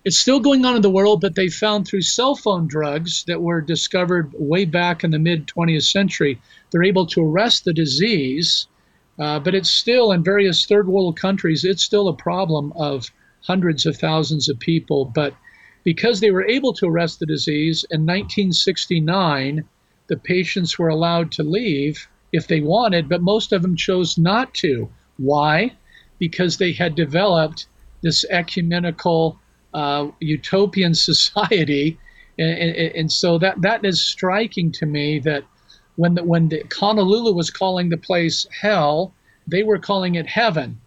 It's 0.04 0.18
still 0.18 0.40
going 0.40 0.66
on 0.66 0.76
in 0.76 0.82
the 0.82 0.90
world, 0.90 1.22
but 1.22 1.36
they 1.36 1.50
found 1.50 1.86
through 1.86 2.02
sulfone 2.02 2.68
drugs 2.68 3.24
that 3.26 3.42
were 3.42 3.62
discovered 3.62 4.32
way 4.34 4.66
back 4.66 5.04
in 5.04 5.12
the 5.12 5.20
mid 5.20 5.46
20th 5.48 5.84
century, 5.84 6.42
they're 6.72 6.84
able 6.84 7.06
to 7.08 7.24
arrest 7.24 7.66
the 7.66 7.74
disease. 7.74 8.68
Uh, 9.20 9.40
but 9.40 9.54
it's 9.54 9.70
still 9.70 10.12
in 10.12 10.24
various 10.24 10.66
third 10.66 10.88
world 10.88 11.20
countries, 11.20 11.64
it's 11.64 11.84
still 11.84 12.08
a 12.08 12.16
problem 12.16 12.74
of 12.76 13.12
hundreds 13.42 13.86
of 13.86 13.98
thousands 13.98 14.50
of 14.50 14.58
people. 14.58 15.06
But 15.06 15.36
because 15.84 16.20
they 16.20 16.32
were 16.32 16.48
able 16.48 16.74
to 16.74 16.88
arrest 16.88 17.20
the 17.20 17.26
disease 17.26 17.86
in 17.90 18.02
1969, 18.02 19.64
the 20.08 20.18
patients 20.18 20.78
were 20.78 20.90
allowed 20.90 21.32
to 21.32 21.44
leave 21.44 22.08
if 22.32 22.48
they 22.48 22.62
wanted, 22.62 23.10
but 23.10 23.22
most 23.22 23.52
of 23.52 23.62
them 23.62 23.76
chose 23.76 24.18
not 24.18 24.54
to. 24.56 24.90
Why? 25.18 25.74
Because 26.20 26.58
they 26.58 26.72
had 26.72 26.96
developed 26.96 27.68
this 28.02 28.26
ecumenical 28.30 29.40
uh, 29.74 30.08
utopian 30.20 30.94
society, 31.10 31.98
and, 32.38 32.50
and, 32.50 32.96
and, 32.96 33.12
so 33.12 33.38
that 33.38 33.62
that 33.62 33.86
is 33.86 34.04
striking 34.04 34.72
to 34.72 34.86
me. 34.86 35.20
That 35.20 35.44
when 35.96 36.16
the, 36.16 36.24
when 36.24 36.50
the 36.50 36.64
Honolulu 36.72 37.34
was 37.34 37.50
calling 37.50 37.90
the 37.90 37.98
place 37.98 38.48
hell, 38.62 39.14
they 39.48 39.64
were 39.64 39.80
calling 39.80 40.16
it 40.16 40.28
heaven. 40.28 40.80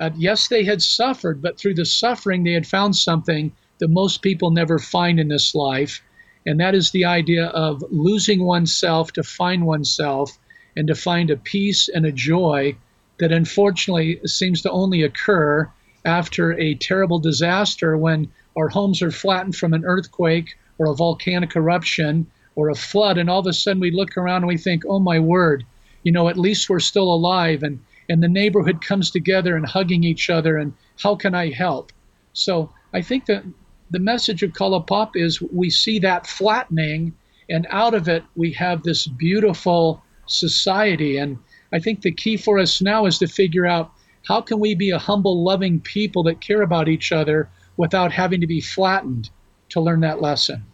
Uh, 0.00 0.10
yes, 0.16 0.48
they 0.48 0.64
had 0.64 0.80
suffered, 0.80 1.42
but 1.42 1.58
through 1.58 1.74
the 1.74 1.84
suffering, 1.84 2.44
they 2.44 2.52
had 2.52 2.66
found 2.66 2.96
something 2.96 3.52
that 3.78 3.88
most 3.88 4.22
people 4.22 4.50
never 4.50 4.78
find 4.78 5.20
in 5.20 5.28
this 5.28 5.54
life, 5.54 6.02
and 6.46 6.58
that 6.60 6.74
is 6.74 6.90
the 6.90 7.04
idea 7.04 7.46
of 7.46 7.84
losing 7.90 8.44
oneself 8.44 9.12
to 9.12 9.22
find 9.22 9.66
oneself 9.66 10.38
and 10.76 10.86
to 10.88 10.94
find 10.94 11.30
a 11.30 11.36
peace 11.36 11.88
and 11.88 12.06
a 12.06 12.12
joy 12.12 12.76
that 13.18 13.32
unfortunately 13.32 14.20
seems 14.24 14.62
to 14.62 14.70
only 14.70 15.02
occur 15.02 15.68
after 16.04 16.58
a 16.58 16.74
terrible 16.76 17.18
disaster 17.18 17.96
when 17.96 18.30
our 18.56 18.68
homes 18.68 19.02
are 19.02 19.10
flattened 19.10 19.56
from 19.56 19.74
an 19.74 19.84
earthquake 19.84 20.56
or 20.78 20.86
a 20.86 20.94
volcanic 20.94 21.54
eruption 21.56 22.26
or 22.54 22.70
a 22.70 22.74
flood 22.74 23.18
and 23.18 23.28
all 23.28 23.40
of 23.40 23.46
a 23.46 23.52
sudden 23.52 23.80
we 23.80 23.90
look 23.90 24.16
around 24.16 24.38
and 24.42 24.48
we 24.48 24.56
think 24.56 24.84
oh 24.86 24.98
my 24.98 25.18
word 25.18 25.64
you 26.02 26.12
know 26.12 26.28
at 26.28 26.38
least 26.38 26.70
we're 26.70 26.80
still 26.80 27.12
alive 27.12 27.62
and 27.62 27.80
and 28.08 28.22
the 28.22 28.28
neighborhood 28.28 28.80
comes 28.80 29.10
together 29.10 29.54
and 29.54 29.66
hugging 29.66 30.02
each 30.02 30.30
other 30.30 30.56
and 30.56 30.72
how 31.02 31.14
can 31.14 31.34
i 31.34 31.50
help? 31.50 31.92
So 32.32 32.72
i 32.94 33.02
think 33.02 33.26
that 33.26 33.44
the 33.90 33.98
message 33.98 34.42
of 34.42 34.52
Kalaupapa 34.52 35.16
is 35.16 35.40
we 35.40 35.70
see 35.70 35.98
that 36.00 36.26
flattening 36.26 37.14
and 37.48 37.66
out 37.70 37.94
of 37.94 38.08
it 38.08 38.24
we 38.36 38.52
have 38.52 38.82
this 38.82 39.06
beautiful 39.06 40.02
society. 40.26 41.16
And 41.16 41.38
I 41.72 41.78
think 41.78 42.02
the 42.02 42.12
key 42.12 42.36
for 42.36 42.58
us 42.58 42.82
now 42.82 43.06
is 43.06 43.18
to 43.18 43.26
figure 43.26 43.66
out 43.66 43.90
how 44.26 44.40
can 44.40 44.60
we 44.60 44.74
be 44.74 44.90
a 44.90 44.98
humble, 44.98 45.42
loving 45.42 45.80
people 45.80 46.22
that 46.24 46.40
care 46.40 46.62
about 46.62 46.88
each 46.88 47.12
other 47.12 47.48
without 47.76 48.12
having 48.12 48.40
to 48.40 48.46
be 48.46 48.60
flattened 48.60 49.30
to 49.70 49.80
learn 49.80 50.00
that 50.00 50.20
lesson. 50.20 50.64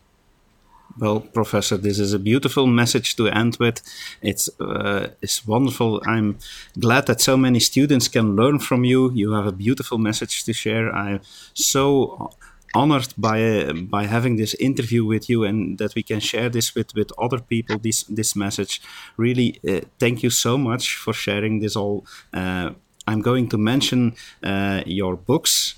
Well, 0.97 1.21
Professor, 1.21 1.77
this 1.77 1.99
is 1.99 2.13
a 2.13 2.21
beautiful 2.21 2.69
message 2.69 3.17
to 3.17 3.27
end 3.27 3.57
with. 3.59 3.83
It's 4.23 4.49
uh, 4.61 5.09
it's 5.21 5.45
wonderful. 5.45 6.01
I'm 6.07 6.39
glad 6.79 7.07
that 7.07 7.21
so 7.21 7.37
many 7.37 7.59
students 7.59 8.07
can 8.07 8.37
learn 8.37 8.61
from 8.61 8.85
you. 8.85 9.11
You 9.13 9.33
have 9.33 9.47
a 9.47 9.53
beautiful 9.53 9.99
message 9.99 10.45
to 10.45 10.53
share. 10.53 10.95
I'm 10.95 11.21
so 11.53 12.31
honored 12.75 13.15
by 13.17 13.73
by 13.73 14.07
having 14.07 14.37
this 14.37 14.55
interview 14.55 15.05
with 15.05 15.29
you 15.29 15.45
and 15.45 15.79
that 15.79 15.95
we 15.95 16.03
can 16.03 16.21
share 16.21 16.49
this 16.49 16.75
with 16.75 16.95
with 16.95 17.13
other 17.19 17.41
people. 17.41 17.79
This 17.79 18.05
this 18.05 18.35
message. 18.37 18.81
Really, 19.17 19.61
uh, 19.69 19.81
thank 19.99 20.23
you 20.23 20.31
so 20.31 20.59
much 20.59 20.97
for 20.97 21.13
sharing 21.13 21.61
this 21.61 21.77
all. 21.77 22.05
Uh, 22.33 22.71
I'm 23.07 23.21
going 23.21 23.49
to 23.51 23.59
mention 23.59 24.15
uh, 24.43 24.83
your 24.87 25.17
books 25.17 25.75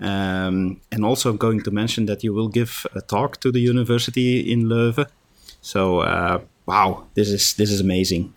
um, 0.00 0.80
and 0.90 1.04
also 1.04 1.30
I'm 1.30 1.36
going 1.36 1.62
to 1.62 1.70
mention 1.70 2.06
that 2.06 2.24
you 2.24 2.34
will 2.34 2.48
give 2.48 2.86
a 2.94 3.00
talk 3.00 3.40
to 3.40 3.52
the 3.52 3.60
university 3.60 4.52
in 4.52 4.64
Leuven. 4.64 5.06
So 5.60 6.00
uh, 6.00 6.40
wow, 6.66 7.06
this 7.14 7.28
is 7.28 7.54
this 7.54 7.70
is 7.70 7.80
amazing. 7.80 8.34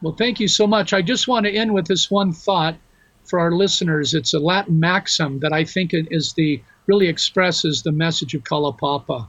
Well, 0.00 0.14
thank 0.14 0.38
you 0.38 0.48
so 0.48 0.66
much. 0.66 0.92
I 0.92 1.02
just 1.02 1.28
want 1.28 1.46
to 1.46 1.52
end 1.52 1.72
with 1.74 1.86
this 1.86 2.10
one 2.10 2.32
thought 2.32 2.76
for 3.24 3.38
our 3.40 3.52
listeners. 3.52 4.14
It's 4.14 4.34
a 4.34 4.38
Latin 4.38 4.78
maxim 4.78 5.40
that 5.40 5.52
I 5.52 5.64
think 5.64 5.90
is 5.92 6.34
the 6.34 6.62
really 6.86 7.08
expresses 7.08 7.82
the 7.82 7.92
message 7.92 8.34
of 8.34 8.42
Kalaupapa. 8.42 9.28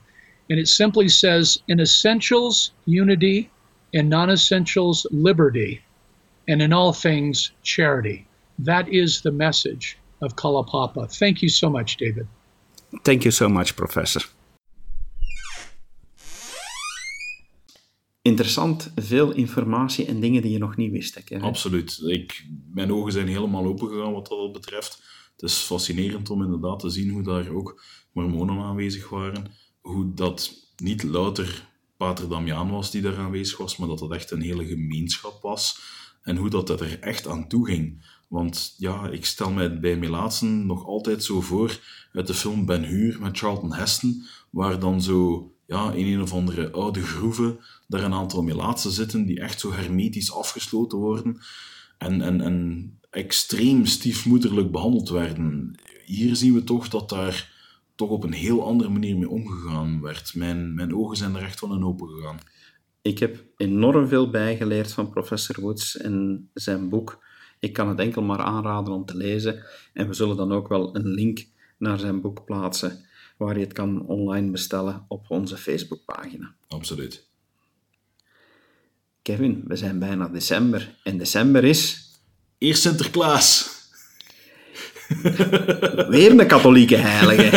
And 0.49 0.59
it 0.59 0.67
simply 0.67 1.07
says, 1.07 1.59
in 1.67 1.79
essentials, 1.79 2.71
unity, 2.85 3.49
in 3.93 4.09
non 4.09 4.29
essentials, 4.29 5.05
liberty, 5.11 5.81
and 6.47 6.61
in 6.61 6.73
all 6.73 6.93
things, 6.93 7.51
charity. 7.63 8.27
That 8.59 8.87
is 8.89 9.21
the 9.21 9.31
message 9.31 9.97
of 10.21 10.35
Kalaupapa. 10.35 11.17
Thank 11.17 11.41
you 11.41 11.49
so 11.49 11.69
much, 11.69 11.97
David. 11.97 12.27
Thank 13.03 13.25
you 13.25 13.31
so 13.31 13.49
much, 13.49 13.75
Professor. 13.75 14.21
Interessant, 18.21 18.91
veel 18.95 19.31
informatie 19.31 20.05
en 20.05 20.19
dingen 20.19 20.41
die 20.41 20.51
je 20.51 20.57
nog 20.57 20.75
niet 20.75 20.91
wist. 20.91 21.21
Hè? 21.29 21.39
Absoluut. 21.39 22.01
Ik, 22.05 22.45
mijn 22.73 22.91
ogen 22.93 23.11
zijn 23.11 23.27
helemaal 23.27 23.65
opengegaan 23.65 24.13
wat 24.13 24.27
dat 24.27 24.51
betreft. 24.51 25.03
Het 25.35 25.49
is 25.49 25.57
fascinerend 25.57 26.29
om 26.29 26.43
inderdaad 26.43 26.79
te 26.79 26.89
zien 26.89 27.09
hoe 27.09 27.23
daar 27.23 27.49
ook 27.49 27.83
mormonen 28.11 28.63
aanwezig 28.63 29.09
waren. 29.09 29.51
Hoe 29.81 30.13
dat 30.13 30.53
niet 30.77 31.03
louter 31.03 31.73
Pater 31.97 32.29
Damiaan 32.29 32.71
was 32.71 32.91
die 32.91 33.01
daar 33.01 33.17
aanwezig 33.17 33.57
was, 33.57 33.77
maar 33.77 33.87
dat 33.87 33.99
het 33.99 34.11
echt 34.11 34.31
een 34.31 34.41
hele 34.41 34.65
gemeenschap 34.65 35.41
was. 35.41 35.79
En 36.21 36.37
hoe 36.37 36.49
dat, 36.49 36.67
dat 36.67 36.81
er 36.81 36.99
echt 36.99 37.27
aan 37.27 37.47
toe 37.47 37.65
ging. 37.65 38.05
Want 38.27 38.75
ja, 38.77 39.09
ik 39.09 39.25
stel 39.25 39.51
mij 39.51 39.79
bij 39.79 39.97
Melaatsen 39.97 40.65
nog 40.65 40.85
altijd 40.85 41.23
zo 41.23 41.41
voor 41.41 41.79
uit 42.13 42.27
de 42.27 42.33
film 42.33 42.65
Ben 42.65 42.83
Hur 42.83 43.21
met 43.21 43.37
Charlton 43.37 43.73
Heston, 43.73 44.23
waar 44.49 44.79
dan 44.79 45.01
zo 45.01 45.49
ja, 45.67 45.91
in 45.91 46.13
een 46.13 46.21
of 46.21 46.33
andere 46.33 46.71
oude 46.71 47.01
groeve 47.01 47.57
daar 47.87 48.03
een 48.03 48.13
aantal 48.13 48.43
Melaatsen 48.43 48.91
zitten 48.91 49.25
die 49.25 49.39
echt 49.39 49.59
zo 49.59 49.71
hermetisch 49.73 50.33
afgesloten 50.33 50.97
worden 50.97 51.41
en, 51.97 52.21
en, 52.21 52.41
en 52.41 52.99
extreem 53.15 53.85
stiefmoederlijk 53.85 54.71
behandeld 54.71 55.09
werden. 55.09 55.75
Hier 56.05 56.35
zien 56.35 56.53
we 56.53 56.63
toch 56.63 56.87
dat 56.87 57.09
daar 57.09 57.53
toch 57.95 58.09
op 58.09 58.23
een 58.23 58.33
heel 58.33 58.65
andere 58.65 58.89
manier 58.89 59.17
mee 59.17 59.29
omgegaan 59.29 60.01
werd. 60.01 60.35
Mijn, 60.35 60.75
mijn 60.75 60.95
ogen 60.95 61.17
zijn 61.17 61.35
er 61.35 61.43
echt 61.43 61.59
van 61.59 61.73
in 61.73 61.83
open 61.83 62.07
gegaan. 62.07 62.39
Ik 63.01 63.19
heb 63.19 63.43
enorm 63.57 64.07
veel 64.07 64.29
bijgeleerd 64.29 64.91
van 64.91 65.09
professor 65.09 65.61
Woods 65.61 65.97
en 65.97 66.49
zijn 66.53 66.89
boek 66.89 67.23
ik 67.59 67.73
kan 67.73 67.87
het 67.87 67.99
enkel 67.99 68.21
maar 68.21 68.39
aanraden 68.39 68.93
om 68.93 69.05
te 69.05 69.17
lezen. 69.17 69.63
En 69.93 70.07
we 70.07 70.13
zullen 70.13 70.37
dan 70.37 70.51
ook 70.51 70.67
wel 70.67 70.95
een 70.95 71.07
link 71.07 71.45
naar 71.77 71.99
zijn 71.99 72.21
boek 72.21 72.45
plaatsen, 72.45 73.05
waar 73.37 73.57
je 73.57 73.63
het 73.63 73.73
kan 73.73 74.05
online 74.05 74.51
bestellen 74.51 75.05
op 75.07 75.25
onze 75.27 75.57
Facebookpagina. 75.57 76.55
Absoluut. 76.67 77.27
Kevin, 79.21 79.63
we 79.67 79.75
zijn 79.75 79.99
bijna 79.99 80.27
december. 80.27 80.95
En 81.03 81.17
december 81.17 81.63
is. 81.63 82.04
Eerst 82.57 82.81
Sinterklaas. 82.81 83.73
Weer 86.09 86.31
een 86.31 86.47
katholieke 86.47 86.95
heilige. 86.95 87.49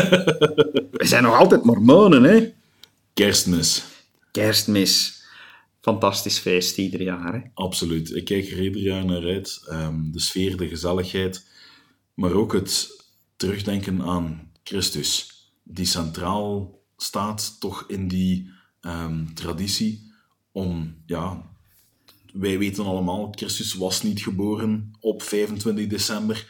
We 0.91 1.07
zijn 1.07 1.23
nog 1.23 1.35
altijd 1.35 1.65
mormonen, 1.65 2.23
hè? 2.23 2.53
Kerstmis. 3.15 3.85
Kerstmis 4.31 5.19
fantastisch 5.81 6.39
feest 6.39 6.79
ieder 6.79 7.03
jaar. 7.03 7.33
Hè? 7.33 7.41
Absoluut. 7.55 8.15
Ik 8.15 8.25
kijk 8.25 8.51
er 8.51 8.63
ieder 8.63 8.83
jaar 8.83 9.05
naar 9.05 9.23
uit. 9.23 9.63
Ehm, 9.69 10.11
de 10.11 10.21
sfeer, 10.21 10.57
de 10.57 10.69
gezelligheid, 10.69 11.47
maar 12.15 12.33
ook 12.33 12.53
het 12.53 12.89
terugdenken 13.37 14.03
aan 14.03 14.53
Christus, 14.63 15.43
die 15.65 15.87
centraal 15.87 16.81
staat 16.97 17.61
toch 17.61 17.85
in 17.89 18.09
die 18.09 18.51
ehm, 18.81 19.27
traditie 19.35 20.13
om, 20.53 21.03
ja, 21.07 21.51
wij 22.33 22.59
weten 22.59 22.85
allemaal, 22.85 23.33
Christus 23.37 23.75
was 23.75 24.03
niet 24.03 24.21
geboren 24.21 24.93
op 25.01 25.23
25 25.23 25.87
december. 25.87 26.47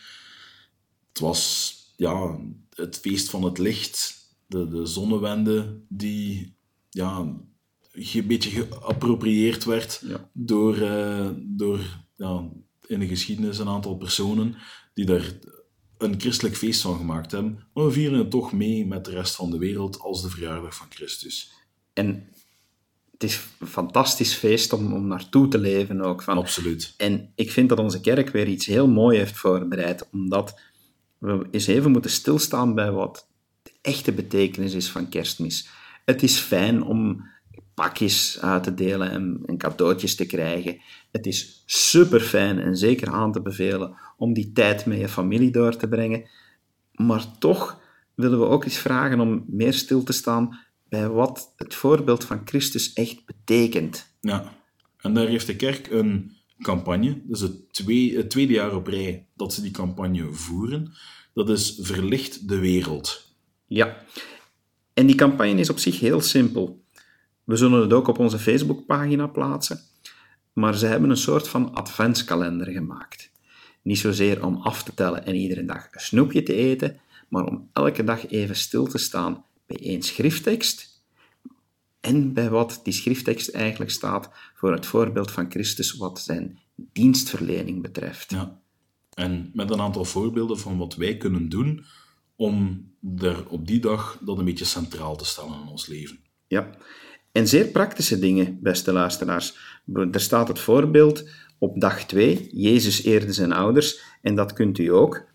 Het 1.08 1.18
was 1.18 1.74
ja, 1.96 2.38
het 2.74 2.98
feest 2.98 3.30
van 3.30 3.42
het 3.42 3.58
licht, 3.58 4.16
de, 4.46 4.68
de 4.68 4.86
zonnewende 4.86 5.80
die 5.88 6.56
ja, 6.90 7.18
een 7.92 8.26
beetje 8.26 8.50
geappropriëerd 8.50 9.64
werd 9.64 10.02
door, 10.32 10.76
uh, 10.76 11.30
door 11.38 11.80
ja, 12.16 12.48
in 12.86 13.00
de 13.00 13.06
geschiedenis 13.06 13.58
een 13.58 13.68
aantal 13.68 13.96
personen 13.96 14.56
die 14.94 15.04
daar 15.04 15.38
een 15.98 16.20
christelijk 16.20 16.56
feest 16.56 16.80
van 16.80 16.96
gemaakt 16.96 17.30
hebben. 17.30 17.66
Maar 17.74 17.84
we 17.84 17.90
vieren 17.90 18.18
het 18.18 18.30
toch 18.30 18.52
mee 18.52 18.86
met 18.86 19.04
de 19.04 19.10
rest 19.10 19.34
van 19.34 19.50
de 19.50 19.58
wereld 19.58 20.00
als 20.00 20.22
de 20.22 20.30
verjaardag 20.30 20.74
van 20.74 20.86
Christus. 20.90 21.52
En 21.92 22.28
het 23.18 23.30
is 23.30 23.46
een 23.58 23.66
fantastisch 23.66 24.34
feest 24.34 24.72
om, 24.72 24.92
om 24.92 25.06
naartoe 25.06 25.48
te 25.48 25.58
leven 25.58 26.00
ook. 26.00 26.22
Van. 26.22 26.36
Absoluut. 26.36 26.94
En 26.96 27.32
ik 27.34 27.50
vind 27.50 27.68
dat 27.68 27.78
onze 27.78 28.00
kerk 28.00 28.30
weer 28.30 28.46
iets 28.46 28.66
heel 28.66 28.88
moois 28.88 29.18
heeft 29.18 29.36
voorbereid, 29.36 30.08
omdat 30.12 30.60
we 31.18 31.46
eens 31.50 31.66
even 31.66 31.90
moeten 31.90 32.10
stilstaan 32.10 32.74
bij 32.74 32.90
wat 32.90 33.28
de 33.62 33.72
echte 33.82 34.12
betekenis 34.12 34.74
is 34.74 34.90
van 34.90 35.08
kerstmis. 35.08 35.68
Het 36.04 36.22
is 36.22 36.38
fijn 36.38 36.82
om 36.82 37.26
pakjes 37.74 38.38
uit 38.40 38.62
te 38.62 38.74
delen 38.74 39.10
en, 39.10 39.42
en 39.46 39.58
cadeautjes 39.58 40.14
te 40.14 40.26
krijgen. 40.26 40.80
Het 41.10 41.26
is 41.26 41.62
super 41.66 42.20
fijn 42.20 42.58
en 42.58 42.76
zeker 42.76 43.08
aan 43.08 43.32
te 43.32 43.42
bevelen 43.42 43.96
om 44.16 44.32
die 44.32 44.52
tijd 44.52 44.86
met 44.86 44.98
je 44.98 45.08
familie 45.08 45.50
door 45.50 45.76
te 45.76 45.88
brengen. 45.88 46.28
Maar 46.92 47.38
toch 47.38 47.80
willen 48.14 48.38
we 48.38 48.46
ook 48.46 48.64
eens 48.64 48.78
vragen 48.78 49.20
om 49.20 49.44
meer 49.46 49.74
stil 49.74 50.02
te 50.02 50.12
staan 50.12 50.58
bij 50.88 51.08
wat 51.08 51.52
het 51.56 51.74
voorbeeld 51.74 52.24
van 52.24 52.40
Christus 52.44 52.92
echt 52.92 53.24
betekent. 53.26 54.14
Ja, 54.20 54.56
en 54.96 55.14
daar 55.14 55.26
heeft 55.26 55.46
de 55.46 55.56
kerk 55.56 55.90
een 55.90 56.36
campagne. 56.62 57.20
Dat 57.24 57.36
is 57.36 57.40
het, 57.40 58.14
het 58.16 58.30
tweede 58.30 58.52
jaar 58.52 58.74
op 58.74 58.86
rij 58.86 59.26
dat 59.36 59.54
ze 59.54 59.62
die 59.62 59.70
campagne 59.70 60.32
voeren. 60.32 60.92
Dat 61.34 61.50
is 61.50 61.78
Verlicht 61.80 62.48
de 62.48 62.58
Wereld. 62.58 63.34
Ja, 63.66 63.96
en 64.94 65.06
die 65.06 65.16
campagne 65.16 65.60
is 65.60 65.70
op 65.70 65.78
zich 65.78 66.00
heel 66.00 66.20
simpel. 66.20 66.84
We 67.44 67.56
zullen 67.56 67.80
het 67.80 67.92
ook 67.92 68.08
op 68.08 68.18
onze 68.18 68.38
Facebookpagina 68.38 69.26
plaatsen. 69.26 69.80
Maar 70.52 70.76
ze 70.76 70.86
hebben 70.86 71.10
een 71.10 71.16
soort 71.16 71.48
van 71.48 71.74
adventskalender 71.74 72.66
gemaakt. 72.66 73.30
Niet 73.82 73.98
zozeer 73.98 74.44
om 74.44 74.56
af 74.56 74.82
te 74.82 74.94
tellen 74.94 75.26
en 75.26 75.34
iedere 75.34 75.64
dag 75.64 75.88
een 75.90 76.00
snoepje 76.00 76.42
te 76.42 76.54
eten, 76.54 77.00
maar 77.28 77.44
om 77.44 77.68
elke 77.72 78.04
dag 78.04 78.28
even 78.28 78.56
stil 78.56 78.86
te 78.86 78.98
staan 78.98 79.44
bij 79.68 79.80
één 79.80 80.02
schrifttekst 80.02 81.02
en 82.00 82.32
bij 82.32 82.50
wat 82.50 82.80
die 82.82 82.92
schrifttekst 82.92 83.48
eigenlijk 83.48 83.90
staat 83.90 84.30
voor 84.54 84.72
het 84.72 84.86
voorbeeld 84.86 85.30
van 85.30 85.50
Christus 85.50 85.96
wat 85.96 86.20
zijn 86.20 86.58
dienstverlening 86.74 87.82
betreft. 87.82 88.30
Ja. 88.30 88.60
En 89.14 89.50
met 89.54 89.70
een 89.70 89.80
aantal 89.80 90.04
voorbeelden 90.04 90.58
van 90.58 90.78
wat 90.78 90.94
wij 90.94 91.16
kunnen 91.16 91.48
doen 91.48 91.84
om 92.36 92.86
er 93.18 93.48
op 93.48 93.66
die 93.66 93.80
dag 93.80 94.18
dat 94.20 94.38
een 94.38 94.44
beetje 94.44 94.64
centraal 94.64 95.16
te 95.16 95.24
stellen 95.24 95.60
in 95.62 95.68
ons 95.68 95.86
leven. 95.86 96.18
Ja, 96.46 96.70
en 97.32 97.48
zeer 97.48 97.66
praktische 97.66 98.18
dingen, 98.18 98.58
beste 98.62 98.92
luisteraars. 98.92 99.56
Er 100.12 100.20
staat 100.20 100.48
het 100.48 100.58
voorbeeld 100.58 101.28
op 101.58 101.80
dag 101.80 102.04
2, 102.04 102.48
Jezus 102.52 103.02
eerde 103.02 103.32
zijn 103.32 103.52
ouders, 103.52 104.00
en 104.22 104.34
dat 104.34 104.52
kunt 104.52 104.78
u 104.78 104.92
ook. 104.92 105.26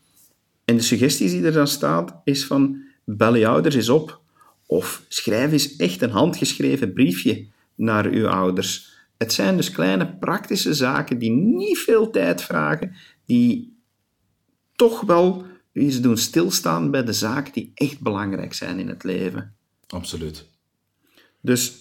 En 0.66 0.76
de 0.76 0.82
suggestie 0.82 1.30
die 1.30 1.46
er 1.46 1.52
dan 1.52 1.68
staat 1.68 2.22
is 2.24 2.46
van, 2.46 2.84
bel 3.06 3.36
je 3.36 3.48
ouders 3.48 3.76
eens 3.76 3.90
op, 3.90 4.23
of 4.66 5.06
schrijf 5.08 5.52
eens 5.52 5.76
echt 5.76 6.02
een 6.02 6.10
handgeschreven 6.10 6.94
briefje 6.94 7.48
naar 7.76 8.06
uw 8.06 8.28
ouders. 8.28 8.92
Het 9.18 9.34
zijn 9.34 9.58
dus 9.58 9.72
kleine 9.72 10.18
praktische 10.18 10.74
zaken 10.74 11.18
die 11.18 11.32
niet 11.32 11.78
veel 11.78 12.10
tijd 12.10 12.42
vragen, 12.42 12.96
die 13.26 13.78
toch 14.76 15.02
wel 15.02 15.46
eens 15.74 16.02
doen 16.02 16.18
stilstaan 16.18 16.92
bij 16.92 17.04
de 17.04 17.14
zaken 17.14 17.54
die 17.54 17.72
echt 17.74 18.00
belangrijk 18.00 18.54
zijn 18.54 18.80
in 18.80 18.88
het 18.88 19.04
leven. 19.04 19.56
Absoluut. 19.88 20.46
Dus 21.42 21.74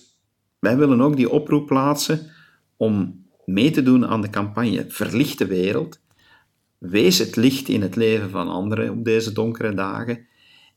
wij 0.59 0.77
willen 0.77 1.01
ook 1.01 1.17
die 1.17 1.31
oproep 1.31 1.67
plaatsen 1.67 2.31
om 2.77 3.25
mee 3.45 3.71
te 3.71 3.83
doen 3.83 4.07
aan 4.07 4.21
de 4.21 4.31
campagne 4.31 4.85
Verlicht 4.89 5.39
de 5.39 5.47
wereld. 5.47 6.01
Wees 6.79 7.19
het 7.19 7.37
licht 7.37 7.69
in 7.69 7.83
het 7.83 7.97
leven 7.97 8.31
van 8.31 8.49
anderen 8.49 8.91
op 8.91 9.05
deze 9.05 9.33
donkere 9.33 9.75
dagen 9.75 10.27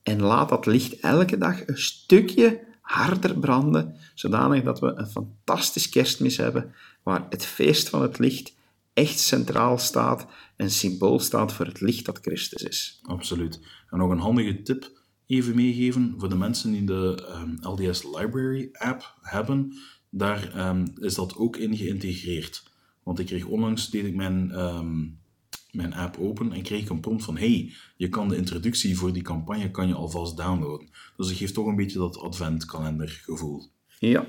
en 0.06 0.22
laat 0.22 0.50
dat 0.50 0.66
licht 0.66 1.00
elke 1.00 1.38
dag 1.38 1.68
een 1.68 1.78
stukje 1.78 2.60
harder 2.82 3.40
branden, 3.40 3.96
zodanig 4.14 4.64
dat 4.64 4.80
we 4.80 4.94
een 4.96 5.08
fantastisch 5.08 5.90
kerstmis 5.90 6.38
hebben, 6.38 6.74
waar 7.04 7.26
het 7.30 7.46
feest 7.46 7.90
van 7.90 8.02
het 8.02 8.20
licht 8.20 8.54
echt 8.94 9.20
centraal 9.20 9.78
staat 9.78 10.28
en 10.56 10.72
symbool 10.72 11.20
staat 11.20 11.54
voor 11.54 11.66
het 11.66 11.82
licht 11.82 12.06
dat 12.06 12.20
Christus 12.22 12.64
is. 12.64 13.00
Absoluut. 13.04 13.60
En 13.90 13.98
nog 13.98 14.12
een 14.12 14.20
handige 14.20 14.62
tip 14.62 14.92
even 15.28 15.56
meegeven 15.56 16.16
voor 16.18 16.30
de 16.30 16.36
mensen 16.36 16.72
die 16.72 16.84
de 16.84 17.28
ehm, 17.30 17.72
LDS 17.72 18.04
Library 18.04 18.70
app 18.72 19.16
hebben. 19.22 19.74
Daar 20.10 20.54
ehm, 20.54 20.88
is 20.96 21.16
dat 21.16 21.36
ook 21.36 21.58
in 21.58 21.78
geïntegreerd. 21.78 22.64
Want 23.04 23.20
ik 23.20 23.26
kreeg 23.26 23.46
onlangs, 23.46 23.90
deed 23.90 24.06
ik 24.06 24.16
mijn, 24.16 24.52
ehm, 24.52 25.04
mijn 25.76 25.94
app 25.94 26.18
open 26.18 26.52
en 26.52 26.62
kreeg 26.62 26.82
ik 26.82 26.90
een 26.90 27.00
prompt 27.00 27.24
van 27.24 27.38
hey, 27.38 27.74
je 27.96 28.10
kan 28.10 28.28
de 28.28 28.38
introductie 28.38 28.98
voor 28.98 29.14
die 29.14 29.24
campagne 29.24 29.72
kan 29.72 29.88
je 29.88 29.94
alvast 29.94 30.38
downloaden. 30.38 30.90
Dus 31.18 31.28
het 31.28 31.38
geeft 31.38 31.54
toch 31.54 31.66
een 31.66 31.76
beetje 31.76 32.00
dat 32.00 32.20
adventkalendergevoel. 32.20 33.70
Ja, 34.00 34.28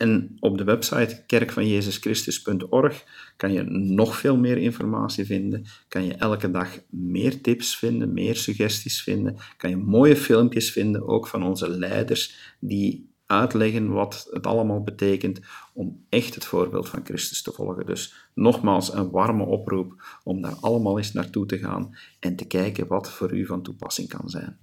en 0.00 0.36
op 0.38 0.58
de 0.58 0.64
website 0.64 1.22
kerkvanjezuschristus.org 1.26 3.04
kan 3.36 3.52
je 3.52 3.62
nog 3.62 4.16
veel 4.16 4.36
meer 4.36 4.56
informatie 4.56 5.24
vinden. 5.24 5.64
Kan 5.88 6.04
je 6.04 6.14
elke 6.14 6.50
dag 6.50 6.78
meer 6.90 7.40
tips 7.40 7.76
vinden, 7.76 8.12
meer 8.12 8.36
suggesties 8.36 9.02
vinden. 9.02 9.36
Kan 9.56 9.70
je 9.70 9.76
mooie 9.76 10.16
filmpjes 10.16 10.72
vinden, 10.72 11.08
ook 11.08 11.26
van 11.26 11.42
onze 11.42 11.70
leiders, 11.70 12.54
die 12.58 13.09
uitleggen 13.30 13.92
wat 13.92 14.28
het 14.30 14.46
allemaal 14.46 14.82
betekent 14.82 15.40
om 15.72 16.04
echt 16.08 16.34
het 16.34 16.44
voorbeeld 16.44 16.88
van 16.88 17.04
Christus 17.04 17.42
te 17.42 17.52
volgen. 17.52 17.86
Dus 17.86 18.14
nogmaals 18.34 18.94
een 18.94 19.10
warme 19.10 19.44
oproep 19.44 20.18
om 20.24 20.42
daar 20.42 20.56
allemaal 20.60 20.98
eens 20.98 21.12
naartoe 21.12 21.46
te 21.46 21.58
gaan 21.58 21.96
en 22.20 22.36
te 22.36 22.46
kijken 22.46 22.86
wat 22.86 23.10
voor 23.10 23.32
u 23.32 23.46
van 23.46 23.62
toepassing 23.62 24.08
kan 24.08 24.28
zijn. 24.28 24.58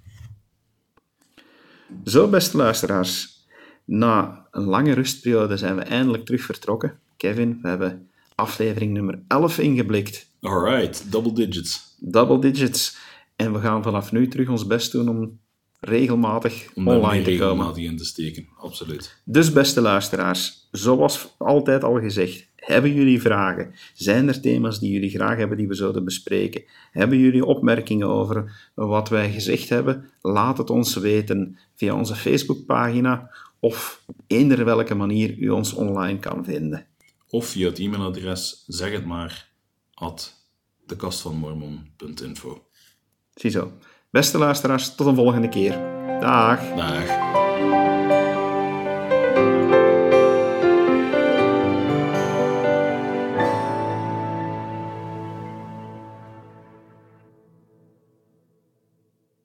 Zo, 2.06 2.30
beste 2.30 2.58
luisteraars, 2.58 3.46
na 3.86 4.48
een 4.52 4.64
lange 4.64 4.94
rustperiode 4.94 5.58
zijn 5.58 5.76
we 5.76 5.82
eindelijk 5.82 6.26
terug 6.26 6.42
vertrokken. 6.42 7.00
Kevin, 7.18 7.60
we 7.62 7.68
hebben 7.68 8.10
aflevering 8.36 8.94
nummer 8.94 9.20
11 9.28 9.58
ingeblikt. 9.60 10.28
Alright, 10.42 11.12
double 11.12 11.34
digits. 11.34 11.96
Double 12.00 12.40
digits. 12.40 12.98
En 13.36 13.54
we 13.54 13.60
gaan 13.60 13.84
vanaf 13.84 14.12
nu 14.12 14.28
terug 14.28 14.50
ons 14.50 14.68
best 14.68 14.92
doen 14.92 15.10
om 15.10 15.40
regelmatig 15.80 16.70
Om 16.76 16.88
online 16.88 17.24
te 17.24 17.30
komen. 17.32 17.48
regelmatig 17.48 17.84
in 17.84 17.98
te 17.98 18.06
steken, 18.06 18.48
absoluut. 18.58 19.22
Dus 19.26 19.52
beste 19.52 19.82
luisteraars, 19.82 20.68
zoals 20.72 21.36
altijd 21.38 21.84
al 21.84 22.00
gezegd, 22.00 22.48
hebben 22.56 22.94
jullie 22.94 23.22
vragen? 23.22 23.74
Zijn 23.94 24.28
er 24.28 24.42
thema's 24.42 24.80
die 24.80 24.92
jullie 24.92 25.10
graag 25.10 25.38
hebben 25.38 25.58
die 25.58 25.68
we 25.68 25.74
zouden 25.74 26.04
bespreken? 26.04 26.64
Hebben 26.92 27.18
jullie 27.18 27.46
opmerkingen 27.46 28.08
over 28.08 28.72
wat 28.74 29.10
wij 29.10 29.32
gezegd 29.32 29.70
hebben? 29.70 30.10
Laat 30.22 30.58
het 30.58 30.70
ons 30.70 30.96
weten 30.96 31.58
via 31.76 31.96
onze 31.96 32.16
Facebookpagina 32.16 33.32
of 33.60 34.04
eender 34.28 34.66
welke 34.66 34.96
manier 34.96 35.38
u 35.38 35.50
ons 35.50 35.74
online 35.74 36.20
kan 36.20 36.46
vinden. 36.46 36.86
Of 37.30 37.46
via 37.46 37.68
het 37.68 37.80
e-mailadres, 37.80 38.64
zeg 38.68 38.92
het 38.92 39.06
maar, 39.06 39.50
at 39.94 40.34
dekastvanmormon.info. 40.86 42.66
Ziezo. 43.34 43.72
Beste 44.18 44.38
luisteraars, 44.38 44.96
tot 44.96 45.08
een 45.08 45.16
volgende 45.16 45.50
keer. 45.50 45.80
Dag. 46.20 46.60
Dag. 46.76 47.47